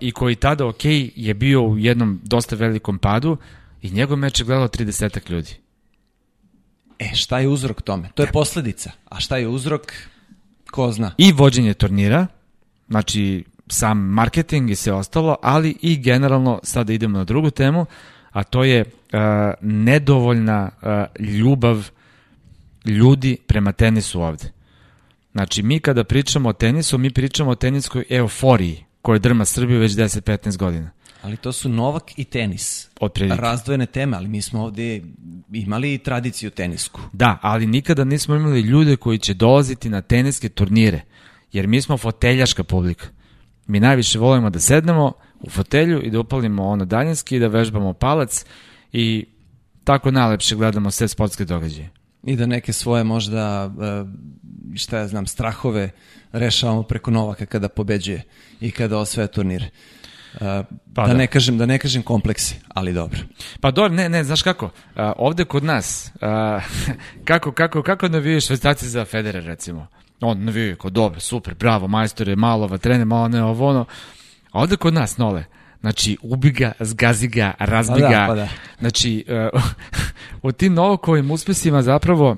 i 0.00 0.12
koji 0.12 0.34
tada, 0.34 0.66
ok, 0.66 0.84
je 1.16 1.34
bio 1.34 1.62
u 1.62 1.78
jednom 1.78 2.20
dosta 2.24 2.56
velikom 2.56 2.98
padu 2.98 3.36
i 3.82 3.90
njegov 3.90 4.18
meč 4.18 4.40
je 4.40 4.44
gledalo 4.44 4.68
30 4.68 5.30
ljudi. 5.30 5.54
E, 7.00 7.14
šta 7.14 7.38
je 7.38 7.48
uzrok 7.48 7.82
tome? 7.82 8.10
To 8.14 8.22
je 8.22 8.32
posledica. 8.32 8.90
A 9.08 9.20
šta 9.20 9.36
je 9.36 9.48
uzrok? 9.48 9.92
Ko 10.70 10.92
zna. 10.92 11.14
i 11.18 11.32
vođenje 11.32 11.74
turnira, 11.74 12.26
znači 12.88 13.44
sam 13.68 13.98
marketing 13.98 14.70
i 14.70 14.74
sve 14.74 14.92
ostalo, 14.92 15.36
ali 15.42 15.76
i 15.82 15.96
generalno 15.96 16.60
sada 16.62 16.92
idemo 16.92 17.18
na 17.18 17.24
drugu 17.24 17.50
temu, 17.50 17.86
a 18.30 18.44
to 18.44 18.64
je 18.64 18.80
uh, 18.80 19.20
nedovoljna 19.60 20.70
uh, 20.82 21.26
ljubav 21.26 21.90
ljudi 22.84 23.36
prema 23.46 23.72
tenisu 23.72 24.22
ovde. 24.22 24.50
Znači, 25.32 25.62
mi 25.62 25.80
kada 25.80 26.04
pričamo 26.04 26.48
o 26.48 26.52
tenisu, 26.52 26.98
mi 26.98 27.10
pričamo 27.10 27.50
o 27.50 27.54
teniskoj 27.54 28.04
euforiji 28.10 28.84
koja 29.02 29.18
drma 29.18 29.44
Srbiju 29.44 29.80
već 29.80 29.92
10-15 29.92 30.56
godina. 30.56 30.90
Ali 31.22 31.36
to 31.36 31.52
su 31.52 31.68
Novak 31.68 32.18
i 32.18 32.24
tenis. 32.24 32.88
Otprilike. 33.00 33.40
Razdvojene 33.40 33.86
teme, 33.86 34.16
ali 34.16 34.28
mi 34.28 34.42
smo 34.42 34.62
ovde 34.62 35.02
imali 35.52 35.98
tradiciju 35.98 36.50
tenisku. 36.50 37.00
Da, 37.12 37.38
ali 37.42 37.66
nikada 37.66 38.04
nismo 38.04 38.34
imali 38.34 38.60
ljude 38.60 38.96
koji 38.96 39.18
će 39.18 39.34
dolaziti 39.34 39.88
na 39.88 40.00
teniske 40.00 40.48
turnire, 40.48 41.00
jer 41.52 41.66
mi 41.66 41.82
smo 41.82 41.96
foteljaška 41.96 42.64
publika. 42.64 43.06
Mi 43.66 43.80
najviše 43.80 44.18
volimo 44.18 44.50
da 44.50 44.60
sednemo 44.60 45.12
u 45.40 45.50
fotelju 45.50 46.02
i 46.02 46.10
da 46.10 46.20
upalimo 46.20 46.68
ono 46.68 46.84
daljinski 46.84 47.36
i 47.36 47.38
da 47.38 47.46
vežbamo 47.46 47.92
palac 47.92 48.44
i 48.92 49.26
tako 49.84 50.10
najlepše 50.10 50.56
gledamo 50.56 50.90
sve 50.90 51.08
sportske 51.08 51.44
događaje. 51.44 51.90
I 52.24 52.36
da 52.36 52.46
neke 52.46 52.72
svoje 52.72 53.04
možda, 53.04 53.70
e, 53.80 54.04
šta 54.76 54.98
ja 54.98 55.08
znam, 55.08 55.26
strahove 55.26 55.90
rešavamo 56.32 56.82
preko 56.82 57.10
Novaka 57.10 57.46
kada 57.46 57.68
pobeđuje 57.68 58.22
i 58.60 58.70
kada 58.70 58.98
osvaja 58.98 59.26
turnir. 59.26 59.70
Pa 60.94 61.02
da, 61.02 61.12
da. 61.12 61.14
ne 61.14 61.26
kažem, 61.26 61.58
da 61.58 61.66
ne 61.66 61.78
kažem 61.78 62.02
komplekse, 62.02 62.54
ali 62.68 62.92
dobro. 62.92 63.18
Pa 63.60 63.70
dobro, 63.70 63.94
ne, 63.94 64.08
ne, 64.08 64.24
znaš 64.24 64.42
kako, 64.42 64.70
a, 64.96 65.12
ovde 65.16 65.44
kod 65.44 65.64
nas, 65.64 66.12
a, 66.20 66.60
kako, 67.28 67.52
kako, 67.52 67.82
kako 67.82 68.08
navijaju 68.08 68.40
švestaci 68.40 68.88
za 68.88 69.04
Federer, 69.04 69.44
recimo? 69.44 69.86
On 70.20 70.44
navijaju 70.44 70.76
kao 70.76 70.90
dobro, 70.90 71.20
super, 71.20 71.54
bravo, 71.54 71.88
majstore, 71.88 72.36
malo 72.36 72.66
vatrene, 72.66 73.04
malo 73.04 73.28
ne 73.28 73.44
ovo 73.44 73.68
ono. 73.68 73.84
A 74.52 74.60
ovde 74.60 74.76
kod 74.76 74.94
nas, 74.94 75.16
nole, 75.18 75.44
znači, 75.80 76.16
ubi 76.22 76.50
ga, 76.50 76.72
zgazi 76.80 77.28
ga, 77.28 77.54
razbi 77.58 78.00
Pa 78.00 78.00
da, 78.00 78.08
ga. 78.08 78.26
pa 78.28 78.34
da. 78.34 78.48
Znači, 78.78 79.24
e, 79.28 79.48
u 80.42 80.52
tim 80.52 80.74
novokovim 80.74 81.30
uspesima 81.30 81.82
zapravo 81.82 82.36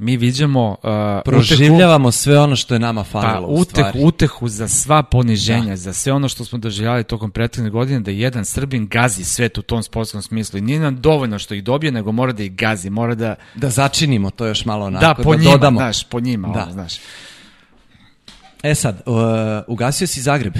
mi 0.00 0.16
viđamo 0.16 0.68
uh, 0.68 0.76
utehu, 0.76 1.22
Proživljavamo 1.24 2.10
sve 2.10 2.38
ono 2.38 2.56
što 2.56 2.74
je 2.74 2.80
nama 2.80 3.02
pa, 3.02 3.20
falilo 3.20 3.48
u 3.48 3.54
utehu, 3.54 3.88
stvari. 3.88 3.98
utehu 4.04 4.48
za 4.48 4.68
sva 4.68 5.02
poniženja, 5.02 5.76
za 5.76 5.92
sve 5.92 6.12
ono 6.12 6.28
što 6.28 6.44
smo 6.44 6.58
doživljavali 6.58 7.04
tokom 7.04 7.30
prethodne 7.30 7.70
godine, 7.70 8.00
da 8.00 8.10
jedan 8.10 8.44
Srbin 8.44 8.86
gazi 8.86 9.24
svet 9.24 9.58
u 9.58 9.62
tom 9.62 9.82
sportskom 9.82 10.22
smislu. 10.22 10.58
I 10.58 10.62
nije 10.62 10.80
nam 10.80 11.00
dovoljno 11.00 11.38
što 11.38 11.54
ih 11.54 11.64
dobije, 11.64 11.92
nego 11.92 12.12
mora 12.12 12.32
da 12.32 12.42
ih 12.42 12.56
gazi, 12.56 12.90
mora 12.90 13.14
da, 13.14 13.34
Da 13.54 13.70
začinimo 13.70 14.30
to 14.30 14.46
još 14.46 14.64
malo 14.64 14.86
onako, 14.86 15.06
da, 15.06 15.14
da, 15.14 15.22
po 15.22 15.34
njima, 15.36 15.50
dodamo. 15.50 15.78
znaš, 15.78 16.04
po 16.04 16.20
njima, 16.20 16.48
Da. 16.48 16.62
ono, 16.62 16.72
znaš. 16.72 16.94
E 18.62 18.74
sad, 18.74 19.02
uh, 19.06 19.14
ugasio 19.66 20.06
si 20.06 20.20
Zagreb. 20.20 20.54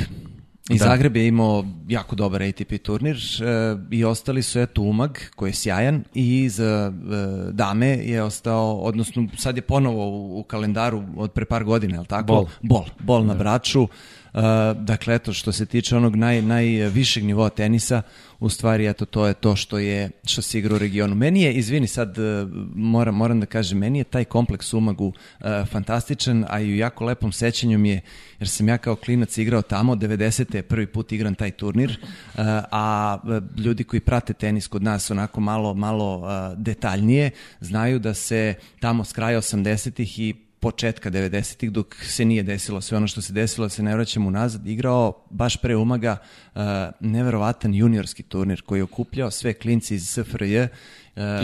I 0.70 0.78
Da. 0.78 0.84
Zagreb 0.84 1.16
je 1.16 1.28
imao 1.28 1.64
jako 1.88 2.16
dobar 2.16 2.42
ATP 2.42 2.82
turnir 2.82 3.16
uh, 3.16 3.80
i 3.90 4.04
ostali 4.04 4.42
su 4.42 4.60
eto 4.60 4.82
Umag 4.82 5.10
koji 5.36 5.50
je 5.50 5.54
sjajan 5.54 6.04
i 6.14 6.48
za 6.48 6.92
uh, 6.92 7.54
dame 7.54 7.88
je 7.88 8.22
ostao, 8.22 8.76
odnosno 8.76 9.26
sad 9.38 9.56
je 9.56 9.62
ponovo 9.62 10.08
u, 10.08 10.40
u 10.40 10.42
kalendaru 10.42 11.02
od 11.16 11.32
pre 11.32 11.44
par 11.44 11.64
godina, 11.64 11.94
je 11.94 12.00
li 12.00 12.06
tako? 12.06 12.26
Bol. 12.26 12.46
Bol, 12.62 12.84
bol 12.98 13.26
na 13.26 13.34
braču. 13.34 13.82
Uh, 13.82 14.40
dakle, 14.76 15.14
eto, 15.14 15.32
što 15.32 15.52
se 15.52 15.66
tiče 15.66 15.96
onog 15.96 16.16
naj, 16.16 16.42
najvišeg 16.42 17.24
nivoa 17.24 17.48
tenisa, 17.48 18.02
u 18.40 18.48
stvari, 18.48 18.86
eto, 18.86 19.04
to 19.04 19.26
je 19.26 19.34
to 19.34 19.56
što 19.56 19.78
je, 19.78 20.10
što 20.24 20.42
se 20.42 20.58
igra 20.58 20.74
u 20.74 20.78
regionu. 20.78 21.14
Meni 21.14 21.42
je, 21.42 21.52
izvini, 21.52 21.86
sad 21.86 22.18
uh, 22.18 22.48
moram, 22.74 23.14
moram 23.14 23.40
da 23.40 23.46
kažem, 23.46 23.78
meni 23.78 23.98
je 23.98 24.04
taj 24.04 24.24
kompleks 24.24 24.74
Umagu 24.74 25.06
uh, 25.06 25.46
fantastičan, 25.70 26.44
a 26.48 26.60
i 26.60 26.72
u 26.72 26.76
jako 26.76 27.04
lepom 27.04 27.32
sećanju 27.32 27.78
mi 27.78 27.90
je, 27.90 28.00
jer 28.38 28.48
sam 28.48 28.68
ja 28.68 28.78
kao 28.78 28.96
klinac 28.96 29.38
igrao 29.38 29.62
tamo, 29.62 29.96
90. 29.96 30.54
je 30.54 30.62
prvi 30.62 30.86
put 30.86 31.12
igran 31.12 31.34
taj 31.34 31.50
turnir, 31.50 31.98
uh, 32.00 32.40
a 32.72 33.18
ljudi 33.56 33.84
koji 33.84 34.00
prate 34.00 34.32
tenis 34.32 34.66
kod 34.66 34.82
nas 34.82 35.10
onako 35.10 35.40
malo, 35.40 35.74
malo 35.74 36.18
uh, 36.18 36.58
detaljnije, 36.58 37.30
znaju 37.60 37.98
da 37.98 38.14
se 38.14 38.54
tamo 38.80 39.04
s 39.04 39.12
kraja 39.12 39.40
80-ih 39.40 40.18
i 40.18 40.49
početka 40.60 41.10
90-ih 41.10 41.70
dok 41.70 41.94
se 41.94 42.24
nije 42.24 42.42
desilo 42.42 42.80
sve 42.80 42.96
ono 42.96 43.06
što 43.06 43.22
se 43.22 43.32
desilo, 43.32 43.64
da 43.64 43.68
se 43.68 43.82
ne 43.82 43.94
vraćamo 43.94 44.28
unazad, 44.28 44.66
igrao 44.66 45.24
baš 45.30 45.56
pre 45.56 45.76
Umaga 45.76 46.16
uh, 46.54 46.60
neverovatan 47.00 47.74
juniorski 47.74 48.22
turnir 48.22 48.62
koji 48.62 48.78
je 48.78 48.84
okupljao 48.84 49.30
sve 49.30 49.52
klinci 49.52 49.94
iz 49.94 50.08
SFRJ. 50.08 50.60
Uh, 50.60 50.68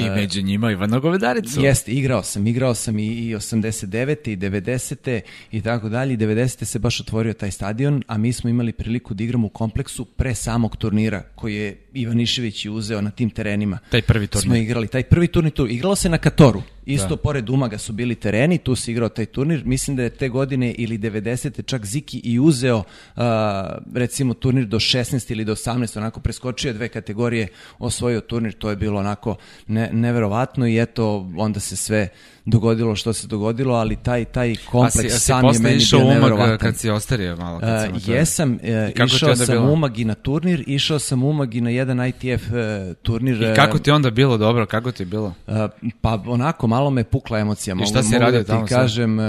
I 0.07 0.11
među 0.11 0.43
njima 0.43 0.73
Ivana 0.73 0.99
Govedaricu. 0.99 1.61
Jeste, 1.61 1.93
igrao 1.93 2.23
sam, 2.23 2.47
igrao 2.47 2.75
sam 2.75 2.99
i, 2.99 3.07
i 3.07 3.35
89. 3.35 4.31
i 4.31 4.37
90. 4.37 5.21
i 5.53 5.63
tako 5.63 5.89
dalje. 5.89 6.15
I 6.15 6.17
90. 6.17 6.65
se 6.65 6.79
baš 6.79 7.01
otvorio 7.01 7.33
taj 7.33 7.51
stadion, 7.51 8.03
a 8.07 8.19
mi 8.19 8.33
smo 8.33 8.51
imali 8.51 8.73
priliku 8.73 9.15
da 9.15 9.25
igramo 9.25 9.47
u 9.47 9.51
kompleksu 9.51 10.05
pre 10.05 10.35
samog 10.35 10.77
turnira 10.77 11.23
koji 11.35 11.55
je 11.55 11.77
Ivan 11.93 12.21
Išević 12.21 12.65
i 12.65 12.71
uzeo 12.71 13.01
na 13.01 13.11
tim 13.11 13.31
terenima. 13.31 13.79
Taj 13.91 14.03
prvi 14.03 14.27
turnir. 14.27 14.45
Smo 14.45 14.57
igrali, 14.57 14.89
taj 14.89 15.03
prvi 15.03 15.27
turnir, 15.27 15.53
tu, 15.53 15.67
igralo 15.67 15.97
se 15.97 16.09
na 16.09 16.19
Katoru. 16.19 16.63
Isto 16.87 17.09
da. 17.09 17.17
pored 17.17 17.51
Umaga 17.51 17.79
su 17.79 17.93
bili 17.93 18.15
tereni, 18.15 18.59
tu 18.59 18.75
se 18.75 18.93
igrao 18.93 19.09
taj 19.09 19.27
turnir. 19.27 19.63
Mislim 19.65 19.97
da 19.97 20.03
je 20.03 20.11
te 20.11 20.29
godine 20.29 20.75
ili 20.79 20.99
90. 20.99 21.67
čak 21.67 21.87
Ziki 21.87 22.21
i 22.25 22.39
uzeo 22.39 22.77
uh, 22.77 23.23
recimo 23.95 24.35
turnir 24.35 24.67
do 24.67 24.79
16 24.79 25.33
ili 25.33 25.45
do 25.45 25.55
18, 25.55 25.99
onako 25.99 26.21
preskočio 26.21 26.73
dve 26.73 26.89
kategorije, 26.89 27.49
osvojio 27.79 28.21
turnir, 28.21 28.53
to 28.53 28.71
je 28.71 28.77
bilo 28.77 29.01
onako 29.01 29.37
ne, 29.67 29.91
neverovatno 29.93 30.67
i 30.67 30.79
eto 30.83 31.31
onda 31.37 31.61
se 31.61 31.77
sve 31.77 32.09
dogodilo 32.47 32.97
što 32.97 33.13
se 33.13 33.27
dogodilo, 33.27 33.75
ali 33.75 33.97
taj 33.97 34.25
taj 34.25 34.57
kompleks 34.71 34.97
a 34.97 35.01
si, 35.01 35.07
a 35.07 35.11
si 35.11 35.21
sam 35.21 35.45
je 35.45 35.59
meni 35.59 35.83
bio 35.91 36.29
umag 36.29 36.59
kad 36.59 36.77
si 36.77 36.91
ostario 36.91 37.37
malo? 37.37 37.61
Kad 37.61 37.83
si 37.83 37.89
Uh, 37.89 37.95
motor- 37.95 38.15
jesam, 38.15 38.53
uh, 38.53 38.61
I 38.63 39.05
išao 39.05 39.37
sam 39.37 39.47
bilo? 39.47 39.73
Umag 39.73 39.99
i 39.99 40.05
na 40.05 40.15
turnir, 40.15 40.65
išao 40.67 40.99
sam 40.99 41.23
Umag 41.23 41.55
i 41.55 41.61
na 41.61 41.71
jedan 41.71 42.07
ITF 42.07 42.43
uh, 42.49 42.95
turnir. 43.03 43.43
I 43.43 43.51
uh, 43.51 43.55
kako 43.55 43.79
ti 43.79 43.91
onda 43.91 44.11
bilo 44.11 44.39
dobro, 44.39 44.67
kako 44.67 44.93
ti 44.93 45.03
je 45.03 45.07
bilo? 45.07 45.35
Uh, 45.47 45.55
pa 46.01 46.23
onako, 46.27 46.67
malo 46.67 46.91
me 46.91 47.05
pukla 47.05 47.39
emocija. 47.39 47.75
Mogu, 47.75 47.91
šta 47.91 48.03
si 48.03 48.13
mogu 48.13 48.25
radio 48.25 48.39
da 48.41 48.45
ti 48.45 48.51
tamo 48.51 48.67
kažem, 48.67 49.19
uh, 49.19 49.25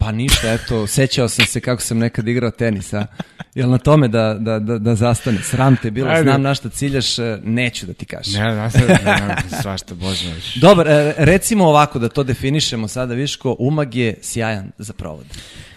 pa 0.00 0.12
ništa, 0.12 0.52
eto, 0.52 0.86
sećao 0.86 1.28
sam 1.28 1.46
se 1.46 1.60
kako 1.60 1.82
sam 1.82 1.98
nekad 1.98 2.28
igrao 2.28 2.50
tenis, 2.50 2.92
a? 2.92 3.06
Jel 3.54 3.70
na 3.70 3.78
tome 3.78 4.08
da, 4.08 4.34
da, 4.34 4.58
da, 4.58 4.78
da 4.78 4.94
zastane? 4.94 5.38
Sram 5.42 5.76
te 5.76 5.90
bilo, 5.90 6.10
Ajde. 6.10 6.22
znam 6.22 6.42
na 6.42 6.54
šta 6.54 6.68
ciljaš, 6.68 7.18
uh, 7.18 7.24
neću 7.42 7.86
da 7.86 7.92
ti 7.92 8.06
kažem. 8.06 8.42
Ne, 8.42 8.54
ne, 8.54 8.70
ne, 9.04 9.26
ne, 9.28 9.36
svašta, 9.62 9.94
bože 9.94 10.28
moj. 10.28 10.40
Dobar, 10.60 10.88
e, 10.88 11.14
recimo 11.16 11.64
ovako 11.64 11.98
da 11.98 12.08
to 12.08 12.22
definišemo 12.22 12.88
sada, 12.88 13.14
Viško, 13.14 13.56
Umag 13.58 13.94
je 13.94 14.14
sjajan 14.22 14.70
za 14.78 14.92
provod. 14.92 15.26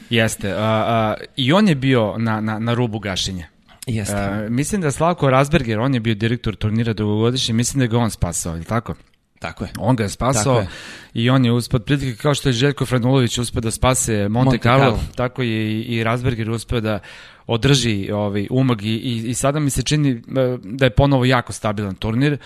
Jeste, 0.10 0.52
a, 0.52 0.56
a, 0.58 1.16
i 1.36 1.54
on 1.54 1.68
je 1.68 1.76
bio 1.76 2.18
na, 2.18 2.42
na, 2.42 2.60
na 2.60 2.74
rubu 2.74 3.00
gašenja. 3.00 3.48
Jeste. 3.88 4.16
A, 4.16 4.48
mislim 4.50 4.82
da 4.82 4.92
Slavko 4.92 5.30
Razberger, 5.30 5.80
on 5.80 5.94
je 5.94 6.00
bio 6.00 6.16
direktor 6.16 6.56
turnira 6.56 6.94
dugogodišnji, 6.94 7.54
mislim 7.54 7.80
da 7.80 7.88
ga 7.88 7.98
on 7.98 8.12
spasao, 8.12 8.56
ili 8.56 8.66
tako? 8.66 8.96
Tako 9.44 9.64
je. 9.64 9.70
On 9.78 9.96
ga 9.96 10.04
je 10.04 10.10
spasao 10.10 10.60
je. 10.60 10.68
i 11.14 11.30
on 11.30 11.46
je 11.46 11.52
uspod 11.52 11.84
prilike 11.84 12.22
kao 12.22 12.34
što 12.34 12.50
je 12.50 12.54
Željko 12.54 12.86
Franulović 12.86 13.38
uspeo 13.38 13.62
da 13.62 13.72
spase 13.72 14.14
Monte, 14.14 14.30
Monte 14.30 14.58
Carlo, 14.58 14.84
Carlo. 14.84 15.00
tako 15.16 15.42
je 15.42 15.72
i, 15.72 15.82
i 15.82 16.04
Rasberger 16.04 16.50
uspeo 16.50 16.82
da 16.82 17.00
održi 17.48 18.12
ovaj 18.12 18.48
umag 18.50 18.82
i, 18.82 18.96
i, 18.96 19.30
i 19.30 19.34
sada 19.34 19.60
mi 19.60 19.70
se 19.70 19.82
čini 19.82 20.12
e, 20.12 20.22
da 20.64 20.86
je 20.86 20.90
ponovo 20.90 21.26
jako 21.26 21.54
stabilan 21.54 21.96
turnir 21.96 22.38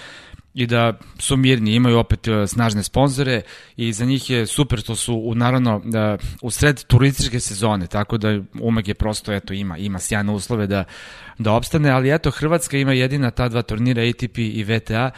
i 0.53 0.67
da 0.67 0.93
su 1.19 1.37
mirni, 1.37 1.75
imaju 1.75 1.97
opet 1.97 2.27
e, 2.27 2.47
snažne 2.47 2.83
sponzore 2.83 3.41
i 3.75 3.93
za 3.93 4.05
njih 4.05 4.29
je 4.29 4.45
super 4.45 4.79
što 4.79 4.95
su 4.95 5.15
u 5.15 5.35
naravno 5.35 5.81
da, 5.85 6.17
u 6.41 6.51
sred 6.51 6.83
turističke 6.83 7.39
sezone, 7.39 7.87
tako 7.87 8.17
da 8.17 8.39
Umag 8.61 8.87
je 8.87 8.93
prosto 8.93 9.33
eto 9.33 9.53
ima 9.53 9.77
ima 9.77 9.99
sjajne 9.99 10.31
uslove 10.31 10.67
da 10.67 10.83
da 11.37 11.51
opstane, 11.51 11.89
ali 11.89 12.13
eto 12.13 12.31
Hrvatska 12.31 12.77
ima 12.77 12.93
jedina 12.93 13.31
ta 13.31 13.49
dva 13.49 13.61
turnira 13.61 14.01
ATP 14.01 14.37
i 14.37 14.63
VTA, 14.63 15.11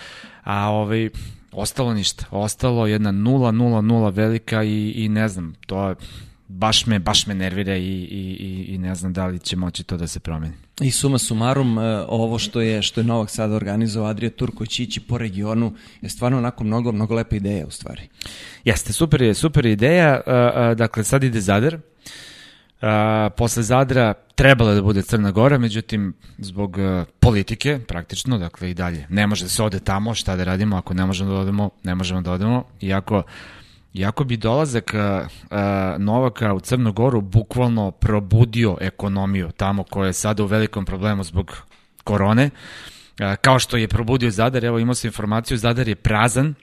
a 0.44 0.70
ovaj 0.70 1.10
ostalo 1.52 1.94
ništa. 1.94 2.26
Ostalo 2.32 2.88
jedna 2.88 3.12
0-0-0 3.12 4.14
velika 4.14 4.64
i, 4.64 4.92
i 4.96 5.10
ne 5.10 5.28
znam, 5.28 5.54
to 5.68 5.90
je 5.90 5.96
baš 6.48 6.86
me, 6.86 7.00
baš 7.00 7.28
me 7.28 7.36
nervira 7.36 7.76
i, 7.76 7.82
i, 7.82 8.38
i, 8.40 8.74
i 8.74 8.78
ne 8.78 8.96
znam 8.96 9.14
da 9.14 9.26
li 9.26 9.40
će 9.40 9.56
moći 9.56 9.84
to 9.84 9.98
da 9.98 10.08
se 10.08 10.20
promeni. 10.20 10.54
I 10.82 10.92
suma 10.92 11.18
sumarum, 11.18 11.80
e, 11.80 12.06
ovo 12.08 12.40
što 12.40 12.62
je 12.62 12.82
što 12.82 13.00
je 13.02 13.06
Novak 13.06 13.30
sada 13.30 13.56
organizovao 13.56 14.10
Adria 14.10 14.30
Tur 14.30 14.52
koji 14.56 14.68
će 14.68 14.84
ići 14.84 15.00
po 15.00 15.18
regionu 15.18 15.74
je 16.02 16.10
stvarno 16.10 16.38
onako 16.38 16.64
mnogo, 16.64 16.92
mnogo 16.92 17.16
lepa 17.16 17.36
ideja 17.36 17.68
u 17.68 17.72
stvari. 17.72 18.02
Jeste, 18.64 18.94
super 18.94 19.22
je, 19.22 19.34
super 19.34 19.66
je 19.66 19.72
ideja. 19.72 20.22
Dakle, 20.76 21.04
sad 21.04 21.24
ide 21.24 21.42
Zadar. 21.42 21.76
Uh, 21.76 21.82
posle 23.38 23.64
Zadra 23.64 24.14
trebala 24.36 24.74
da 24.74 24.82
bude 24.82 25.02
Crna 25.02 25.32
Gora, 25.32 25.58
međutim, 25.58 26.14
zbog 26.38 26.78
uh, 26.78 27.08
politike, 27.20 27.80
praktično, 27.88 28.38
dakle 28.38 28.72
i 28.72 28.74
dalje, 28.74 29.06
ne 29.10 29.28
može 29.28 29.46
da 29.46 29.50
se 29.50 29.64
ode 29.64 29.80
tamo, 29.80 30.16
šta 30.16 30.36
da 30.36 30.44
radimo, 30.44 30.78
ako 30.78 30.94
ne 30.94 31.06
možemo 31.06 31.32
da 31.32 31.40
odemo, 31.40 31.70
ne 31.84 31.96
možemo 31.96 32.22
da 32.22 32.32
odemo, 32.32 32.64
iako 32.82 33.24
Iako 33.94 34.24
bi 34.24 34.38
dolazak 34.38 34.92
uh, 34.94 35.28
uh, 35.28 35.58
Novaka 36.02 36.54
u 36.54 36.60
Crnu 36.60 36.94
Goru 36.94 37.22
bukvalno 37.22 37.92
probudio 37.92 38.78
ekonomiju 38.82 39.52
tamo 39.52 39.84
koja 39.84 40.08
je 40.08 40.14
sada 40.14 40.44
u 40.44 40.46
velikom 40.46 40.86
problemu 40.86 41.24
zbog 41.24 41.58
korone, 42.04 42.50
uh, 42.50 43.36
kao 43.42 43.60
što 43.60 43.78
je 43.78 43.88
probudio 43.88 44.32
Zadar, 44.32 44.66
evo 44.66 44.80
imao 44.80 44.96
sam 44.96 45.08
informaciju, 45.08 45.58
Zadar 45.58 45.88
je 45.88 45.96
prazan 45.96 46.54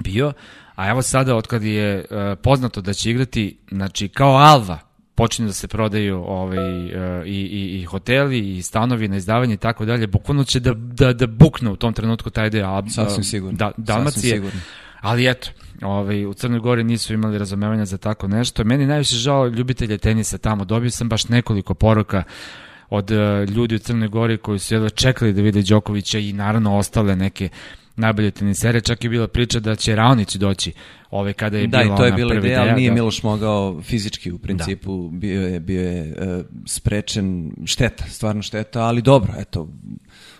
bio, 0.00 0.32
a 0.74 0.90
evo 0.90 1.02
sada 1.02 1.36
od 1.36 1.46
kad 1.46 1.62
je 1.62 2.04
poznato 2.42 2.80
da 2.80 2.92
će 2.92 3.10
igrati, 3.10 3.58
znači 3.70 4.08
kao 4.08 4.36
Alva, 4.36 4.85
počinju 5.16 5.48
da 5.48 5.52
se 5.52 5.68
prodaju 5.68 6.24
ovaj, 6.26 6.84
uh, 6.84 7.26
i, 7.26 7.30
i, 7.30 7.80
i 7.80 7.84
hoteli 7.84 8.56
i 8.56 8.62
stanovi 8.62 9.08
na 9.08 9.16
izdavanje 9.16 9.54
i 9.54 9.56
tako 9.56 9.84
dalje, 9.84 10.06
bukvalno 10.06 10.44
će 10.44 10.60
da, 10.60 10.74
da, 10.74 11.12
da 11.12 11.26
bukne 11.26 11.70
u 11.70 11.76
tom 11.76 11.92
trenutku 11.92 12.30
taj 12.30 12.50
deo 12.50 12.82
Sasvim 12.88 13.24
sigurno. 13.24 13.56
da, 13.58 13.72
Dalmacije. 13.76 14.20
Sasvim 14.20 14.30
sigurno. 14.30 14.60
Ali 15.00 15.28
eto, 15.30 15.48
ovaj, 15.82 16.26
u 16.26 16.34
Crnoj 16.34 16.60
Gori 16.60 16.84
nisu 16.84 17.14
imali 17.14 17.38
razumevanja 17.38 17.84
za 17.84 17.98
tako 17.98 18.28
nešto. 18.28 18.64
Meni 18.64 18.86
najviše 18.86 19.16
žao 19.16 19.46
ljubitelje 19.46 19.98
tenisa 19.98 20.38
tamo. 20.38 20.64
Dobio 20.64 20.90
sam 20.90 21.08
baš 21.08 21.28
nekoliko 21.28 21.74
poruka 21.74 22.22
od 22.90 23.10
uh, 23.10 23.50
ljudi 23.50 23.74
u 23.74 23.78
Crnoj 23.78 24.08
Gori 24.08 24.36
koji 24.38 24.58
su 24.58 24.74
jedva 24.74 24.88
čekali 24.88 25.32
da 25.32 25.42
vide 25.42 25.62
Đokovića 25.62 26.18
i 26.18 26.32
naravno 26.32 26.76
ostale 26.76 27.16
neke 27.16 27.48
najbolje 27.96 28.30
tenisere. 28.30 28.80
Čak 28.80 29.04
je 29.04 29.10
bila 29.10 29.28
priča 29.28 29.60
da 29.60 29.76
će 29.76 29.96
Raonić 29.96 30.34
doći 30.34 30.72
ove 31.10 31.32
kada 31.32 31.58
je 31.58 31.66
da, 31.66 31.78
bila 31.78 31.94
i 31.94 31.96
to 31.96 32.04
je 32.04 32.12
bila 32.12 32.34
ideja, 32.34 32.62
ali 32.62 32.72
nije 32.72 32.90
da. 32.90 32.94
Miloš 32.94 33.22
mogao 33.22 33.82
fizički 33.82 34.32
u 34.32 34.38
principu, 34.38 35.08
da. 35.12 35.18
bio 35.18 35.46
je, 35.46 35.60
bio 35.60 35.82
je 35.82 36.16
uh, 36.18 36.44
sprečen, 36.66 37.52
šteta, 37.64 38.04
stvarno 38.04 38.42
šteta, 38.42 38.80
ali 38.80 39.02
dobro, 39.02 39.32
eto, 39.38 39.68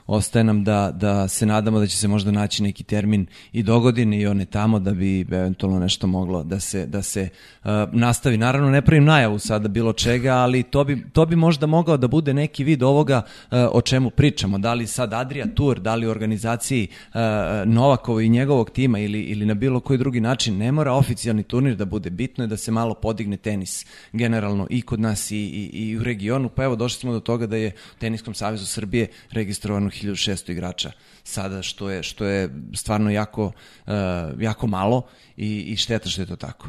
ostaje 0.07 0.45
nam 0.45 0.65
da, 0.65 0.91
da 0.95 1.29
se 1.29 1.47
nadamo 1.47 1.79
da 1.79 1.87
će 1.87 1.97
se 1.97 2.09
možda 2.09 2.31
naći 2.31 2.63
neki 2.63 2.85
termin 2.85 3.27
i 3.53 3.63
dogodine 3.63 4.21
i 4.21 4.27
one 4.27 4.45
tamo 4.45 4.79
da 4.79 4.93
bi 4.93 5.21
eventualno 5.21 5.79
nešto 5.79 6.07
moglo 6.07 6.43
da 6.43 6.61
se, 6.61 6.87
da 6.87 7.03
se 7.03 7.29
uh, 7.65 7.71
nastavi. 7.93 8.37
Naravno 8.37 8.71
ne 8.71 8.83
pravim 8.83 9.05
najavu 9.05 9.39
sada 9.39 9.69
bilo 9.69 9.93
čega, 9.93 10.35
ali 10.35 10.63
to 10.63 10.85
bi, 10.85 11.05
to 11.13 11.27
bi 11.27 11.37
možda 11.37 11.67
mogao 11.67 11.97
da 11.97 12.09
bude 12.09 12.35
neki 12.35 12.65
vid 12.65 12.83
ovoga 12.83 13.23
uh, 13.27 13.59
o 13.73 13.81
čemu 13.81 14.11
pričamo. 14.11 14.59
Da 14.59 14.75
li 14.75 14.87
sad 14.87 15.13
Adria 15.13 15.47
Tour, 15.55 15.81
da 15.81 15.95
li 15.95 16.07
u 16.07 16.11
organizaciji 16.11 16.89
uh, 17.09 17.21
Novakova 17.65 18.23
i 18.23 18.29
njegovog 18.29 18.71
tima 18.71 18.99
ili, 18.99 19.21
ili 19.21 19.47
na 19.47 19.55
bilo 19.55 19.81
koji 19.81 19.99
drugi 19.99 20.21
način, 20.21 20.59
ne 20.59 20.73
mora 20.73 20.93
oficijalni 20.93 21.43
turnir 21.43 21.77
da 21.77 21.85
bude 21.85 22.11
bitno 22.11 22.45
je 22.45 22.49
da 22.49 22.57
se 22.57 22.71
malo 22.71 22.95
podigne 22.95 23.37
tenis 23.37 23.87
generalno 24.13 24.67
i 24.71 24.83
kod 24.83 25.01
nas 25.01 25.31
i, 25.31 25.37
i, 25.37 25.71
i 25.73 25.97
u 25.99 26.03
regionu. 26.03 26.49
Pa 26.49 26.65
evo 26.65 26.77
došli 26.77 27.01
smo 27.01 27.13
do 27.13 27.21
toga 27.21 27.47
da 27.47 27.57
je 27.57 27.73
Teniskom 27.99 28.35
savezu 28.35 28.67
Srbije 28.67 29.07
registrovano 29.31 29.91
1600 30.03 30.51
igrača 30.53 30.91
sada 31.25 31.63
što 31.63 31.91
je 31.91 32.03
što 32.03 32.25
je 32.25 32.51
stvarno 32.75 33.11
jako 33.11 33.45
uh, 33.45 33.93
jako 34.39 34.67
malo 34.67 35.07
i 35.37 35.61
i 35.61 35.77
šteta 35.77 36.09
što 36.09 36.23
je 36.23 36.27
to 36.27 36.37
tako. 36.37 36.69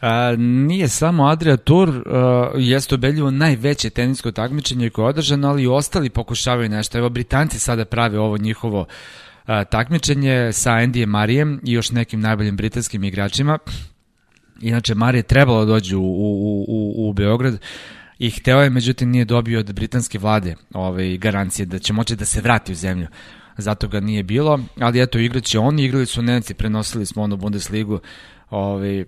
A, 0.00 0.34
nije 0.38 0.88
samo 0.88 1.26
Adria 1.26 1.56
Tour, 1.56 1.88
uh, 1.88 2.04
jeste 2.56 2.94
ubedljivo 2.94 3.30
najveće 3.30 3.90
tenisko 3.90 4.32
takmičenje 4.32 4.90
koje 4.90 5.04
je 5.04 5.08
održano, 5.08 5.48
ali 5.48 5.62
i 5.62 5.66
ostali 5.66 6.10
pokušavaju 6.10 6.68
nešto. 6.68 6.98
Evo, 6.98 7.08
Britanci 7.08 7.58
sada 7.58 7.84
prave 7.84 8.18
ovo 8.18 8.38
njihovo 8.38 8.80
uh, 8.80 9.54
takmičenje 9.70 10.52
sa 10.52 10.72
Andy 10.72 11.06
Marijem 11.06 11.60
i 11.64 11.72
još 11.72 11.90
nekim 11.90 12.20
najboljim 12.20 12.56
britanskim 12.56 13.04
igračima. 13.04 13.58
Inače, 14.60 14.94
Marije 14.94 15.22
trebalo 15.22 15.64
da 15.64 15.72
dođe 15.72 15.96
u, 15.96 16.02
u, 16.02 16.64
u, 16.68 17.08
u 17.08 17.12
Beograd 17.12 17.58
i 18.18 18.30
hteo 18.30 18.60
je, 18.60 18.70
međutim 18.70 19.10
nije 19.10 19.24
dobio 19.24 19.60
od 19.60 19.72
britanske 19.72 20.18
vlade 20.18 20.54
ovaj, 20.74 21.16
garancije 21.16 21.66
da 21.66 21.78
će 21.78 21.92
moći 21.92 22.16
da 22.16 22.24
se 22.24 22.40
vrati 22.40 22.72
u 22.72 22.74
zemlju. 22.74 23.06
Zato 23.56 23.88
ga 23.88 24.00
nije 24.00 24.22
bilo, 24.22 24.60
ali 24.80 25.02
eto, 25.02 25.18
igraće 25.18 25.58
oni, 25.58 25.84
igrali 25.84 26.06
su 26.06 26.22
Nemci, 26.22 26.54
prenosili 26.54 27.06
smo 27.06 27.22
ono 27.22 27.36
Bundesligu, 27.36 28.00
ovaj, 28.50 29.04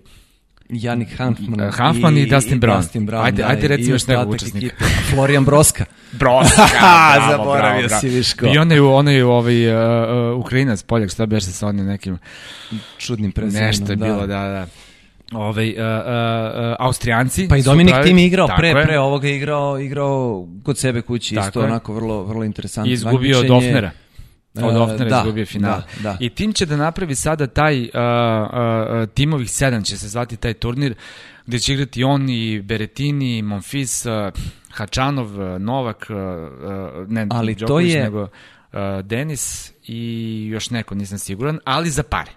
Janik 0.69 1.17
Hanfman, 1.17 1.71
Hanfman 1.71 2.17
i, 2.17 2.21
i 2.21 2.25
Dustin 2.25 2.61
Brown. 2.61 2.77
Dustin 2.77 3.07
Brown 3.07 3.23
ajde, 3.23 3.43
da, 3.43 3.49
ajde 3.49 3.67
reci 3.67 3.89
još 3.89 4.07
nekog 4.07 4.29
učesnika. 4.29 4.65
ekipe. 4.67 4.85
Florian 4.85 5.45
Broska. 5.45 5.85
Broska, 6.19 6.67
bravo, 6.79 7.31
Zaboravio 7.31 7.87
bravo, 7.87 8.01
si, 8.01 8.09
Viško. 8.09 8.45
I 8.45 8.57
onaj, 8.57 8.79
onaj 8.79 9.21
ovaj, 9.21 9.67
uh, 9.67 10.33
uh, 10.33 10.39
Ukrajinac, 10.39 10.83
Poljak, 10.83 11.11
šta 11.11 11.25
beše 11.25 11.45
sa 11.45 11.67
onim 11.67 11.85
nekim 11.85 12.17
Čudnim 12.97 13.31
prezimenom. 13.31 13.67
Nešto 13.67 13.91
je 13.91 13.95
da. 13.95 14.05
bilo, 14.05 14.19
da, 14.19 14.27
da. 14.27 14.67
Ovaj, 15.31 15.69
uh, 15.69 15.75
uh, 15.75 15.81
uh, 15.81 16.75
Austrijanci 16.79 17.47
Pa 17.47 17.57
i 17.57 17.63
Dominik 17.63 17.93
pravi- 17.93 18.03
Tim 18.03 18.17
je 18.17 18.25
igrao 18.25 18.47
pre, 18.57 18.67
je. 18.67 18.73
pre 18.75 18.99
ovoga 18.99 19.27
igrao, 19.29 19.79
igrao 19.79 20.47
kod 20.63 20.77
sebe 20.77 21.01
kući, 21.01 21.35
Tako 21.35 21.47
isto 21.47 21.59
je. 21.59 21.65
onako 21.65 21.93
vrlo, 21.93 22.23
vrlo 22.23 22.43
interesantno 22.43 22.89
I 22.89 22.93
izgubio 22.93 23.39
od. 23.39 23.49
Ofnera. 23.49 23.91
Od 24.55 24.75
Ofnera 24.77 25.09
da, 25.09 25.17
izgubio 25.17 25.45
final. 25.45 25.71
da, 25.71 25.85
da. 26.01 26.17
I 26.19 26.29
tim 26.29 26.53
će 26.53 26.65
da 26.65 26.75
napravi 26.77 27.15
sada 27.15 27.47
taj 27.47 27.81
uh, 27.81 27.87
uh, 27.87 29.09
timovih 29.09 29.51
sedam 29.51 29.83
će 29.83 29.97
se 29.97 30.07
zvati 30.07 30.37
taj 30.37 30.53
turnir 30.53 30.95
gde 31.45 31.59
će 31.59 31.73
igrati 31.73 32.03
on 32.03 32.29
i 32.29 32.61
Beretini, 32.61 33.41
Monfis, 33.41 34.05
uh, 34.05 34.11
Hačanov, 34.69 35.27
uh, 35.45 35.61
Novak, 35.61 36.07
uh, 36.09 36.15
ne 37.07 37.27
Ali 37.29 37.55
to 37.55 37.59
Đoković, 37.59 37.93
je- 37.93 38.03
nego 38.03 38.21
uh, 38.21 38.29
Denis 39.03 39.71
i 39.83 39.99
još 40.47 40.69
neko, 40.69 40.95
nisam 40.95 41.17
siguran, 41.17 41.59
ali 41.65 41.89
za 41.89 42.03
pare. 42.03 42.31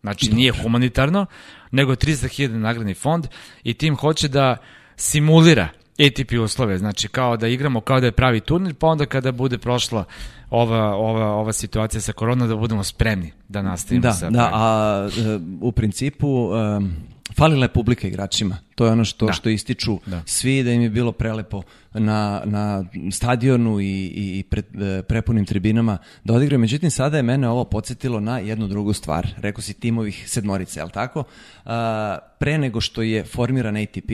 Znači, 0.00 0.32
nije 0.32 0.52
humanitarno, 0.52 1.26
nego 1.70 1.92
300.000 1.92 2.48
nagradni 2.48 2.94
fond 2.94 3.26
i 3.62 3.74
tim 3.74 3.96
hoće 3.96 4.28
da 4.28 4.56
simulira 4.96 5.68
ATP 6.06 6.32
uslove, 6.44 6.78
znači 6.78 7.08
kao 7.08 7.36
da 7.36 7.48
igramo 7.48 7.80
kao 7.80 8.00
da 8.00 8.06
je 8.06 8.12
pravi 8.12 8.40
turnir, 8.40 8.74
pa 8.74 8.86
onda 8.86 9.06
kada 9.06 9.32
bude 9.32 9.58
prošla 9.58 10.04
ova, 10.50 10.94
ova, 10.94 11.26
ova 11.26 11.52
situacija 11.52 12.00
sa 12.00 12.12
koronom 12.12 12.48
da 12.48 12.56
budemo 12.56 12.84
spremni 12.84 13.32
da 13.48 13.62
nastavimo 13.62 14.02
Da, 14.02 14.12
sa 14.12 14.30
da, 14.30 14.50
a 14.52 15.08
e, 15.18 15.38
u 15.60 15.72
principu 15.72 16.28
um, 16.28 16.92
falila 17.36 17.64
je 17.64 17.68
publika 17.68 18.08
igračima. 18.08 18.56
To 18.74 18.84
je 18.86 18.92
ono 18.92 19.04
što 19.04 19.26
Da. 19.26 19.32
što 19.32 19.48
ističu 19.48 19.98
Da. 20.06 20.22
svi 20.26 20.62
da 20.62 20.72
im 20.72 20.82
je 20.82 20.90
bilo 20.90 21.12
prelepo 21.12 21.62
na, 21.94 22.42
na 22.44 22.84
stadionu 23.12 23.80
i, 23.80 24.06
i 24.14 24.44
pred, 24.50 24.64
e, 24.82 25.02
prepunim 25.02 25.44
tribinama 25.46 25.98
da 26.24 26.34
odigraju. 26.34 26.58
Međutim, 26.58 26.90
sada 26.90 27.16
je 27.16 27.22
mene 27.22 27.48
ovo 27.48 27.64
podsjetilo 27.64 28.20
na 28.20 28.38
jednu 28.38 28.68
drugu 28.68 28.92
stvar. 28.92 29.28
Rekao 29.36 29.62
si 29.62 29.74
timovih 29.74 30.24
sedmorice, 30.30 30.80
ali 30.80 30.90
tako? 30.90 31.24
A, 31.64 32.18
pre 32.38 32.58
nego 32.58 32.80
što 32.80 33.02
je 33.02 33.24
formiran 33.24 33.76
ATP, 33.76 34.10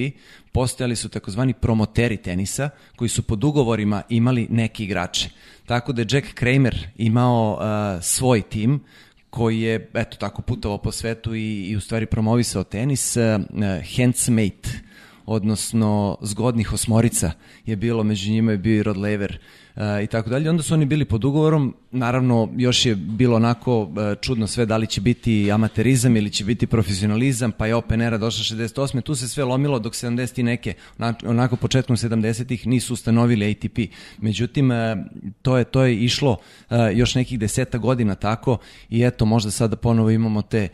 postojali 0.53 0.97
su 0.97 1.09
takozvani 1.09 1.53
promoteri 1.55 2.17
tenisa 2.17 2.71
koji 2.97 3.09
su 3.09 3.23
pod 3.23 3.45
ugovorima 3.45 4.03
imali 4.09 4.47
neki 4.51 4.85
igrače. 4.85 5.31
Tako 5.67 5.93
da 5.93 6.03
je 6.03 6.07
Jack 6.11 6.35
Kramer 6.35 6.87
imao 6.97 7.59
a, 7.61 7.99
svoj 8.03 8.43
tim 8.43 8.81
koji 9.37 9.61
je, 9.61 9.91
eto 9.95 10.17
tako, 10.17 10.43
putovao 10.43 10.79
po 10.79 10.93
svetu 10.93 11.35
i, 11.35 11.69
i 11.69 11.77
u 11.77 11.81
stvari 11.81 12.07
promovisao 12.07 12.65
tenis, 12.65 13.17
uh, 13.17 13.23
Handsmate, 13.97 14.69
odnosno 15.27 16.19
zgodnih 16.23 16.73
osmorica 16.73 17.33
je 17.67 17.77
bilo, 17.77 18.05
među 18.05 18.31
njima 18.31 18.53
je 18.53 18.59
bio 18.59 18.79
i 18.79 18.83
Rod 18.83 18.97
Laver, 18.97 19.39
i 20.05 20.07
tako 20.07 20.31
dalje. 20.31 20.51
Onda 20.51 20.63
su 20.63 20.75
oni 20.75 20.87
bili 20.87 21.05
pod 21.05 21.25
ugovorom, 21.25 21.75
naravno 21.91 22.49
još 22.57 22.87
je 22.87 22.95
bilo 22.95 23.37
onako 23.37 23.91
čudno 24.21 24.47
sve 24.47 24.67
da 24.67 24.77
li 24.77 24.87
će 24.87 25.01
biti 25.01 25.51
amaterizam 25.53 26.17
ili 26.17 26.31
će 26.31 26.45
biti 26.45 26.67
profesionalizam, 26.67 27.53
pa 27.53 27.67
je 27.67 27.75
Open 27.75 28.03
Era 28.03 28.19
došla 28.19 28.57
68. 28.57 29.03
Tu 29.03 29.15
se 29.15 29.29
sve 29.29 29.45
lomilo 29.45 29.79
dok 29.79 29.93
70. 29.93 30.43
neke, 30.43 30.75
onako 31.25 31.57
početkom 31.57 31.97
70. 31.97 32.67
nisu 32.67 32.95
ustanovili 32.95 33.51
ATP. 33.51 33.79
Međutim, 34.19 34.71
to 35.43 35.59
je, 35.59 35.65
to 35.65 35.83
je 35.83 35.97
išlo 35.97 36.37
još 36.95 37.15
nekih 37.15 37.39
deseta 37.39 37.79
godina 37.79 38.15
tako 38.15 38.59
i 38.91 39.03
eto 39.03 39.25
možda 39.25 39.51
sada 39.51 39.77
ponovo 39.77 40.11
imamo 40.11 40.43
te 40.43 40.69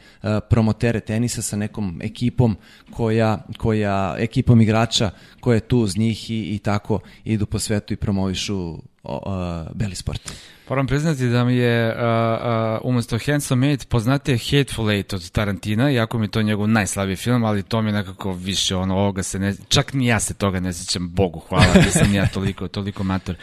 promotere 0.51 1.01
tenisa 1.01 1.43
sa 1.43 1.57
nekom 1.57 2.01
ekipom 2.03 2.57
koja, 2.91 3.45
koja 3.59 4.17
ekipom 4.19 4.61
igrača 4.61 5.11
koja 5.41 5.55
je 5.55 5.61
tu 5.61 5.79
uz 5.79 5.97
njih 5.97 6.31
i, 6.31 6.55
i 6.55 6.59
tako 6.59 7.01
idu 7.25 7.47
po 7.47 7.59
svetu 7.59 7.95
i 7.95 7.97
promovišu 7.97 8.92
o, 9.03 9.23
o, 9.25 9.65
beli 9.75 9.95
sport. 9.95 10.33
Moram 10.69 10.87
priznati 10.87 11.29
da 11.29 11.45
mi 11.45 11.57
je 11.57 11.89
uh, 11.89 12.01
uh, 12.01 12.91
umesto 12.91 13.19
Handsome 13.27 13.69
Eight 13.69 13.89
poznatije 13.89 14.39
Hateful 14.39 14.91
Eight 14.91 15.13
od 15.13 15.31
Tarantina, 15.31 15.91
iako 15.91 16.19
mi 16.19 16.25
je 16.25 16.31
to 16.31 16.43
njegov 16.43 16.69
najslabiji 16.69 17.17
film, 17.17 17.45
ali 17.45 17.63
to 17.63 17.83
mi 17.83 17.89
je 17.89 17.93
nekako 17.93 18.33
više 18.33 18.77
ono, 18.77 18.97
ovoga 18.97 19.23
se 19.23 19.39
ne, 19.39 19.55
čak 19.69 19.93
ni 19.93 20.07
ja 20.07 20.21
se 20.21 20.35
toga 20.35 20.61
ne 20.61 20.73
sećam, 20.73 21.11
Bogu 21.11 21.39
hvala, 21.49 21.75
nisam 21.85 22.15
ja 22.15 22.27
toliko, 22.27 22.69
toliko 22.69 23.05
mator. 23.05 23.37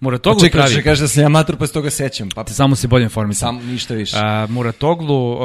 Muratoglu 0.00 0.40
čekaj, 0.40 0.60
pravi... 0.60 0.74
Čekaj, 0.74 0.96
da 0.96 1.08
se 1.08 1.20
ja 1.20 1.28
mator 1.28 1.56
pa 1.56 1.66
toga 1.66 1.90
sećam. 1.90 2.28
Pa... 2.28 2.44
Samo 2.46 2.76
se 2.76 2.88
bolje 2.88 3.02
informisam. 3.02 3.48
Samo 3.48 3.72
ništa 3.72 3.94
više. 3.94 4.16
Uh, 4.16 4.50
Muratoglu 4.50 5.32
uh, 5.32 5.40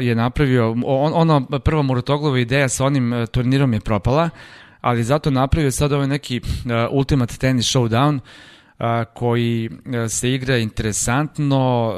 je 0.00 0.14
napravio, 0.14 0.70
on, 0.86 1.12
ono, 1.14 1.58
prva 1.58 1.82
Muratoglova 1.82 2.38
ideja 2.38 2.68
sa 2.68 2.84
onim 2.84 3.12
uh, 3.12 3.26
turnirom 3.26 3.72
je 3.72 3.80
propala, 3.80 4.30
ali 4.80 5.04
zato 5.04 5.30
napravio 5.30 5.70
sad 5.70 5.92
ovaj 5.92 6.06
neki 6.06 6.40
uh, 6.40 6.70
Ultimate 6.90 7.36
Tennis 7.36 7.66
Showdown, 7.66 8.14
uh, 8.16 8.22
koji 9.14 9.68
uh, 9.68 10.10
se 10.10 10.34
igra 10.34 10.56
interesantno, 10.56 11.94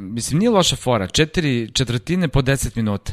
mislim 0.00 0.38
nije 0.38 0.50
loša 0.50 0.76
fora, 0.76 1.06
četiri 1.06 1.70
četvrtine 1.72 2.28
po 2.28 2.42
10 2.42 2.76
minuta. 2.76 3.12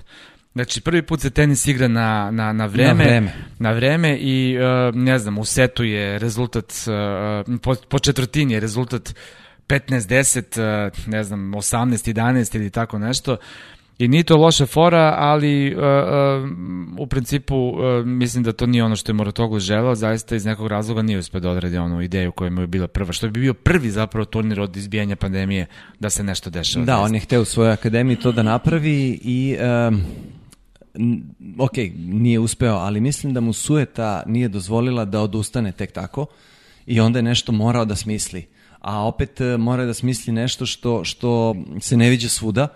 Znači, 0.58 0.82
prvi 0.82 1.02
put 1.02 1.22
se 1.22 1.30
tenis 1.30 1.68
igra 1.68 1.88
na, 1.88 2.32
na, 2.32 2.54
na, 2.54 2.66
vreme, 2.66 2.94
na 2.94 3.04
vreme, 3.04 3.34
na 3.60 3.72
vreme 3.72 4.18
i, 4.18 4.58
uh, 4.58 4.96
ne 4.96 5.20
znam, 5.20 5.38
u 5.38 5.46
setu 5.46 5.84
je 5.84 6.20
rezultat, 6.20 6.74
uh, 7.48 7.60
po, 7.62 7.76
po 7.90 8.00
četvrtini 8.00 8.54
je 8.54 8.60
rezultat 8.60 9.14
15-10, 9.68 10.88
uh, 10.88 11.08
ne 11.08 11.24
znam, 11.24 11.54
18-11 11.54 12.56
ili 12.56 12.70
tako 12.70 13.00
nešto. 13.00 13.38
I 14.00 14.08
nije 14.08 14.24
to 14.24 14.38
loša 14.38 14.66
fora, 14.66 15.16
ali 15.18 15.76
uh, 15.76 15.82
uh, 15.82 17.00
u 17.00 17.08
principu 17.08 17.56
uh, 17.56 18.06
mislim 18.06 18.44
da 18.44 18.54
to 18.54 18.66
nije 18.66 18.84
ono 18.84 18.96
što 18.96 19.12
je 19.12 19.14
Moratoglu 19.14 19.60
želeo, 19.60 19.96
zaista 19.96 20.36
iz 20.36 20.46
nekog 20.46 20.68
razloga 20.68 21.02
nije 21.02 21.20
uspio 21.20 21.40
da 21.40 21.50
odradi 21.50 21.78
onu 21.78 22.02
ideju 22.02 22.32
koja 22.32 22.50
mu 22.50 22.62
je 22.62 22.68
bila 22.68 22.88
prva, 22.88 23.14
što 23.14 23.30
bi 23.30 23.40
bio 23.40 23.54
prvi 23.54 23.92
zapravo 23.92 24.26
turnir 24.26 24.62
od 24.62 24.78
izbijanja 24.78 25.16
pandemije 25.16 25.66
da 26.00 26.10
se 26.10 26.24
nešto 26.24 26.50
dešava. 26.50 26.86
Da, 26.86 27.00
on 27.00 27.16
je 27.16 27.20
hteo 27.20 27.42
u 27.42 27.46
svojoj 27.46 27.74
akademiji 27.74 28.16
to 28.16 28.32
da 28.32 28.44
napravi 28.44 29.20
i 29.24 29.58
um, 29.88 30.02
ok, 31.58 31.78
nije 31.98 32.40
uspeo, 32.40 32.76
ali 32.76 33.02
mislim 33.02 33.34
da 33.34 33.42
mu 33.42 33.54
sueta 33.54 34.24
nije 34.26 34.48
dozvolila 34.48 35.06
da 35.06 35.22
odustane 35.22 35.72
tek 35.72 35.92
tako 35.92 36.26
i 36.86 37.00
onda 37.00 37.20
je 37.20 37.24
nešto 37.24 37.52
morao 37.52 37.86
da 37.86 37.96
smisli. 37.96 38.46
A 38.80 39.08
opet 39.08 39.40
mora 39.60 39.86
da 39.86 39.94
smisli 39.94 40.34
nešto 40.34 40.66
što, 40.66 41.04
što 41.04 41.56
se 41.80 41.98
ne 41.98 42.10
viđa 42.10 42.30
svuda, 42.30 42.68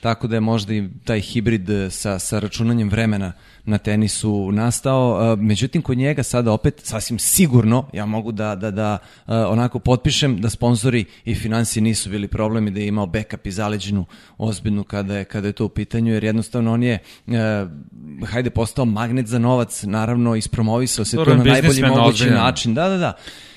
tako 0.00 0.26
da 0.26 0.36
je 0.36 0.40
možda 0.40 0.74
i 0.74 0.88
taj 1.04 1.20
hibrid 1.20 1.70
e, 1.70 1.90
sa, 1.90 2.18
sa 2.18 2.38
računanjem 2.38 2.90
vremena 2.90 3.32
na 3.64 3.78
tenisu 3.78 4.52
nastao. 4.52 5.32
E, 5.32 5.36
međutim, 5.36 5.82
kod 5.82 5.98
njega 5.98 6.22
sada 6.22 6.52
opet 6.52 6.80
sasvim 6.84 7.18
sigurno 7.18 7.88
ja 7.92 8.06
mogu 8.06 8.32
da, 8.32 8.54
da, 8.54 8.70
da 8.70 8.98
e, 9.26 9.34
onako 9.34 9.78
potpišem 9.78 10.40
da 10.40 10.50
sponzori 10.50 11.04
i 11.24 11.34
financije 11.34 11.82
nisu 11.82 12.10
bili 12.10 12.28
problemi, 12.28 12.70
da 12.70 12.80
je 12.80 12.86
imao 12.86 13.06
backup 13.06 13.46
i 13.46 13.50
zaleđenu 13.50 14.04
ozbiljnu 14.38 14.84
kada 14.84 15.16
je, 15.16 15.24
kada 15.24 15.46
je 15.46 15.52
to 15.52 15.64
u 15.64 15.68
pitanju, 15.68 16.12
jer 16.12 16.24
jednostavno 16.24 16.72
on 16.72 16.82
je 16.82 16.98
hajde 18.26 18.50
postao 18.50 18.84
magnet 18.84 19.26
za 19.26 19.38
novac, 19.38 19.82
naravno 19.82 20.36
ispromovisao 20.36 21.04
se 21.04 21.16
to 21.16 21.34
na 21.34 21.44
najbolji 21.44 21.82
mogući 21.82 22.30
način. 22.30 22.74
Da, 22.74 22.88
da, 22.88 22.96
da. 22.96 23.12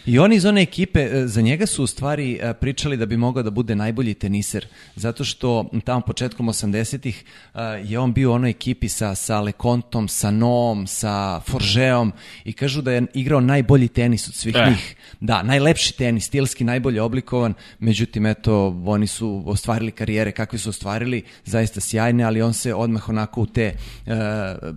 I 0.09 0.19
oni 0.19 0.35
iz 0.35 0.45
one 0.45 0.61
ekipe, 0.61 0.99
e, 0.99 1.27
za 1.27 1.41
njega 1.41 1.65
su 1.65 1.83
u 1.83 1.87
stvari 1.87 2.39
e, 2.41 2.53
pričali 2.53 2.97
da 2.97 3.05
bi 3.05 3.17
mogao 3.17 3.43
da 3.43 3.49
bude 3.49 3.75
najbolji 3.75 4.13
teniser, 4.13 4.67
zato 4.95 5.23
što 5.23 5.65
tamo 5.83 6.01
početkom 6.01 6.47
80-ih 6.47 7.23
e, 7.55 7.59
je 7.83 7.99
on 7.99 8.13
bio 8.13 8.31
u 8.31 8.33
onoj 8.33 8.49
ekipi 8.49 8.89
sa, 8.89 9.15
sa 9.15 9.41
Lekontom, 9.41 10.07
sa 10.07 10.31
Noom, 10.31 10.87
sa 10.87 11.39
Forgeom 11.39 12.13
i 12.43 12.53
kažu 12.53 12.81
da 12.81 12.91
je 12.91 13.05
igrao 13.13 13.41
najbolji 13.41 13.87
tenis 13.87 14.27
od 14.27 14.33
svih 14.33 14.55
eh. 14.55 14.69
njih. 14.69 14.95
Da, 15.19 15.43
najlepši 15.43 15.97
tenis, 15.97 16.25
stilski 16.25 16.63
najbolje 16.63 17.01
oblikovan, 17.01 17.53
međutim, 17.79 18.25
eto, 18.25 18.81
oni 18.85 19.07
su 19.07 19.43
ostvarili 19.45 19.91
karijere 19.91 20.31
kakve 20.31 20.59
su 20.59 20.69
ostvarili, 20.69 21.23
zaista 21.45 21.81
sjajne, 21.81 22.23
ali 22.23 22.41
on 22.41 22.53
se 22.53 22.73
odmah 22.73 23.09
onako 23.09 23.41
u 23.41 23.45
te 23.45 23.73
uh, 24.05 24.13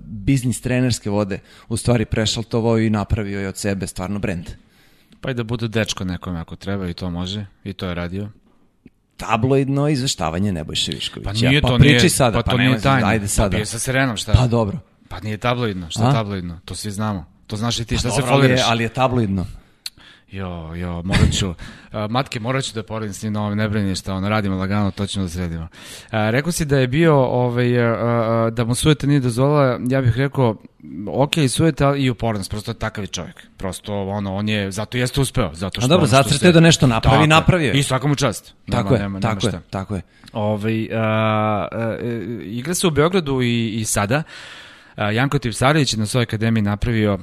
biznis 0.05 0.61
trenerske 0.61 1.11
vode 1.11 1.39
u 1.69 1.77
stvari 1.77 2.05
prešaltovao 2.05 2.79
i 2.79 2.91
napravio 2.91 3.41
je 3.41 3.49
od 3.49 3.57
sebe 3.57 3.87
stvarno 3.87 4.19
brend. 4.19 4.51
Pa 5.23 5.31
i 5.31 5.35
da 5.35 5.43
bude 5.43 5.69
dečko 5.69 6.05
nekome 6.05 6.41
ako 6.41 6.57
treba 6.57 6.89
i 6.89 6.95
to 6.95 7.11
može 7.11 7.47
i 7.65 7.73
to 7.73 7.87
je 7.87 7.95
radio 7.95 8.29
tabloidno 9.17 9.89
izveštavanje 9.89 10.53
Nebojše 10.53 10.93
Viškovića. 10.93 11.31
Pa 11.31 11.49
nije 11.49 11.63
pa 11.63 11.69
to, 11.69 11.79
pa 11.79 11.85
nije, 11.85 12.11
sada, 12.11 12.39
pa, 12.39 12.43
pa 12.43 12.51
to 12.51 12.59
nije 12.59 12.81
tajno. 12.81 13.07
Ajde 13.07 13.29
sada. 13.29 13.59
Pa 13.59 13.65
sa 13.65 13.79
Serenom, 13.79 14.17
šta? 14.17 14.33
Pa 14.33 14.47
dobro. 14.47 14.79
Pa 15.09 15.21
nije 15.21 15.37
tabloidno, 15.37 15.91
šta 15.91 16.09
A? 16.09 16.13
tabloidno? 16.13 16.59
To 16.65 16.75
svi 16.75 16.91
znamo. 16.91 17.25
To 17.47 17.57
znaš 17.57 17.79
i 17.79 17.85
ti, 17.85 17.99
šta 17.99 18.09
pa, 18.09 18.15
se 18.15 18.21
dobro, 18.21 18.37
foliraš. 18.37 18.61
Ali 18.61 18.61
je, 18.61 18.71
ali 18.71 18.85
je 18.85 18.89
tabloidno. 18.89 19.47
Jo, 20.33 20.75
jo, 20.75 21.03
morat 21.05 21.33
ću, 21.33 21.49
uh, 21.51 21.55
matke, 22.11 22.41
morat 22.41 22.65
ću 22.65 22.75
da 22.75 22.83
poredim 22.83 23.15
s 23.15 23.23
njim 23.23 23.33
na 23.33 23.41
ovom, 23.41 23.57
ne 23.57 23.69
brini 23.69 23.97
šta, 23.97 24.15
ono, 24.15 24.29
radimo 24.29 24.57
lagano, 24.57 24.91
to 24.91 25.07
ćemo 25.07 25.25
da 25.25 25.29
sredimo. 25.29 25.63
Uh, 25.63 25.69
rekao 26.11 26.53
si 26.53 26.65
da 26.65 26.79
je 26.79 26.87
bio, 26.87 27.17
ovaj, 27.17 27.93
uh, 27.93 28.53
da 28.53 28.65
mu 28.65 28.75
sujeta 28.75 29.07
nije 29.07 29.21
dozvolila, 29.21 29.79
ja 29.89 30.01
bih 30.01 30.17
rekao, 30.17 30.57
ok, 31.07 31.33
sujeta 31.49 31.97
i 31.97 32.11
upornost, 32.11 32.51
prosto 32.51 32.71
je 32.71 32.75
takav 32.75 33.07
čovjek. 33.07 33.47
Prosto, 33.57 34.03
ono, 34.03 34.35
on 34.35 34.49
je, 34.49 34.71
zato 34.71 34.99
jeste 34.99 35.21
uspeo, 35.21 35.51
zato 35.55 35.81
što... 35.81 35.87
A 35.87 35.89
dobro, 35.89 36.07
zacrteo 36.07 36.39
se... 36.39 36.53
da 36.53 36.61
nešto 36.61 36.87
napravi, 36.87 37.17
tako, 37.17 37.27
napravio. 37.27 37.73
I 37.73 37.83
svakom 37.83 38.15
čast. 38.15 38.55
Tako 38.71 38.89
nema, 38.89 38.97
je, 38.97 39.03
nema, 39.03 39.21
tako 39.21 39.47
nema 39.47 39.59
je, 39.59 39.63
tako 39.71 39.95
je. 39.95 40.03
Ovaj, 40.33 40.83
uh, 40.83 40.89
uh, 40.91 41.99
igra 42.45 42.75
se 42.75 42.87
u 42.87 42.91
Beogradu 42.91 43.43
i, 43.43 43.69
i 43.69 43.85
sada, 43.85 44.17
uh, 44.17 44.25
Janko 44.97 45.39
Tipsarević 45.39 45.93
je 45.93 45.99
na 45.99 46.07
svojoj 46.07 46.23
akademiji 46.23 46.63
napravio 46.63 47.15
uh, 47.15 47.21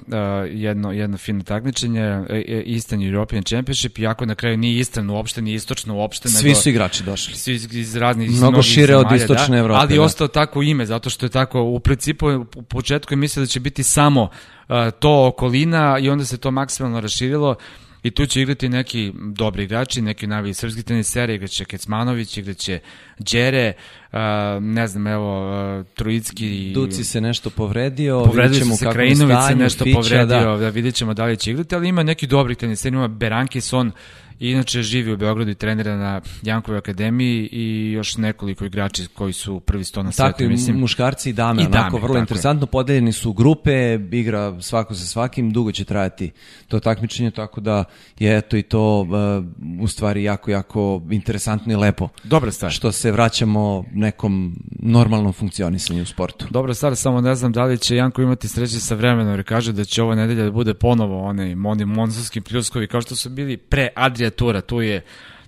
jedno, 0.52 0.92
jedno 0.92 1.18
fino 1.18 1.44
takmičenje, 1.44 2.02
e, 2.02 2.26
e, 2.30 2.64
Eastern 2.68 3.04
European 3.04 3.44
Championship, 3.44 4.00
iako 4.00 4.26
na 4.26 4.36
kraju 4.36 4.58
nije 4.58 4.78
Eastern 4.78 5.10
uopšte, 5.10 5.42
nije 5.42 5.56
istočno 5.56 5.96
uopšte. 5.96 6.30
Svi 6.30 6.48
nego, 6.48 6.60
su 6.60 6.70
igrači 6.70 7.04
došli. 7.04 7.36
Svi 7.36 7.54
iz 7.54 7.96
raznih 7.96 8.32
Mnogo 8.32 8.62
šire 8.62 8.88
zemalja, 8.88 9.08
od 9.08 9.16
istočne 9.16 9.56
da, 9.56 9.58
Evrope. 9.58 9.80
Ali 9.82 9.96
da. 9.96 10.02
ostao 10.02 10.28
tako 10.28 10.64
ime, 10.64 10.86
zato 10.86 11.10
što 11.10 11.26
je 11.26 11.30
tako, 11.30 11.62
u 11.62 11.80
principu 11.80 12.28
u 12.56 12.64
početku 12.64 13.14
je 13.14 13.18
mislio 13.18 13.44
da 13.44 13.48
će 13.48 13.60
biti 13.60 13.84
samo 13.84 14.24
uh, 14.24 14.76
to 15.00 15.28
okolina 15.28 16.00
i 16.00 16.10
onda 16.10 16.26
se 16.26 16.38
to 16.38 16.52
maksimalno 16.52 17.00
raširilo. 17.00 17.56
I 18.04 18.12
tu 18.12 18.26
će 18.26 18.42
igrati 18.42 18.70
neki 18.70 19.12
dobri 19.16 19.64
igrači, 19.64 20.02
neki 20.02 20.28
najbolji 20.28 20.54
srpski 20.54 20.84
teniseri, 20.84 21.36
igraće 21.36 21.66
Kecmanović, 21.66 22.38
igraće 22.38 22.80
Đere, 23.20 23.74
uh, 24.12 24.20
ne 24.62 24.88
znam, 24.88 25.08
evo, 25.08 25.80
uh, 25.80 25.86
Trojicki... 25.86 26.72
Duci 26.74 27.04
se 27.04 27.22
nešto 27.22 27.50
povredio, 27.50 28.24
povredio 28.26 28.60
vidjet 28.60 28.80
se 28.80 28.90
Krajinović 28.92 29.38
se 29.48 29.56
nešto 29.56 29.84
Fića, 29.84 29.96
povredio, 29.96 30.52
da. 30.52 30.58
da 30.58 30.70
vidjet 30.70 30.96
ćemo 30.96 31.14
da 31.14 31.26
li 31.26 31.38
će 31.38 31.52
igrati, 31.52 31.76
ali 31.76 31.88
ima 31.88 32.04
neki 32.04 32.28
dobri 32.28 32.56
teniseri, 32.56 32.96
ima 32.96 33.08
Berankison, 33.08 33.92
I 34.40 34.52
inače 34.52 34.82
živi 34.82 35.14
u 35.14 35.18
Beogradu 35.18 35.52
i 35.52 35.56
trenira 35.56 35.98
na 35.98 36.22
Jankovoj 36.42 36.78
akademiji 36.78 37.50
i 37.52 37.92
još 37.92 38.18
nekoliko 38.18 38.66
igrači 38.66 39.08
koji 39.08 39.34
su 39.34 39.60
prvi 39.60 39.84
sto 39.84 40.04
na 40.04 40.12
svetu. 40.12 40.32
Tako 40.32 40.44
mislim. 40.44 40.80
muškarci 40.80 41.30
i 41.30 41.34
dame, 41.34 41.62
I 41.62 41.66
onako 41.66 41.98
dame, 41.98 42.04
vrlo 42.04 42.20
interesantno, 42.20 42.64
je. 42.64 42.72
podeljeni 42.72 43.12
su 43.12 43.34
grupe, 43.34 44.00
igra 44.12 44.62
svako 44.62 44.96
sa 44.96 45.06
svakim, 45.06 45.52
dugo 45.52 45.72
će 45.72 45.86
trajati 45.86 46.32
to 46.68 46.80
takmičenje, 46.80 47.32
tako 47.32 47.62
da 47.62 47.84
je 48.20 48.38
eto 48.38 48.58
i 48.58 48.64
to 48.64 49.02
uh, 49.02 49.82
u 49.82 49.88
stvari 49.88 50.24
jako, 50.24 50.52
jako 50.52 51.02
interesantno 51.12 51.74
i 51.74 51.76
lepo. 51.76 52.10
Dobra 52.24 52.52
stvar. 52.52 52.72
Što 52.72 52.92
se 52.92 53.12
vraćamo 53.12 53.84
nekom 53.94 54.56
normalnom 54.80 55.34
funkcionisanju 55.34 56.04
u 56.04 56.06
sportu. 56.06 56.46
Dobra 56.50 56.74
stvar, 56.74 56.96
samo 56.96 57.22
ne 57.22 57.36
znam 57.36 57.52
da 57.52 57.64
li 57.64 57.78
će 57.78 57.96
Janko 57.96 58.22
imati 58.22 58.48
sreće 58.48 58.80
sa 58.80 58.96
vremenom, 58.96 59.34
jer 59.34 59.44
kaže 59.44 59.74
da 59.74 59.86
će 59.86 60.04
ova 60.04 60.16
nedelja 60.16 60.44
da 60.44 60.52
bude 60.52 60.74
ponovo 60.74 61.24
one, 61.24 61.56
oni 61.66 61.86
monsunski 61.86 62.42
pljuskovi 62.42 62.88
kao 62.88 63.02
što 63.02 63.16
su 63.16 63.30
bili 63.30 63.58
pre 63.58 63.88
Adria 63.96 64.29
tura, 64.32 64.62
tu 64.62 64.82
je 64.82 65.02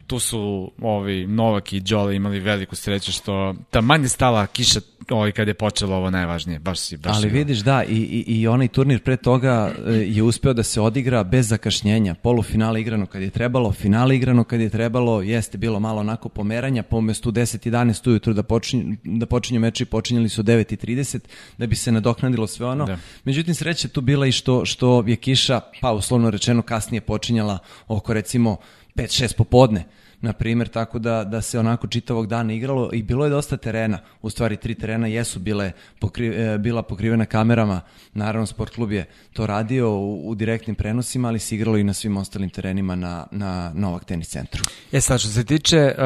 tu 0.07 0.19
su 0.19 0.71
ovi 0.82 1.27
Novak 1.27 1.73
i 1.73 1.79
Đole 1.79 2.15
imali 2.15 2.39
veliku 2.39 2.75
sreću 2.75 3.11
što 3.11 3.55
ta 3.69 3.82
manje 3.82 4.07
stala 4.07 4.47
kiša 4.47 4.79
ovaj 5.12 5.32
kad 5.32 5.47
je 5.47 5.53
počelo 5.53 5.95
ovo 5.95 6.09
najvažnije, 6.09 6.59
baš 6.59 6.80
si 6.80 6.97
baš 6.97 7.16
Ali 7.16 7.30
vidiš 7.30 7.59
da 7.59 7.84
i, 7.84 7.95
i, 7.95 8.39
i 8.39 8.47
onaj 8.47 8.68
turnir 8.68 9.03
pre 9.03 9.18
toga 9.18 9.74
e, 9.88 9.91
je 9.91 10.24
uspeo 10.24 10.53
da 10.53 10.64
se 10.64 10.82
odigra 10.82 11.24
bez 11.24 11.47
zakašnjenja. 11.47 12.16
Polufinale 12.16 12.82
igrano 12.82 13.05
kad 13.05 13.22
je 13.22 13.30
trebalo, 13.30 13.72
finale 13.72 14.16
igrano 14.16 14.43
kad 14.43 14.62
je 14.62 14.70
trebalo, 14.70 15.22
jeste 15.22 15.57
bilo 15.57 15.80
malo 15.80 15.99
onako 15.99 16.30
pomeranja, 16.30 16.84
po 16.84 16.97
umestu 16.97 17.32
10 17.32 17.70
11 17.70 18.09
ujutru 18.09 18.34
da 18.34 18.43
počinju 18.43 18.97
da 19.03 19.26
počinju 19.26 19.59
meči 19.59 19.86
počinjali 19.86 20.30
su 20.30 20.43
9:30 20.43 21.20
da 21.57 21.68
bi 21.68 21.76
se 21.76 21.91
nadoknadilo 21.91 22.47
sve 22.47 22.66
ono. 22.66 22.86
Da. 22.86 22.97
Međutim 23.24 23.55
sreća 23.55 23.88
tu 23.88 24.01
bila 24.01 24.28
i 24.28 24.32
što 24.32 24.66
što 24.66 25.03
je 25.07 25.16
kiša 25.16 25.59
pa 25.82 25.91
uslovno 25.91 26.30
rečeno 26.30 26.62
kasnije 26.62 27.01
počinjala 27.01 27.57
oko 27.88 28.14
recimo 28.14 28.57
5-6 28.95 29.36
popodne 29.36 29.86
na 30.22 30.34
primjer, 30.34 30.67
tako 30.67 30.99
da, 30.99 31.24
da 31.24 31.41
se 31.41 31.59
onako 31.59 31.88
čitavog 31.88 32.28
dana 32.28 32.53
igralo 32.53 32.89
i 32.93 33.03
bilo 33.03 33.26
je 33.26 33.30
dosta 33.30 33.57
terena, 33.57 33.99
u 34.22 34.30
stvari 34.30 34.57
tri 34.57 34.76
terena 34.76 35.07
jesu 35.07 35.39
bile 35.39 35.72
pokri, 35.99 36.28
e, 36.28 36.57
bila 36.57 36.84
pokrivena 36.84 37.26
kamerama, 37.26 37.82
naravno 38.13 38.45
sport 38.45 38.76
klub 38.76 38.91
je 38.91 39.05
to 39.34 39.47
radio 39.47 39.89
u, 39.89 40.30
u 40.30 40.36
direktnim 40.36 40.76
prenosima, 40.76 41.28
ali 41.28 41.39
se 41.39 41.55
igralo 41.55 41.78
i 41.78 41.84
na 41.84 41.93
svim 41.93 42.17
ostalim 42.17 42.49
terenima 42.49 42.95
na, 42.95 43.28
na 43.32 43.72
Novak 43.76 44.05
tenis 44.05 44.30
centru. 44.30 44.63
E 44.91 45.01
sad, 45.01 45.19
što 45.19 45.30
se 45.30 45.43
tiče 45.43 45.95
uh, 45.97 46.03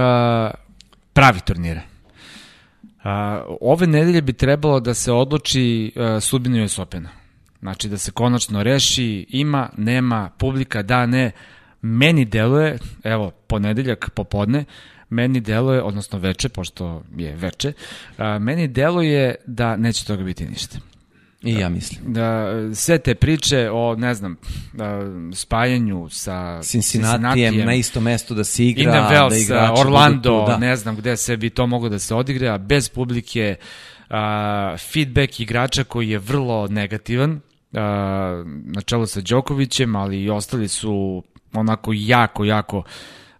pravi 1.13 1.39
turnira, 1.39 1.82
uh, 2.84 3.09
ove 3.61 3.88
nedelje 3.88 4.22
bi 4.22 4.34
trebalo 4.34 4.80
da 4.80 4.93
se 4.93 5.11
odluči 5.11 5.93
uh, 5.95 6.24
sudbinu 6.24 6.66
US 6.66 6.80
Opena. 6.80 7.09
Znači 7.59 7.89
da 7.89 7.97
se 7.97 8.11
konačno 8.11 8.63
reši, 8.63 9.26
ima, 9.30 9.70
nema, 9.78 10.30
publika, 10.38 10.84
da, 10.84 11.05
ne, 11.05 11.32
meni 11.86 12.25
deluje, 12.25 12.77
evo, 13.03 13.31
ponedeljak 13.47 14.09
popodne, 14.09 14.65
meni 15.09 15.39
deluje, 15.39 15.83
odnosno 15.83 16.19
veče, 16.19 16.49
pošto 16.49 17.03
je 17.17 17.36
veče, 17.36 17.73
a, 18.17 18.39
meni 18.39 18.67
deluje 18.67 19.36
da 19.45 19.75
neće 19.75 20.05
toga 20.05 20.23
biti 20.23 20.45
ništa. 20.45 20.77
I 21.43 21.53
ja 21.53 21.69
mislim. 21.69 22.13
Da, 22.13 22.53
sve 22.73 22.97
te 22.97 23.15
priče 23.15 23.69
o, 23.71 23.95
ne 23.95 24.13
znam, 24.13 24.38
da, 24.73 24.99
spajanju 25.33 26.07
sa 26.09 26.61
Cincinnatijem 26.63 27.65
na 27.65 27.73
isto 27.73 28.01
mesto 28.01 28.36
da 28.36 28.43
se 28.43 28.65
igra, 28.65 28.91
da 29.29 29.36
igrači 29.38 29.81
Orlando, 29.81 30.45
tu, 30.45 30.51
da. 30.51 30.57
ne 30.57 30.75
znam 30.75 30.95
gde 30.95 31.17
sve 31.17 31.38
bi 31.38 31.49
to 31.49 31.67
moglo 31.67 31.89
da 31.89 31.99
se 31.99 32.15
odigra, 32.15 32.53
a 32.53 32.57
bez 32.57 32.89
publike, 32.89 33.55
a, 34.09 34.75
feedback 34.93 35.39
igrača 35.39 35.83
koji 35.83 36.09
je 36.09 36.19
vrlo 36.19 36.67
negativan, 36.67 37.39
a, 37.73 38.43
na 38.45 38.81
čelu 38.81 39.05
sa 39.05 39.21
Đokovićem, 39.21 39.95
ali 39.95 40.23
i 40.23 40.29
ostali 40.29 40.67
su 40.67 41.23
onako 41.58 41.91
jako, 41.93 42.45
jako 42.45 42.84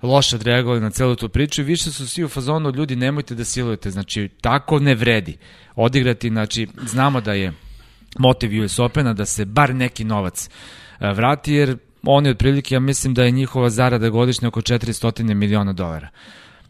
loše 0.02 0.36
odreagovali 0.36 0.82
na 0.82 0.90
celu 0.90 1.16
tu 1.16 1.30
priču 1.30 1.62
i 1.62 1.66
više 1.66 1.92
su 1.92 2.08
svi 2.08 2.24
u 2.24 2.30
fazonu 2.30 2.72
ljudi 2.76 2.96
nemojte 2.96 3.36
da 3.36 3.46
silujete, 3.46 3.92
znači 3.92 4.30
tako 4.42 4.80
ne 4.80 4.96
vredi 4.96 5.38
odigrati, 5.76 6.30
znači 6.30 6.68
znamo 6.86 7.22
da 7.22 7.34
je 7.34 7.54
motiv 8.20 8.64
US 8.64 8.80
Opena 8.80 9.14
da 9.14 9.26
se 9.26 9.46
bar 9.46 9.76
neki 9.76 10.04
novac 10.04 10.50
e, 11.00 11.14
vrati 11.14 11.54
jer 11.54 11.78
oni 12.04 12.30
otprilike, 12.30 12.76
ja 12.76 12.80
mislim 12.80 13.14
da 13.14 13.24
je 13.24 13.32
njihova 13.32 13.70
zarada 13.70 14.10
godišnja 14.10 14.48
oko 14.48 14.62
400 14.62 15.34
miliona 15.34 15.74
dolara. 15.74 16.10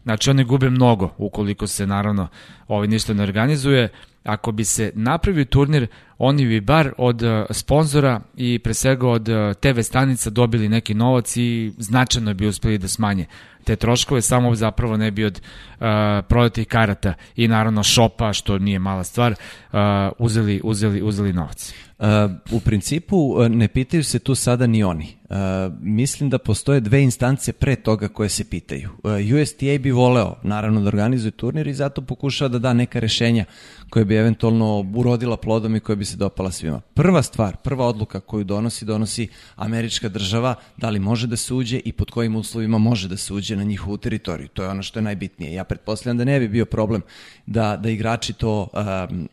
Znači 0.02 0.30
oni 0.30 0.44
gube 0.44 0.70
mnogo 0.70 1.14
ukoliko 1.18 1.66
se 1.66 1.86
naravno 1.86 2.28
ovaj 2.68 2.88
ništa 2.88 3.14
ne 3.14 3.22
organizuje. 3.22 3.88
Ako 4.24 4.52
bi 4.52 4.64
se 4.64 4.92
napravio 4.94 5.44
turnir, 5.44 5.86
oni 6.18 6.46
bi 6.46 6.60
bar 6.60 6.92
od 6.98 7.22
uh, 7.22 7.30
sponzora 7.50 8.20
i 8.36 8.58
pre 8.58 8.74
svega 8.74 9.08
od 9.08 9.28
uh, 9.28 9.54
TV 9.54 9.80
stanica 9.80 10.30
dobili 10.30 10.68
neki 10.68 10.94
novac 10.94 11.36
i 11.36 11.72
značajno 11.78 12.34
bi 12.34 12.46
uspeli 12.46 12.78
da 12.78 12.88
smanje 12.88 13.26
te 13.66 13.76
troškove, 13.76 14.22
samo 14.22 14.54
zapravo 14.54 14.96
ne 14.96 15.10
bi 15.10 15.24
od 15.24 15.40
uh, 15.40 15.86
prodatih 16.28 16.66
karata 16.66 17.14
i 17.36 17.48
naravno 17.48 17.82
šopa, 17.82 18.32
što 18.32 18.58
nije 18.58 18.78
mala 18.78 19.04
stvar, 19.04 19.32
uh, 19.32 19.78
uzeli, 20.18 20.60
uzeli, 20.64 21.02
uzeli 21.02 21.32
novac. 21.32 21.74
Uh, 21.98 22.06
u 22.50 22.60
principu 22.60 23.48
ne 23.48 23.68
pitaju 23.68 24.04
se 24.04 24.18
tu 24.18 24.34
sada 24.34 24.66
ni 24.66 24.84
oni. 24.84 25.16
Uh, 25.28 25.36
mislim 25.80 26.30
da 26.30 26.38
postoje 26.38 26.80
dve 26.80 27.02
instance 27.02 27.52
pre 27.52 27.76
toga 27.76 28.08
koje 28.08 28.28
se 28.28 28.44
pitaju. 28.44 28.90
Uh, 29.02 29.40
USTA 29.42 29.78
bi 29.80 29.90
voleo, 29.90 30.36
naravno, 30.42 30.80
da 30.80 30.88
organizuje 30.88 31.30
turnir 31.30 31.66
i 31.66 31.74
zato 31.74 32.02
pokušava 32.02 32.48
da 32.48 32.58
da 32.58 32.72
neka 32.72 33.00
rešenja 33.00 33.44
koje 33.90 34.04
bi 34.04 34.16
eventualno 34.16 34.92
urodila 34.94 35.36
plodom 35.36 35.76
i 35.76 35.80
koje 35.80 35.96
bi 35.96 36.04
se 36.06 36.16
dopala 36.16 36.50
svima. 36.50 36.80
Prva 36.80 37.22
stvar, 37.22 37.56
prva 37.56 37.86
odluka 37.86 38.20
koju 38.20 38.44
donosi, 38.44 38.84
donosi 38.84 39.28
američka 39.56 40.08
država, 40.08 40.54
da 40.76 40.90
li 40.90 40.98
može 40.98 41.26
da 41.26 41.36
se 41.36 41.54
uđe 41.54 41.80
i 41.84 41.92
pod 41.92 42.10
kojim 42.10 42.36
uslovima 42.36 42.78
može 42.78 43.08
da 43.08 43.16
se 43.16 43.34
uđe 43.34 43.56
na 43.56 43.62
njihovu 43.62 43.96
teritoriju. 43.96 44.48
To 44.48 44.62
je 44.62 44.68
ono 44.68 44.82
što 44.82 44.98
je 44.98 45.02
najbitnije. 45.02 45.52
Ja 45.52 45.64
pretpostavljam 45.64 46.18
da 46.18 46.24
ne 46.24 46.40
bi 46.40 46.48
bio 46.48 46.64
problem 46.64 47.02
da, 47.46 47.76
da 47.76 47.90
igrači 47.90 48.32
to 48.32 48.68
um, 48.72 49.28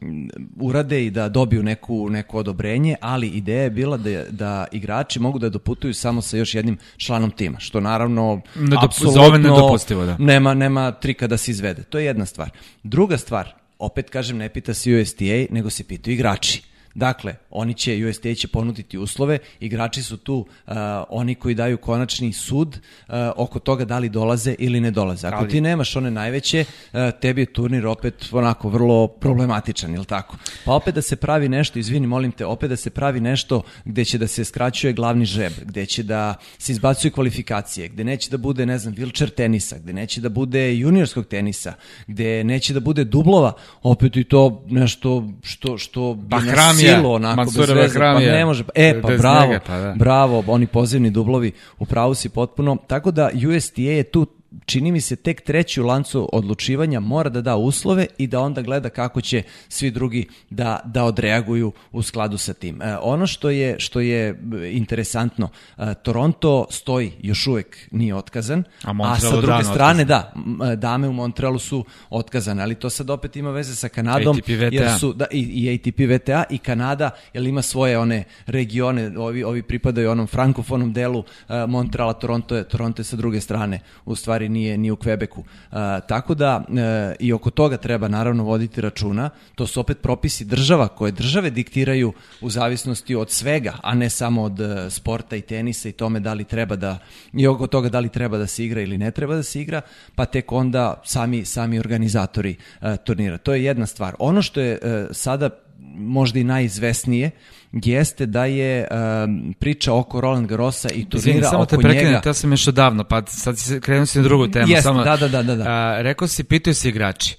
urade 0.59 1.05
i 1.05 1.11
da 1.11 1.29
dobiju 1.29 1.63
neku, 1.63 2.09
neku 2.09 2.37
odobrenje, 2.37 2.95
ali 3.01 3.27
ideja 3.27 3.63
je 3.63 3.69
bila 3.69 3.97
da, 3.97 4.23
da 4.29 4.65
igrači 4.71 5.19
mogu 5.19 5.39
da 5.39 5.49
doputuju 5.49 5.93
samo 5.93 6.21
sa 6.21 6.37
još 6.37 6.55
jednim 6.55 6.77
članom 6.97 7.31
tima, 7.31 7.59
što 7.59 7.79
naravno 7.79 8.41
Nedop, 8.55 8.83
apsolutno 8.83 9.37
nedopustivo, 9.37 10.05
da. 10.05 10.17
nema, 10.19 10.53
nema 10.53 10.91
trika 10.91 11.27
da 11.27 11.37
se 11.37 11.51
izvede. 11.51 11.83
To 11.83 11.99
je 11.99 12.05
jedna 12.05 12.25
stvar. 12.25 12.49
Druga 12.83 13.17
stvar, 13.17 13.62
opet 13.79 14.09
kažem, 14.09 14.37
ne 14.37 14.49
pita 14.49 14.73
se 14.73 14.93
USTA, 14.95 15.47
nego 15.49 15.69
se 15.69 15.83
pitaju 15.83 16.13
igrači. 16.13 16.61
Dakle, 16.95 17.35
oni 17.49 17.73
će, 17.73 18.05
USTA 18.09 18.33
će 18.33 18.47
ponuditi 18.47 18.97
uslove, 18.97 19.37
igrači 19.59 20.03
su 20.03 20.17
tu 20.17 20.35
uh, 20.35 20.73
oni 21.09 21.35
koji 21.35 21.55
daju 21.55 21.77
konačni 21.77 22.33
sud 22.33 22.67
uh, 22.67 23.13
oko 23.35 23.59
toga 23.59 23.85
da 23.85 23.99
li 23.99 24.09
dolaze 24.09 24.55
ili 24.59 24.79
ne 24.79 24.91
dolaze. 24.91 25.27
Ako 25.27 25.37
Ali- 25.37 25.49
ti 25.49 25.61
nemaš 25.61 25.95
one 25.95 26.11
najveće, 26.11 26.65
uh, 26.93 26.99
tebi 27.21 27.41
je 27.41 27.45
turnir 27.45 27.87
opet 27.87 28.29
onako 28.31 28.69
vrlo 28.69 29.07
problematičan, 29.07 29.93
ili 29.95 30.05
tako? 30.05 30.37
Pa 30.65 30.73
opet 30.73 30.95
da 30.95 31.01
se 31.01 31.15
pravi 31.15 31.49
nešto, 31.49 31.79
izvini, 31.79 32.07
molim 32.07 32.31
te, 32.31 32.45
opet 32.45 32.69
da 32.69 32.75
se 32.75 32.89
pravi 32.89 33.19
nešto 33.19 33.61
gde 33.85 34.05
će 34.05 34.17
da 34.17 34.27
se 34.27 34.45
skraćuje 34.45 34.93
glavni 34.93 35.25
žeb, 35.25 35.53
gde 35.65 35.85
će 35.85 36.03
da 36.03 36.35
se 36.57 36.71
izbacuju 36.71 37.11
kvalifikacije, 37.11 37.87
gde 37.87 38.03
neće 38.03 38.29
da 38.29 38.37
bude, 38.37 38.65
ne 38.65 38.77
znam, 38.77 38.95
wheelchair 38.95 39.29
tenisa, 39.29 39.77
gde 39.77 39.93
neće 39.93 40.21
da 40.21 40.29
bude 40.29 40.75
juniorskog 40.75 41.25
tenisa, 41.25 41.73
gde 42.07 42.43
neće 42.43 42.73
da 42.73 42.79
bude 42.79 43.03
dublova, 43.03 43.53
opet 43.83 44.17
i 44.17 44.23
to 44.23 44.63
nešto 44.69 45.29
što, 45.43 45.77
što 45.77 46.13
bi 46.13 46.35
na 46.35 46.41
Bahramija, 46.41 46.82
silu, 46.87 47.11
onako, 47.11 47.43
bez 47.43 47.57
Mansura 47.57 47.81
veze, 47.81 47.99
pa 47.99 48.19
ne 48.19 48.45
može, 48.45 48.63
e, 48.75 49.01
pa 49.01 49.07
Bez 49.07 49.21
bravo, 49.21 49.47
njega, 49.47 49.59
pa 49.67 49.77
da. 49.77 49.93
bravo, 49.97 50.43
oni 50.47 50.67
pozivni 50.67 51.09
dublovi, 51.09 51.51
u 51.79 51.85
pravu 51.85 52.13
si 52.13 52.29
potpuno, 52.29 52.77
tako 52.87 53.11
da 53.11 53.29
USTA 53.55 53.81
je 53.81 54.03
tu 54.03 54.27
čini 54.65 54.91
mi 54.91 55.01
se 55.01 55.15
tek 55.15 55.41
treći 55.41 55.81
u 55.81 55.85
lancu 55.85 56.29
odlučivanja 56.33 56.99
mora 56.99 57.29
da 57.29 57.41
da 57.41 57.55
uslove 57.55 58.07
i 58.17 58.27
da 58.27 58.39
onda 58.39 58.61
gleda 58.61 58.89
kako 58.89 59.21
će 59.21 59.43
svi 59.69 59.91
drugi 59.91 60.27
da, 60.49 60.79
da 60.85 61.03
odreaguju 61.03 61.71
u 61.91 62.01
skladu 62.01 62.37
sa 62.37 62.53
tim. 62.53 62.81
E, 62.81 62.97
ono 63.01 63.27
što 63.27 63.49
je, 63.49 63.79
što 63.79 63.99
je 63.99 64.29
e, 64.29 64.35
interesantno, 64.71 65.49
e, 65.77 65.93
Toronto 65.93 66.65
stoji, 66.69 67.11
još 67.21 67.47
uvek 67.47 67.77
nije 67.91 68.15
otkazan, 68.15 68.63
A 68.83 68.93
a 69.03 69.19
sa 69.19 69.41
druge 69.41 69.63
strane 69.63 70.05
da, 70.05 70.33
m, 70.35 70.61
e, 70.61 70.75
dame 70.75 71.07
u 71.07 71.13
Montrealu 71.13 71.59
su 71.59 71.85
otkazane, 72.09 72.63
ali 72.63 72.75
to 72.75 72.89
sad 72.89 73.09
opet 73.09 73.35
ima 73.35 73.51
veze 73.51 73.75
sa 73.75 73.89
Kanadom, 73.89 74.37
ATP 74.37 74.49
VTA. 74.49 74.69
jer 74.71 74.99
su 74.99 75.13
da, 75.13 75.25
i, 75.31 75.39
i 75.39 75.75
ATP 75.75 75.99
VTA 75.99 76.43
i 76.49 76.57
Kanada, 76.57 77.09
jer 77.33 77.43
ima 77.43 77.61
svoje 77.61 77.97
one 77.97 78.23
regione, 78.45 79.19
ovi, 79.19 79.43
ovi 79.43 79.63
pripadaju 79.63 80.11
onom 80.11 80.27
frankofonom 80.27 80.93
delu 80.93 81.19
uh, 81.19 81.25
Montreala, 81.67 82.13
Toronto 82.13 82.55
je, 82.55 82.63
Toronto 82.63 82.99
je 82.99 83.03
sa 83.03 83.15
druge 83.15 83.41
strane, 83.41 83.79
u 84.05 84.15
stvari 84.15 84.42
nije, 84.49 84.77
nije 84.77 84.91
u 84.91 84.95
Quebecu. 84.95 85.39
Uh, 85.39 85.77
tako 86.07 86.33
da 86.33 86.57
uh, 86.67 86.75
i 87.19 87.33
oko 87.33 87.49
toga 87.49 87.77
treba 87.77 88.07
naravno 88.07 88.43
voditi 88.43 88.81
računa, 88.81 89.29
to 89.55 89.67
su 89.67 89.79
opet 89.79 90.01
propisi 90.01 90.45
država 90.45 90.87
koje 90.87 91.11
države 91.11 91.49
diktiraju 91.49 92.13
u 92.41 92.49
zavisnosti 92.49 93.15
od 93.15 93.31
svega, 93.31 93.73
a 93.83 93.95
ne 93.95 94.09
samo 94.09 94.43
od 94.43 94.59
uh, 94.59 94.67
sporta 94.89 95.35
i 95.35 95.41
tenisa 95.41 95.89
i 95.89 95.91
tome 95.91 96.19
da 96.19 96.33
li 96.33 96.43
treba 96.43 96.75
da, 96.75 96.97
i 97.33 97.47
oko 97.47 97.67
toga 97.67 97.89
da 97.89 97.99
li 97.99 98.09
treba 98.09 98.37
da 98.37 98.47
se 98.47 98.65
igra 98.65 98.81
ili 98.81 98.97
ne 98.97 99.11
treba 99.11 99.35
da 99.35 99.43
se 99.43 99.61
igra, 99.61 99.81
pa 100.15 100.25
tek 100.25 100.51
onda 100.51 101.01
sami, 101.05 101.45
sami 101.45 101.79
organizatori 101.79 102.55
uh, 102.81 102.95
turnira. 103.03 103.37
To 103.37 103.53
je 103.53 103.63
jedna 103.63 103.85
stvar. 103.85 104.15
Ono 104.19 104.41
što 104.41 104.61
je 104.61 104.79
uh, 104.81 105.07
sada 105.11 105.49
možda 105.95 106.39
i 106.39 106.43
najizvesnije 106.43 107.31
jeste 107.73 108.25
da 108.25 108.45
je 108.45 108.87
um, 108.91 109.53
priča 109.59 109.93
oko 109.93 110.21
Roland 110.21 110.47
Garrosa 110.47 110.89
i 110.89 111.05
turnira 111.05 111.29
Izvini, 111.29 111.43
samo 111.43 111.65
te 111.65 111.75
oko 111.75 111.81
prekinem, 111.81 112.13
njega. 112.13 112.33
sam 112.33 112.51
još 112.51 112.67
odavno, 112.67 113.03
pa 113.03 113.25
sad 113.25 113.57
si 113.57 113.81
krenuo 113.81 114.05
si 114.05 114.17
na 114.17 114.23
drugu 114.23 114.47
temu. 114.47 114.67
Jeste, 114.67 114.81
samo, 114.81 115.03
da, 115.03 115.17
da, 115.17 115.27
da, 115.27 115.43
da, 115.43 115.55
da. 115.55 115.63
A, 115.67 116.01
rekao 116.01 116.27
si, 116.27 116.43
pitaju 116.43 116.73
se 116.73 116.89
igrači. 116.89 117.37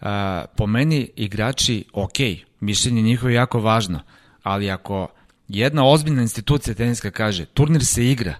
A, 0.00 0.44
po 0.56 0.66
meni 0.66 1.10
igrači, 1.16 1.84
ok, 1.92 2.16
mišljenje 2.60 3.02
njihovo 3.02 3.30
je 3.30 3.34
jako 3.34 3.60
važno, 3.60 4.00
ali 4.42 4.70
ako 4.70 5.08
jedna 5.48 5.86
ozbiljna 5.86 6.22
institucija 6.22 6.74
teniska 6.74 7.10
kaže, 7.10 7.44
turnir 7.44 7.86
se 7.86 8.06
igra, 8.06 8.34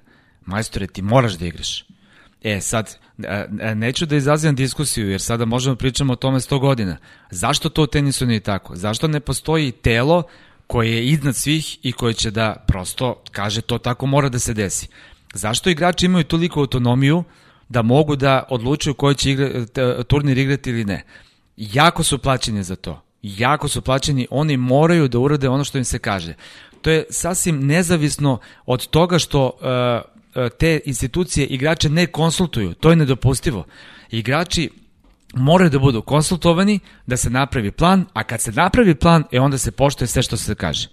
majstore, 0.46 0.86
ti 0.86 1.02
moraš 1.02 1.32
da 1.32 1.46
igraš. 1.46 1.84
E, 2.42 2.60
sad, 2.60 2.98
neću 3.74 4.06
da 4.06 4.16
izazivam 4.16 4.54
diskusiju, 4.54 5.10
jer 5.10 5.20
sada 5.20 5.44
možemo 5.44 5.74
da 5.74 5.78
pričamo 5.78 6.12
o 6.12 6.16
tome 6.16 6.40
100 6.40 6.60
godina. 6.60 6.96
Zašto 7.30 7.68
to 7.68 7.82
u 7.82 7.86
tenisu 7.86 8.26
nije 8.26 8.40
tako? 8.40 8.76
Zašto 8.76 9.08
ne 9.08 9.20
postoji 9.20 9.72
telo 9.72 10.22
koje 10.66 10.92
je 10.92 11.06
iznad 11.06 11.36
svih 11.36 11.78
i 11.82 11.92
koje 11.92 12.14
će 12.14 12.30
da 12.30 12.64
prosto 12.66 13.22
kaže 13.32 13.60
to 13.60 13.78
tako 13.78 14.06
mora 14.06 14.28
da 14.28 14.38
se 14.38 14.54
desi? 14.54 14.88
Zašto 15.34 15.70
igrači 15.70 16.06
imaju 16.06 16.24
toliko 16.24 16.60
autonomiju 16.60 17.24
da 17.68 17.82
mogu 17.82 18.16
da 18.16 18.44
odlučuju 18.50 18.94
koji 18.94 19.14
će 19.14 19.30
igra, 19.30 19.48
turnir 20.08 20.38
igrati 20.38 20.70
ili 20.70 20.84
ne? 20.84 21.04
Jako 21.56 22.02
su 22.02 22.18
plaćeni 22.18 22.62
za 22.62 22.76
to. 22.76 23.02
Jako 23.22 23.68
su 23.68 23.82
plaćeni, 23.82 24.26
oni 24.30 24.56
moraju 24.56 25.08
da 25.08 25.18
urade 25.18 25.48
ono 25.48 25.64
što 25.64 25.78
im 25.78 25.84
se 25.84 25.98
kaže. 25.98 26.34
To 26.82 26.90
je 26.90 27.04
sasvim 27.10 27.66
nezavisno 27.66 28.38
od 28.66 28.86
toga 28.86 29.18
što 29.18 29.46
uh, 29.46 30.19
te 30.58 30.80
institucije 30.84 31.46
igrače 31.46 31.88
ne 31.88 32.06
konsultuju. 32.06 32.74
To 32.74 32.90
je 32.90 32.96
nedopustivo. 32.96 33.64
Igrači 34.10 34.70
moraju 35.34 35.70
da 35.70 35.78
budu 35.78 36.02
konsultovani, 36.02 36.80
da 37.06 37.16
se 37.16 37.30
napravi 37.30 37.70
plan, 37.70 38.04
a 38.12 38.24
kad 38.24 38.40
se 38.40 38.52
napravi 38.52 38.94
plan, 38.94 39.24
e 39.32 39.40
onda 39.40 39.58
se 39.58 39.70
poštuje 39.70 40.08
sve 40.08 40.22
što 40.22 40.36
se 40.36 40.54
kaže. 40.54 40.88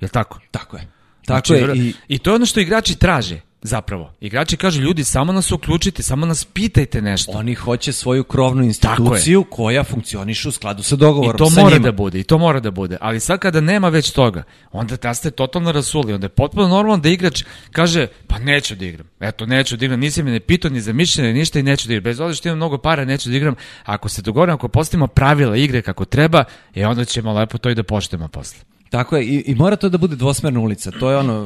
Je 0.00 0.06
li 0.06 0.08
tako? 0.08 0.40
Tako 0.50 0.76
je. 0.76 0.88
Tako 1.26 1.46
Znači, 1.46 1.52
je. 1.52 1.76
I, 1.76 1.94
I 2.08 2.18
to 2.18 2.30
je 2.30 2.34
ono 2.34 2.46
što 2.46 2.60
igrači 2.60 2.98
traže. 2.98 3.40
Zapravo. 3.62 4.12
Igrači 4.20 4.56
kažu, 4.56 4.80
ljudi, 4.80 5.04
samo 5.04 5.32
nas 5.32 5.52
uključite, 5.52 6.02
samo 6.02 6.26
nas 6.26 6.44
pitajte 6.44 7.02
nešto. 7.02 7.32
Oni 7.32 7.54
hoće 7.54 7.92
svoju 7.92 8.24
krovnu 8.24 8.62
instituciju 8.62 9.44
koja 9.50 9.84
funkcioniše 9.84 10.48
u 10.48 10.52
skladu 10.52 10.82
sa 10.82 10.96
dogovorom 10.96 11.36
I 11.36 11.38
to 11.38 11.50
sa 11.50 11.60
mora 11.60 11.74
njima. 11.74 11.84
da 11.84 11.92
bude, 11.92 12.20
i 12.20 12.24
to 12.24 12.38
mora 12.38 12.60
da 12.60 12.70
bude. 12.70 12.96
Ali 13.00 13.20
sad 13.20 13.38
kada 13.38 13.60
nema 13.60 13.88
već 13.88 14.10
toga, 14.10 14.42
onda 14.72 14.96
ta 14.96 15.14
ste 15.14 15.30
totalno 15.30 15.72
rasuli. 15.72 16.12
Onda 16.12 16.24
je 16.24 16.28
potpuno 16.28 16.68
normalno 16.68 17.02
da 17.02 17.08
igrač 17.08 17.44
kaže, 17.72 18.06
pa 18.26 18.38
neću 18.38 18.74
da 18.74 18.84
igram. 18.84 19.06
Eto, 19.20 19.46
neću 19.46 19.76
da 19.76 19.84
igram, 19.84 20.00
nisi 20.00 20.22
me 20.22 20.30
ne 20.30 20.40
pitao 20.40 20.70
ni 20.70 20.80
za 20.80 20.92
mišljenje, 20.92 21.32
ništa 21.32 21.58
i 21.58 21.62
neću 21.62 21.88
da 21.88 21.94
igram. 21.94 22.04
Bez 22.04 22.20
obzira 22.20 22.36
što 22.36 22.48
imam 22.48 22.58
mnogo 22.58 22.78
para, 22.78 23.04
neću 23.04 23.30
da 23.30 23.36
igram. 23.36 23.54
Ako 23.84 24.08
se 24.08 24.22
dogovorimo, 24.22 24.54
ako 24.54 24.68
postavimo 24.68 25.06
pravila 25.06 25.56
igre 25.56 25.82
kako 25.82 26.04
treba, 26.04 26.44
e 26.74 26.86
onda 26.86 27.04
ćemo 27.04 27.32
lepo 27.32 27.58
to 27.58 27.70
i 27.70 27.74
da 27.74 27.82
poštujemo 27.82 28.28
posle. 28.28 28.75
Tako 28.90 29.16
je, 29.16 29.24
i, 29.24 29.42
i 29.46 29.54
mora 29.54 29.76
to 29.76 29.88
da 29.88 29.98
bude 29.98 30.16
dvosmerna 30.16 30.60
ulica, 30.60 30.90
to 30.90 31.10
je 31.10 31.16
ono 31.16 31.44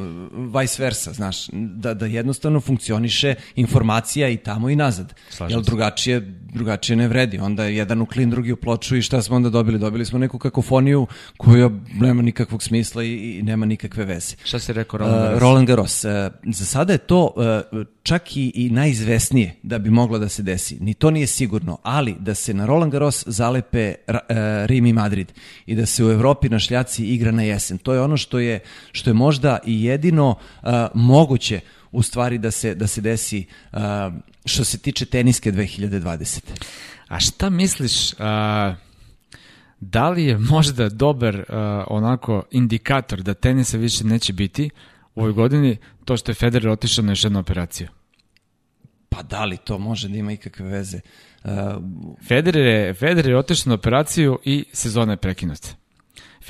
vice 0.61 0.82
versa, 0.82 1.12
znaš, 1.12 1.47
da, 1.53 1.95
da 1.95 2.07
jednostavno 2.07 2.61
funkcioniše 2.61 3.34
informacija 3.57 4.28
i 4.28 4.36
tamo 4.36 4.70
i 4.70 4.76
nazad, 4.76 5.14
Slažem 5.30 5.64
se. 5.64 5.70
drugačije, 5.70 6.20
drugačije 6.55 6.97
ne 6.97 7.09
vredi, 7.09 7.38
onda 7.38 7.64
je 7.64 7.76
jedan 7.76 8.01
u 8.01 8.07
klin, 8.07 8.30
drugi 8.30 8.53
u 8.53 8.57
ploču 8.57 8.97
i 8.97 9.03
šta 9.03 9.22
smo 9.22 9.36
onda 9.36 9.51
dobili? 9.51 9.78
Dobili 9.78 10.05
smo 10.05 10.18
neku 10.18 10.38
kakofoniju 10.38 11.07
koja 11.36 11.70
nema 11.95 12.22
nikakvog 12.22 12.62
smisla 12.62 13.05
i, 13.05 13.38
i 13.38 13.43
nema 13.43 13.66
nikakve 13.66 14.05
veze. 14.05 14.36
Šta 14.45 14.59
si 14.59 14.72
rekao, 14.72 15.01
Uh, 15.01 15.07
Roland 15.07 15.22
Garros? 15.24 15.41
Roland 15.41 15.66
Garros. 15.66 16.05
Uh, 16.05 16.11
za 16.55 16.64
sada 16.64 16.93
je 16.93 16.99
to 16.99 17.32
uh, 17.72 17.80
čak 18.03 18.36
i, 18.36 18.53
i 18.55 18.70
najizvesnije 18.70 19.55
da 19.62 19.78
bi 19.78 19.91
moglo 19.91 20.18
da 20.18 20.28
se 20.28 20.43
desi. 20.43 20.76
Ni 20.80 20.95
to 20.95 21.11
nije 21.11 21.26
sigurno, 21.26 21.78
ali 21.82 22.16
da 22.18 22.34
se 22.34 22.55
na 22.55 22.66
Roland 22.66 22.93
Garros 22.93 23.24
zalepe 23.26 23.95
uh, 24.09 24.14
Rim 24.66 24.86
i 24.86 24.93
Madrid 24.93 25.32
i 25.66 25.74
da 25.74 25.86
se 25.86 26.05
u 26.05 26.11
Evropi 26.11 26.49
na 26.49 26.59
šljaci 26.59 27.07
igra 27.07 27.30
na 27.33 27.43
jesen. 27.43 27.78
To 27.78 27.93
je 27.93 28.01
ono 28.01 28.16
što 28.16 28.39
je, 28.39 28.61
što 28.93 29.11
je 29.11 29.14
možda 29.14 29.59
i 29.66 29.85
jedino 29.85 30.28
uh, 30.31 30.70
moguće 30.95 31.61
u 31.93 32.03
stvari 32.03 32.39
da 32.39 32.51
se, 32.51 32.74
da 32.74 32.87
se 32.87 33.01
desi 33.01 33.47
uh, 33.72 33.78
što 34.45 34.64
se 34.64 34.78
tiče 34.78 35.07
teniske 35.07 35.53
2020. 35.53 36.41
A 37.09 37.20
šta 37.20 37.51
misliš, 37.51 38.12
a, 38.18 38.74
da 39.81 40.11
li 40.11 40.24
je 40.24 40.39
možda 40.39 40.89
dobar 40.89 41.45
a, 41.49 41.85
onako 41.89 42.43
indikator 42.51 43.22
da 43.22 43.35
tenisa 43.35 43.76
više 43.76 44.05
neće 44.05 44.33
biti 44.33 44.70
u 45.14 45.20
ovoj 45.20 45.33
godini 45.33 45.76
to 46.05 46.16
što 46.16 46.31
je 46.31 46.35
Federer 46.35 46.68
otišao 46.68 47.05
na 47.05 47.12
još 47.12 47.24
jednu 47.24 47.39
operaciju? 47.39 47.89
Pa 49.09 49.22
da 49.22 49.45
li 49.45 49.57
to 49.57 49.78
može 49.78 50.09
da 50.09 50.16
ima 50.16 50.33
ikakve 50.33 50.66
veze? 50.66 51.01
Uh, 51.45 51.51
Federer 52.28 52.66
je, 52.66 52.95
Federer 52.95 53.31
je 53.31 53.39
otišao 53.39 53.70
na 53.70 53.74
operaciju 53.74 54.39
i 54.45 54.64
sezona 54.72 55.12
je 55.12 55.16
prekinuta. 55.16 55.68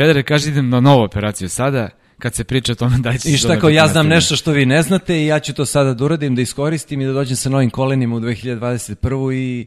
Federer 0.01 0.24
kaže 0.24 0.51
idem 0.51 0.68
na 0.68 0.80
novu 0.80 1.03
operaciju 1.03 1.48
sada, 1.48 1.88
kad 2.18 2.34
se 2.34 2.44
priča 2.44 2.72
o 2.72 2.74
tome 2.74 2.98
da 2.98 3.18
će 3.18 3.30
I 3.30 3.36
šta 3.36 3.59
kao 3.59 3.70
ja 3.70 3.86
znam 3.86 4.09
nešto 4.09 4.36
što 4.36 4.53
vi 4.53 4.66
ne 4.66 4.82
znate 4.82 5.22
i 5.22 5.26
ja 5.26 5.40
ću 5.40 5.55
to 5.55 5.66
sada 5.66 5.94
da 5.94 6.05
uradim, 6.05 6.34
da 6.34 6.42
iskoristim 6.42 7.01
i 7.01 7.07
da 7.07 7.12
dođem 7.12 7.36
sa 7.36 7.51
novim 7.51 7.70
kolenima 7.70 8.16
u 8.16 8.20
2021. 8.20 9.34
i 9.34 9.66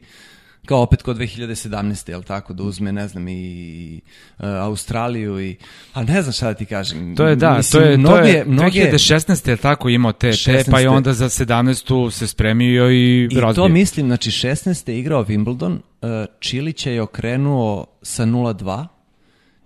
kao 0.65 0.81
opet 0.81 1.01
kod 1.01 1.17
2017. 1.17 2.09
jel 2.09 2.23
tako, 2.23 2.53
da 2.53 2.63
uzme, 2.63 2.91
ne 2.91 3.07
znam, 3.07 3.27
i 3.27 4.01
uh, 4.39 4.45
Australiju 4.45 5.41
i, 5.41 5.55
a 5.93 6.03
ne 6.03 6.21
znam 6.21 6.33
šta 6.33 6.47
da 6.47 6.53
ti 6.53 6.65
kažem. 6.65 7.15
To 7.15 7.27
je 7.27 7.35
da, 7.35 7.57
Mislim, 7.57 7.83
to 7.83 7.89
je, 7.89 7.97
mnoge, 7.97 8.21
to 8.21 8.27
je 8.27 8.45
mnoge, 8.45 8.79
2016. 8.91 9.49
je 9.49 9.57
tako 9.57 9.89
imao 9.89 10.11
te, 10.11 10.31
te, 10.31 10.63
pa 10.71 10.79
je 10.79 10.87
16.. 10.87 10.95
onda 10.95 11.13
za 11.13 11.29
17. 11.29 12.11
se 12.11 12.27
spremio 12.27 12.91
i, 12.91 13.27
I 13.31 13.39
razbio. 13.39 13.63
to 13.63 13.67
mislim, 13.67 14.05
znači 14.05 14.31
16. 14.31 14.89
je 14.89 14.99
igrao 14.99 15.25
Wimbledon, 15.25 15.71
uh, 15.73 16.09
Čilića 16.39 16.91
je 16.91 17.01
okrenuo 17.01 17.85
sa 18.01 18.25
0-2 18.25 18.92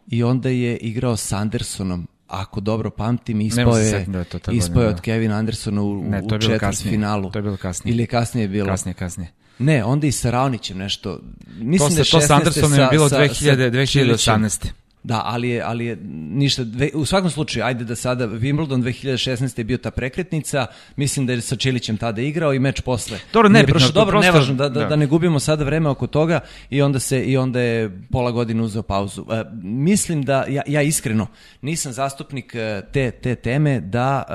i 0.08 0.24
onda 0.24 0.50
je 0.50 0.78
igrao 0.78 1.18
s 1.18 1.32
Andersonom 1.32 2.08
ako 2.28 2.60
dobro 2.60 2.90
pamtim, 2.90 3.42
ispao 3.42 3.66
mogu 3.66 3.78
se 3.78 3.84
je, 3.84 4.06
da 4.06 4.20
je 4.20 4.26
to 4.26 4.52
ispao 4.52 4.84
je 4.84 4.90
od 4.90 5.02
Kevina 5.02 5.36
Andersona 5.36 5.82
u, 5.82 6.04
Ne, 6.04 6.22
to 6.22 6.36
je 6.36 6.38
u 6.38 6.42
četvrt 6.42 6.60
kasnije. 6.60 6.92
finalu. 6.92 7.32
To 7.32 7.40
je 7.40 7.44
bilo 7.44 7.58
kasnije. 7.58 7.94
Ili 7.94 8.04
je 8.04 8.08
kasnije 8.08 8.48
bilo? 8.48 8.68
Kasnije, 8.68 8.94
kasnije. 8.94 9.32
Ne, 9.60 9.84
onda 9.84 10.08
i 10.08 10.12
sa 10.12 10.32
Raonićem 10.32 10.78
nešto. 10.78 11.20
Mislim 11.50 11.90
To, 11.90 11.96
da 11.96 12.02
je 12.02 12.06
se, 12.06 12.12
to 12.12 12.18
16. 12.18 12.22
sa 12.22 12.36
Andersonom 12.36 12.74
je 12.74 12.88
bilo 12.92 13.10
sa- 13.10 13.16
sa 13.16 13.22
2000, 13.22 13.88
Čilićem. 13.88 14.34
2018. 14.34 14.68
Da, 15.04 15.22
ali 15.26 15.50
je, 15.50 15.62
ali 15.62 15.86
je 15.86 15.96
ništa, 16.12 16.64
dve, 16.64 16.90
u 16.94 17.06
svakom 17.06 17.30
slučaju, 17.30 17.66
ajde 17.66 17.84
da 17.84 17.96
sada, 17.96 18.28
Wimbledon 18.28 18.82
2016. 18.84 19.60
je 19.60 19.64
bio 19.64 19.78
ta 19.78 19.92
prekretnica, 19.92 20.66
mislim 20.96 21.26
da 21.26 21.34
je 21.34 21.42
sa 21.42 21.56
Čilićem 21.56 21.98
tada 21.98 22.22
igrao 22.22 22.54
i 22.54 22.60
meč 22.60 22.82
posle. 22.82 23.20
Dobro, 23.34 23.50
nebitno, 23.50 23.74
prošao. 23.74 23.92
dobro, 23.92 24.20
prosto- 24.20 24.32
nevažno, 24.32 24.56
da, 24.56 24.70
da, 24.70 24.80
da. 24.80 24.86
da 24.86 24.96
ne 24.96 25.06
gubimo 25.06 25.40
sada 25.40 25.64
vreme 25.64 25.90
oko 25.90 26.08
toga 26.08 26.40
i 26.70 26.82
onda 26.82 27.00
se 27.00 27.24
i 27.24 27.38
onda 27.38 27.62
je 27.62 28.02
pola 28.12 28.32
godine 28.32 28.64
uzeo 28.64 28.82
pauzu. 28.82 29.26
E, 29.32 29.44
mislim 29.64 30.24
da, 30.24 30.46
ja, 30.50 30.62
ja 30.68 30.82
iskreno, 30.82 31.28
nisam 31.62 31.92
zastupnik 31.94 32.56
e, 32.56 32.82
te, 32.94 33.12
te 33.12 33.36
teme 33.36 33.80
da 33.80 34.24
e, 34.30 34.34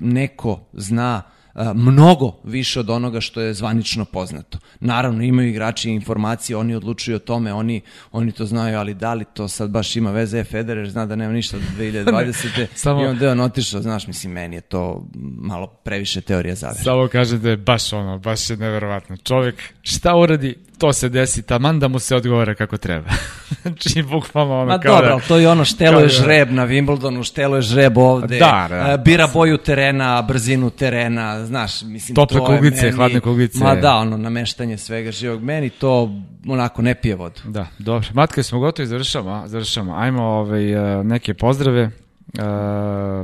neko 0.00 0.60
zna 0.72 1.22
mnogo 1.74 2.32
više 2.44 2.80
od 2.80 2.90
onoga 2.90 3.20
što 3.20 3.40
je 3.40 3.54
zvanično 3.54 4.04
poznato. 4.04 4.58
Naravno, 4.80 5.22
imaju 5.22 5.48
igrači 5.48 5.90
informacije, 5.90 6.56
oni 6.56 6.74
odlučuju 6.74 7.16
o 7.16 7.18
tome, 7.18 7.52
oni, 7.52 7.80
oni 8.12 8.32
to 8.32 8.46
znaju, 8.46 8.78
ali 8.78 8.94
da 8.94 9.14
li 9.14 9.24
to 9.34 9.48
sad 9.48 9.70
baš 9.70 9.96
ima 9.96 10.10
veze? 10.10 10.38
E, 10.38 10.44
Federer 10.44 10.90
zna 10.90 11.06
da 11.06 11.16
nema 11.16 11.32
ništa 11.32 11.56
do 11.56 11.62
2020. 11.78 12.66
samo- 12.74 13.02
I 13.02 13.06
onda 13.06 13.24
je 13.24 13.32
on 13.32 13.40
otišao, 13.40 13.82
znaš, 13.82 14.06
mislim, 14.06 14.32
meni 14.32 14.56
je 14.56 14.60
to 14.60 15.06
malo 15.38 15.66
previše 15.66 16.20
teorija 16.20 16.54
zavere. 16.54 16.82
Samo 16.82 17.08
kaže 17.08 17.38
da 17.38 17.50
je 17.50 17.56
baš 17.56 17.92
ono, 17.92 18.18
baš 18.18 18.50
je 18.50 18.56
neverovatno. 18.56 19.16
Čovjek 19.16 19.62
šta 19.82 20.16
uradi, 20.16 20.56
to 20.80 20.92
se 20.92 21.08
desi, 21.08 21.42
taman 21.42 21.78
da 21.78 21.88
mu 21.88 21.98
se 21.98 22.16
odgovara 22.16 22.54
kako 22.54 22.76
treba. 22.76 23.08
znači, 23.62 24.02
bukvalno 24.02 24.54
ono 24.54 24.64
Ma 24.66 24.78
kao 24.78 24.94
dobro, 24.94 25.14
da... 25.16 25.20
to 25.20 25.36
je 25.36 25.48
ono, 25.48 25.64
štelo 25.64 25.98
je 25.98 26.02
da- 26.02 26.08
žreb 26.08 26.50
na 26.50 26.66
Wimbledonu, 26.66 27.24
štelo 27.24 27.56
je 27.56 27.62
žreb 27.62 27.98
ovde, 27.98 28.38
Da, 28.38 28.66
da. 28.68 28.76
e, 28.92 28.98
bira 28.98 29.26
boju 29.26 29.58
terena, 29.58 30.22
brzinu 30.22 30.70
terena, 30.70 31.46
znaš, 31.46 31.82
mislim, 31.82 32.14
Tople 32.14 32.38
to 32.38 32.44
je 32.44 32.56
kuglice, 32.56 32.82
meni- 32.82 32.92
hladne 32.92 33.20
kuglice. 33.20 33.58
Ma 33.58 33.74
da, 33.74 33.94
ono, 33.94 34.16
nameštanje 34.16 34.78
svega 34.78 35.10
živog, 35.12 35.42
meni 35.42 35.70
to 35.70 36.10
onako 36.46 36.82
ne 36.82 36.94
pije 36.94 37.14
vodu. 37.14 37.40
Da, 37.44 37.66
dobro. 37.78 38.08
Matka, 38.14 38.42
smo 38.42 38.58
gotovi, 38.58 38.86
završamo, 38.86 39.42
završamo. 39.46 39.94
Ajmo 39.94 40.22
ovaj, 40.22 40.74
uh, 40.98 41.06
neke 41.06 41.34
pozdrave. 41.34 41.90
Uh, 42.32 42.44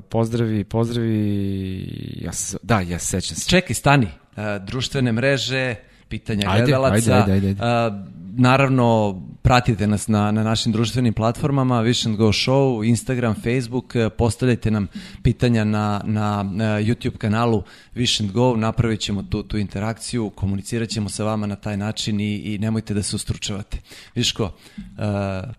pozdravi, 0.09 0.65
pozdravi, 0.65 1.89
ja 2.17 2.33
se, 2.33 2.57
da, 2.63 2.81
ja 2.81 2.99
se 2.99 3.07
sećam 3.07 3.37
se. 3.37 3.49
Čekaj, 3.51 3.75
stani. 3.75 4.07
Uh, 4.37 4.43
društvene 4.67 5.13
mreže, 5.13 5.75
pitanja 6.09 6.51
Ajde, 6.51 6.67
gledalaca. 6.67 6.95
ajde, 6.95 7.33
ajde, 7.33 7.33
ajde, 7.33 7.63
ajde. 7.63 8.17
Naravno, 8.39 9.21
pratite 9.43 9.87
nas 9.87 10.09
na, 10.09 10.31
na 10.31 10.43
našim 10.43 10.73
društvenim 10.73 11.15
platformama, 11.15 11.81
Vision 11.81 12.17
Go 12.17 12.33
Show, 12.33 12.89
Instagram, 12.89 13.35
Facebook, 13.35 13.95
uh, 13.95 14.13
postavljajte 14.19 14.71
nam 14.71 14.87
pitanja 15.23 15.65
na, 15.65 16.01
na, 16.05 16.43
na 16.43 16.81
YouTube 16.81 17.17
kanalu 17.17 17.63
Vision 17.95 18.31
Go, 18.33 18.57
napravit 18.57 19.01
ćemo 19.01 19.23
tu, 19.23 19.43
tu 19.43 19.59
interakciju, 19.59 20.31
komunicirat 20.31 20.89
ćemo 20.89 21.09
sa 21.09 21.25
vama 21.25 21.47
na 21.47 21.57
taj 21.57 21.77
način 21.77 22.21
i, 22.21 22.37
i 22.37 22.59
nemojte 22.59 22.95
da 22.95 23.03
se 23.03 23.17
ustručavate. 23.17 23.79
Viško, 24.15 24.45
uh, 24.45 24.51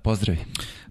pozdravi. 0.01 0.39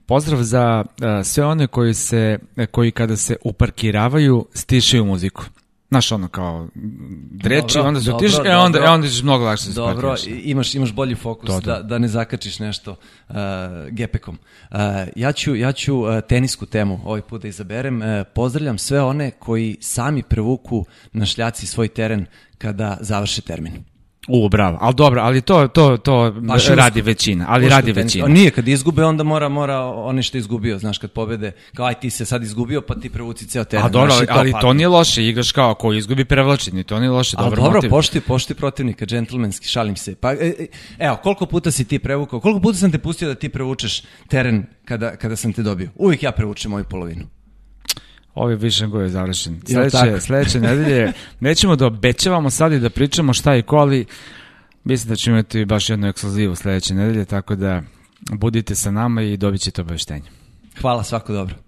Pozdrav 0.07 0.43
za 0.43 0.85
sve 1.25 1.45
one 1.45 1.67
koji 1.67 1.95
se 1.95 2.39
koji 2.71 2.91
kada 2.91 3.17
se 3.17 3.37
uparkiravaju 3.45 4.47
stišaju 4.55 5.05
muziku. 5.05 5.45
Znaš 5.89 6.13
ono 6.13 6.29
kao 6.29 6.69
dreči, 7.31 7.75
Dobro, 7.75 7.89
onda 7.89 8.01
se 8.01 8.11
dobro, 8.11 8.27
otišeš, 8.27 8.39
e 8.47 8.57
onda, 8.57 8.79
dobro. 8.79 8.91
e 8.91 8.95
onda 8.95 9.09
ćeš 9.09 9.23
mnogo 9.23 9.45
lakše 9.45 9.67
da 9.67 9.73
se 9.73 9.81
Dobro, 9.81 10.15
i- 10.27 10.31
imaš, 10.31 10.75
imaš 10.75 10.93
bolji 10.93 11.15
fokus 11.15 11.47
To, 11.47 11.61
to. 11.61 11.71
Da, 11.71 11.83
da 11.83 11.99
ne 11.99 12.09
zakačiš 12.09 12.59
nešto 12.59 12.91
uh, 13.29 13.37
gepekom. 13.91 14.39
Uh, 14.71 14.77
ja 15.17 15.33
ću, 15.33 15.55
ja 15.57 15.73
ću 15.73 15.97
uh, 15.99 16.21
tenisku 16.29 16.67
temu 16.67 17.01
ovaj 17.05 17.21
put 17.23 17.43
da 17.43 17.49
izaberem. 17.49 18.03
Uh, 18.03 18.07
pozdravljam 18.35 18.79
sve 18.79 19.03
one 19.03 19.31
koji 19.31 19.77
sami 19.81 20.23
prevuku 20.23 20.85
na 21.13 21.27
šljaci 21.27 21.67
svoj 21.67 21.89
teren 21.89 22.27
kada 22.59 22.97
završe 23.01 23.43
termin. 23.43 23.85
U, 24.29 24.49
bravo. 24.49 24.79
Ali 24.81 24.95
dobro, 24.95 25.21
ali 25.21 25.41
to, 25.41 25.69
to, 25.69 25.97
to 25.97 26.33
Baš 26.33 26.67
radi 26.69 27.01
usko. 27.01 27.07
većina. 27.07 27.45
Ali 27.49 27.69
radi 27.69 27.93
tenis- 27.93 27.97
većina. 27.97 28.25
A 28.25 28.29
Nije, 28.29 28.51
kad 28.51 28.69
izgube, 28.69 29.05
onda 29.05 29.23
mora, 29.23 29.49
mora 29.49 29.81
oni 29.83 30.23
što 30.23 30.39
izgubio, 30.39 30.79
znaš, 30.79 30.99
kad 30.99 31.11
pobede, 31.11 31.53
kao 31.75 31.87
aj 31.87 31.95
ti 31.95 32.11
se 32.11 32.25
sad 32.25 32.43
izgubio, 32.43 32.81
pa 32.81 32.95
ti 32.95 33.11
prevuci 33.11 33.47
ceo 33.47 33.65
teren. 33.65 33.87
A 33.87 33.89
dobro, 33.89 34.11
znaš, 34.11 34.29
ali, 34.31 34.39
ali 34.41 34.53
pa- 34.53 34.61
to 34.61 34.73
nije 34.73 34.89
loše, 34.89 35.25
igraš 35.25 35.53
kao 35.53 35.75
ko 35.75 35.93
izgubi 35.93 36.25
prevlači, 36.25 36.73
ni 36.73 36.85
to 36.85 36.99
nije 37.01 37.11
loše, 37.11 37.37
dobar 37.37 37.59
dobro, 37.59 37.73
motiv. 37.75 37.91
pošti, 37.91 38.21
pošti 38.21 38.55
protivnika, 38.55 39.07
džentlmenski, 39.07 39.69
šalim 39.69 39.97
se. 39.97 40.15
Pa, 40.15 40.33
e, 40.33 40.37
e, 40.59 40.67
evo, 40.99 41.17
koliko 41.17 41.47
puta 41.47 41.71
si 41.71 41.85
ti 41.85 41.99
prevukao, 41.99 42.41
koliko 42.41 42.61
puta 42.61 42.79
sam 42.79 42.93
te 42.93 42.99
pustio 42.99 43.29
da 43.29 43.35
ti 43.35 43.49
prevučeš 43.49 44.03
teren 44.29 44.67
kada, 44.85 45.17
kada 45.17 45.37
sam 45.37 45.53
te 45.53 45.63
dobio? 45.63 45.89
Uvijek 45.97 46.23
ja 46.23 46.33
prevučem 46.33 46.71
moju 46.71 46.85
polovinu. 46.85 47.25
Ovaj 48.37 48.55
Vision 48.55 48.91
Go 48.91 49.01
je 49.01 49.09
završen. 49.09 49.61
Sledeće, 49.67 50.21
sledeće 50.21 50.61
nedelje 50.61 51.13
nećemo 51.41 51.77
da 51.77 51.87
obećavamo 51.87 52.51
sad 52.51 52.73
i 52.73 52.79
da 52.81 52.91
pričamo 52.91 53.33
šta 53.33 53.57
i 53.57 53.63
ko, 53.63 53.77
ali 53.77 54.07
mislim 54.85 55.09
da 55.09 55.17
ćemo 55.17 55.37
imati 55.37 55.65
baš 55.65 55.91
jednu 55.91 56.09
ekskluzivu 56.09 56.55
sledeće 56.55 56.95
nedelje, 56.95 57.25
tako 57.25 57.55
da 57.55 57.83
budite 58.33 58.75
sa 58.75 58.91
nama 58.91 59.23
i 59.23 59.37
dobit 59.37 59.61
ćete 59.61 59.81
obaveštenje. 59.81 60.31
Hvala, 60.81 61.03
svako 61.03 61.33
dobro. 61.33 61.66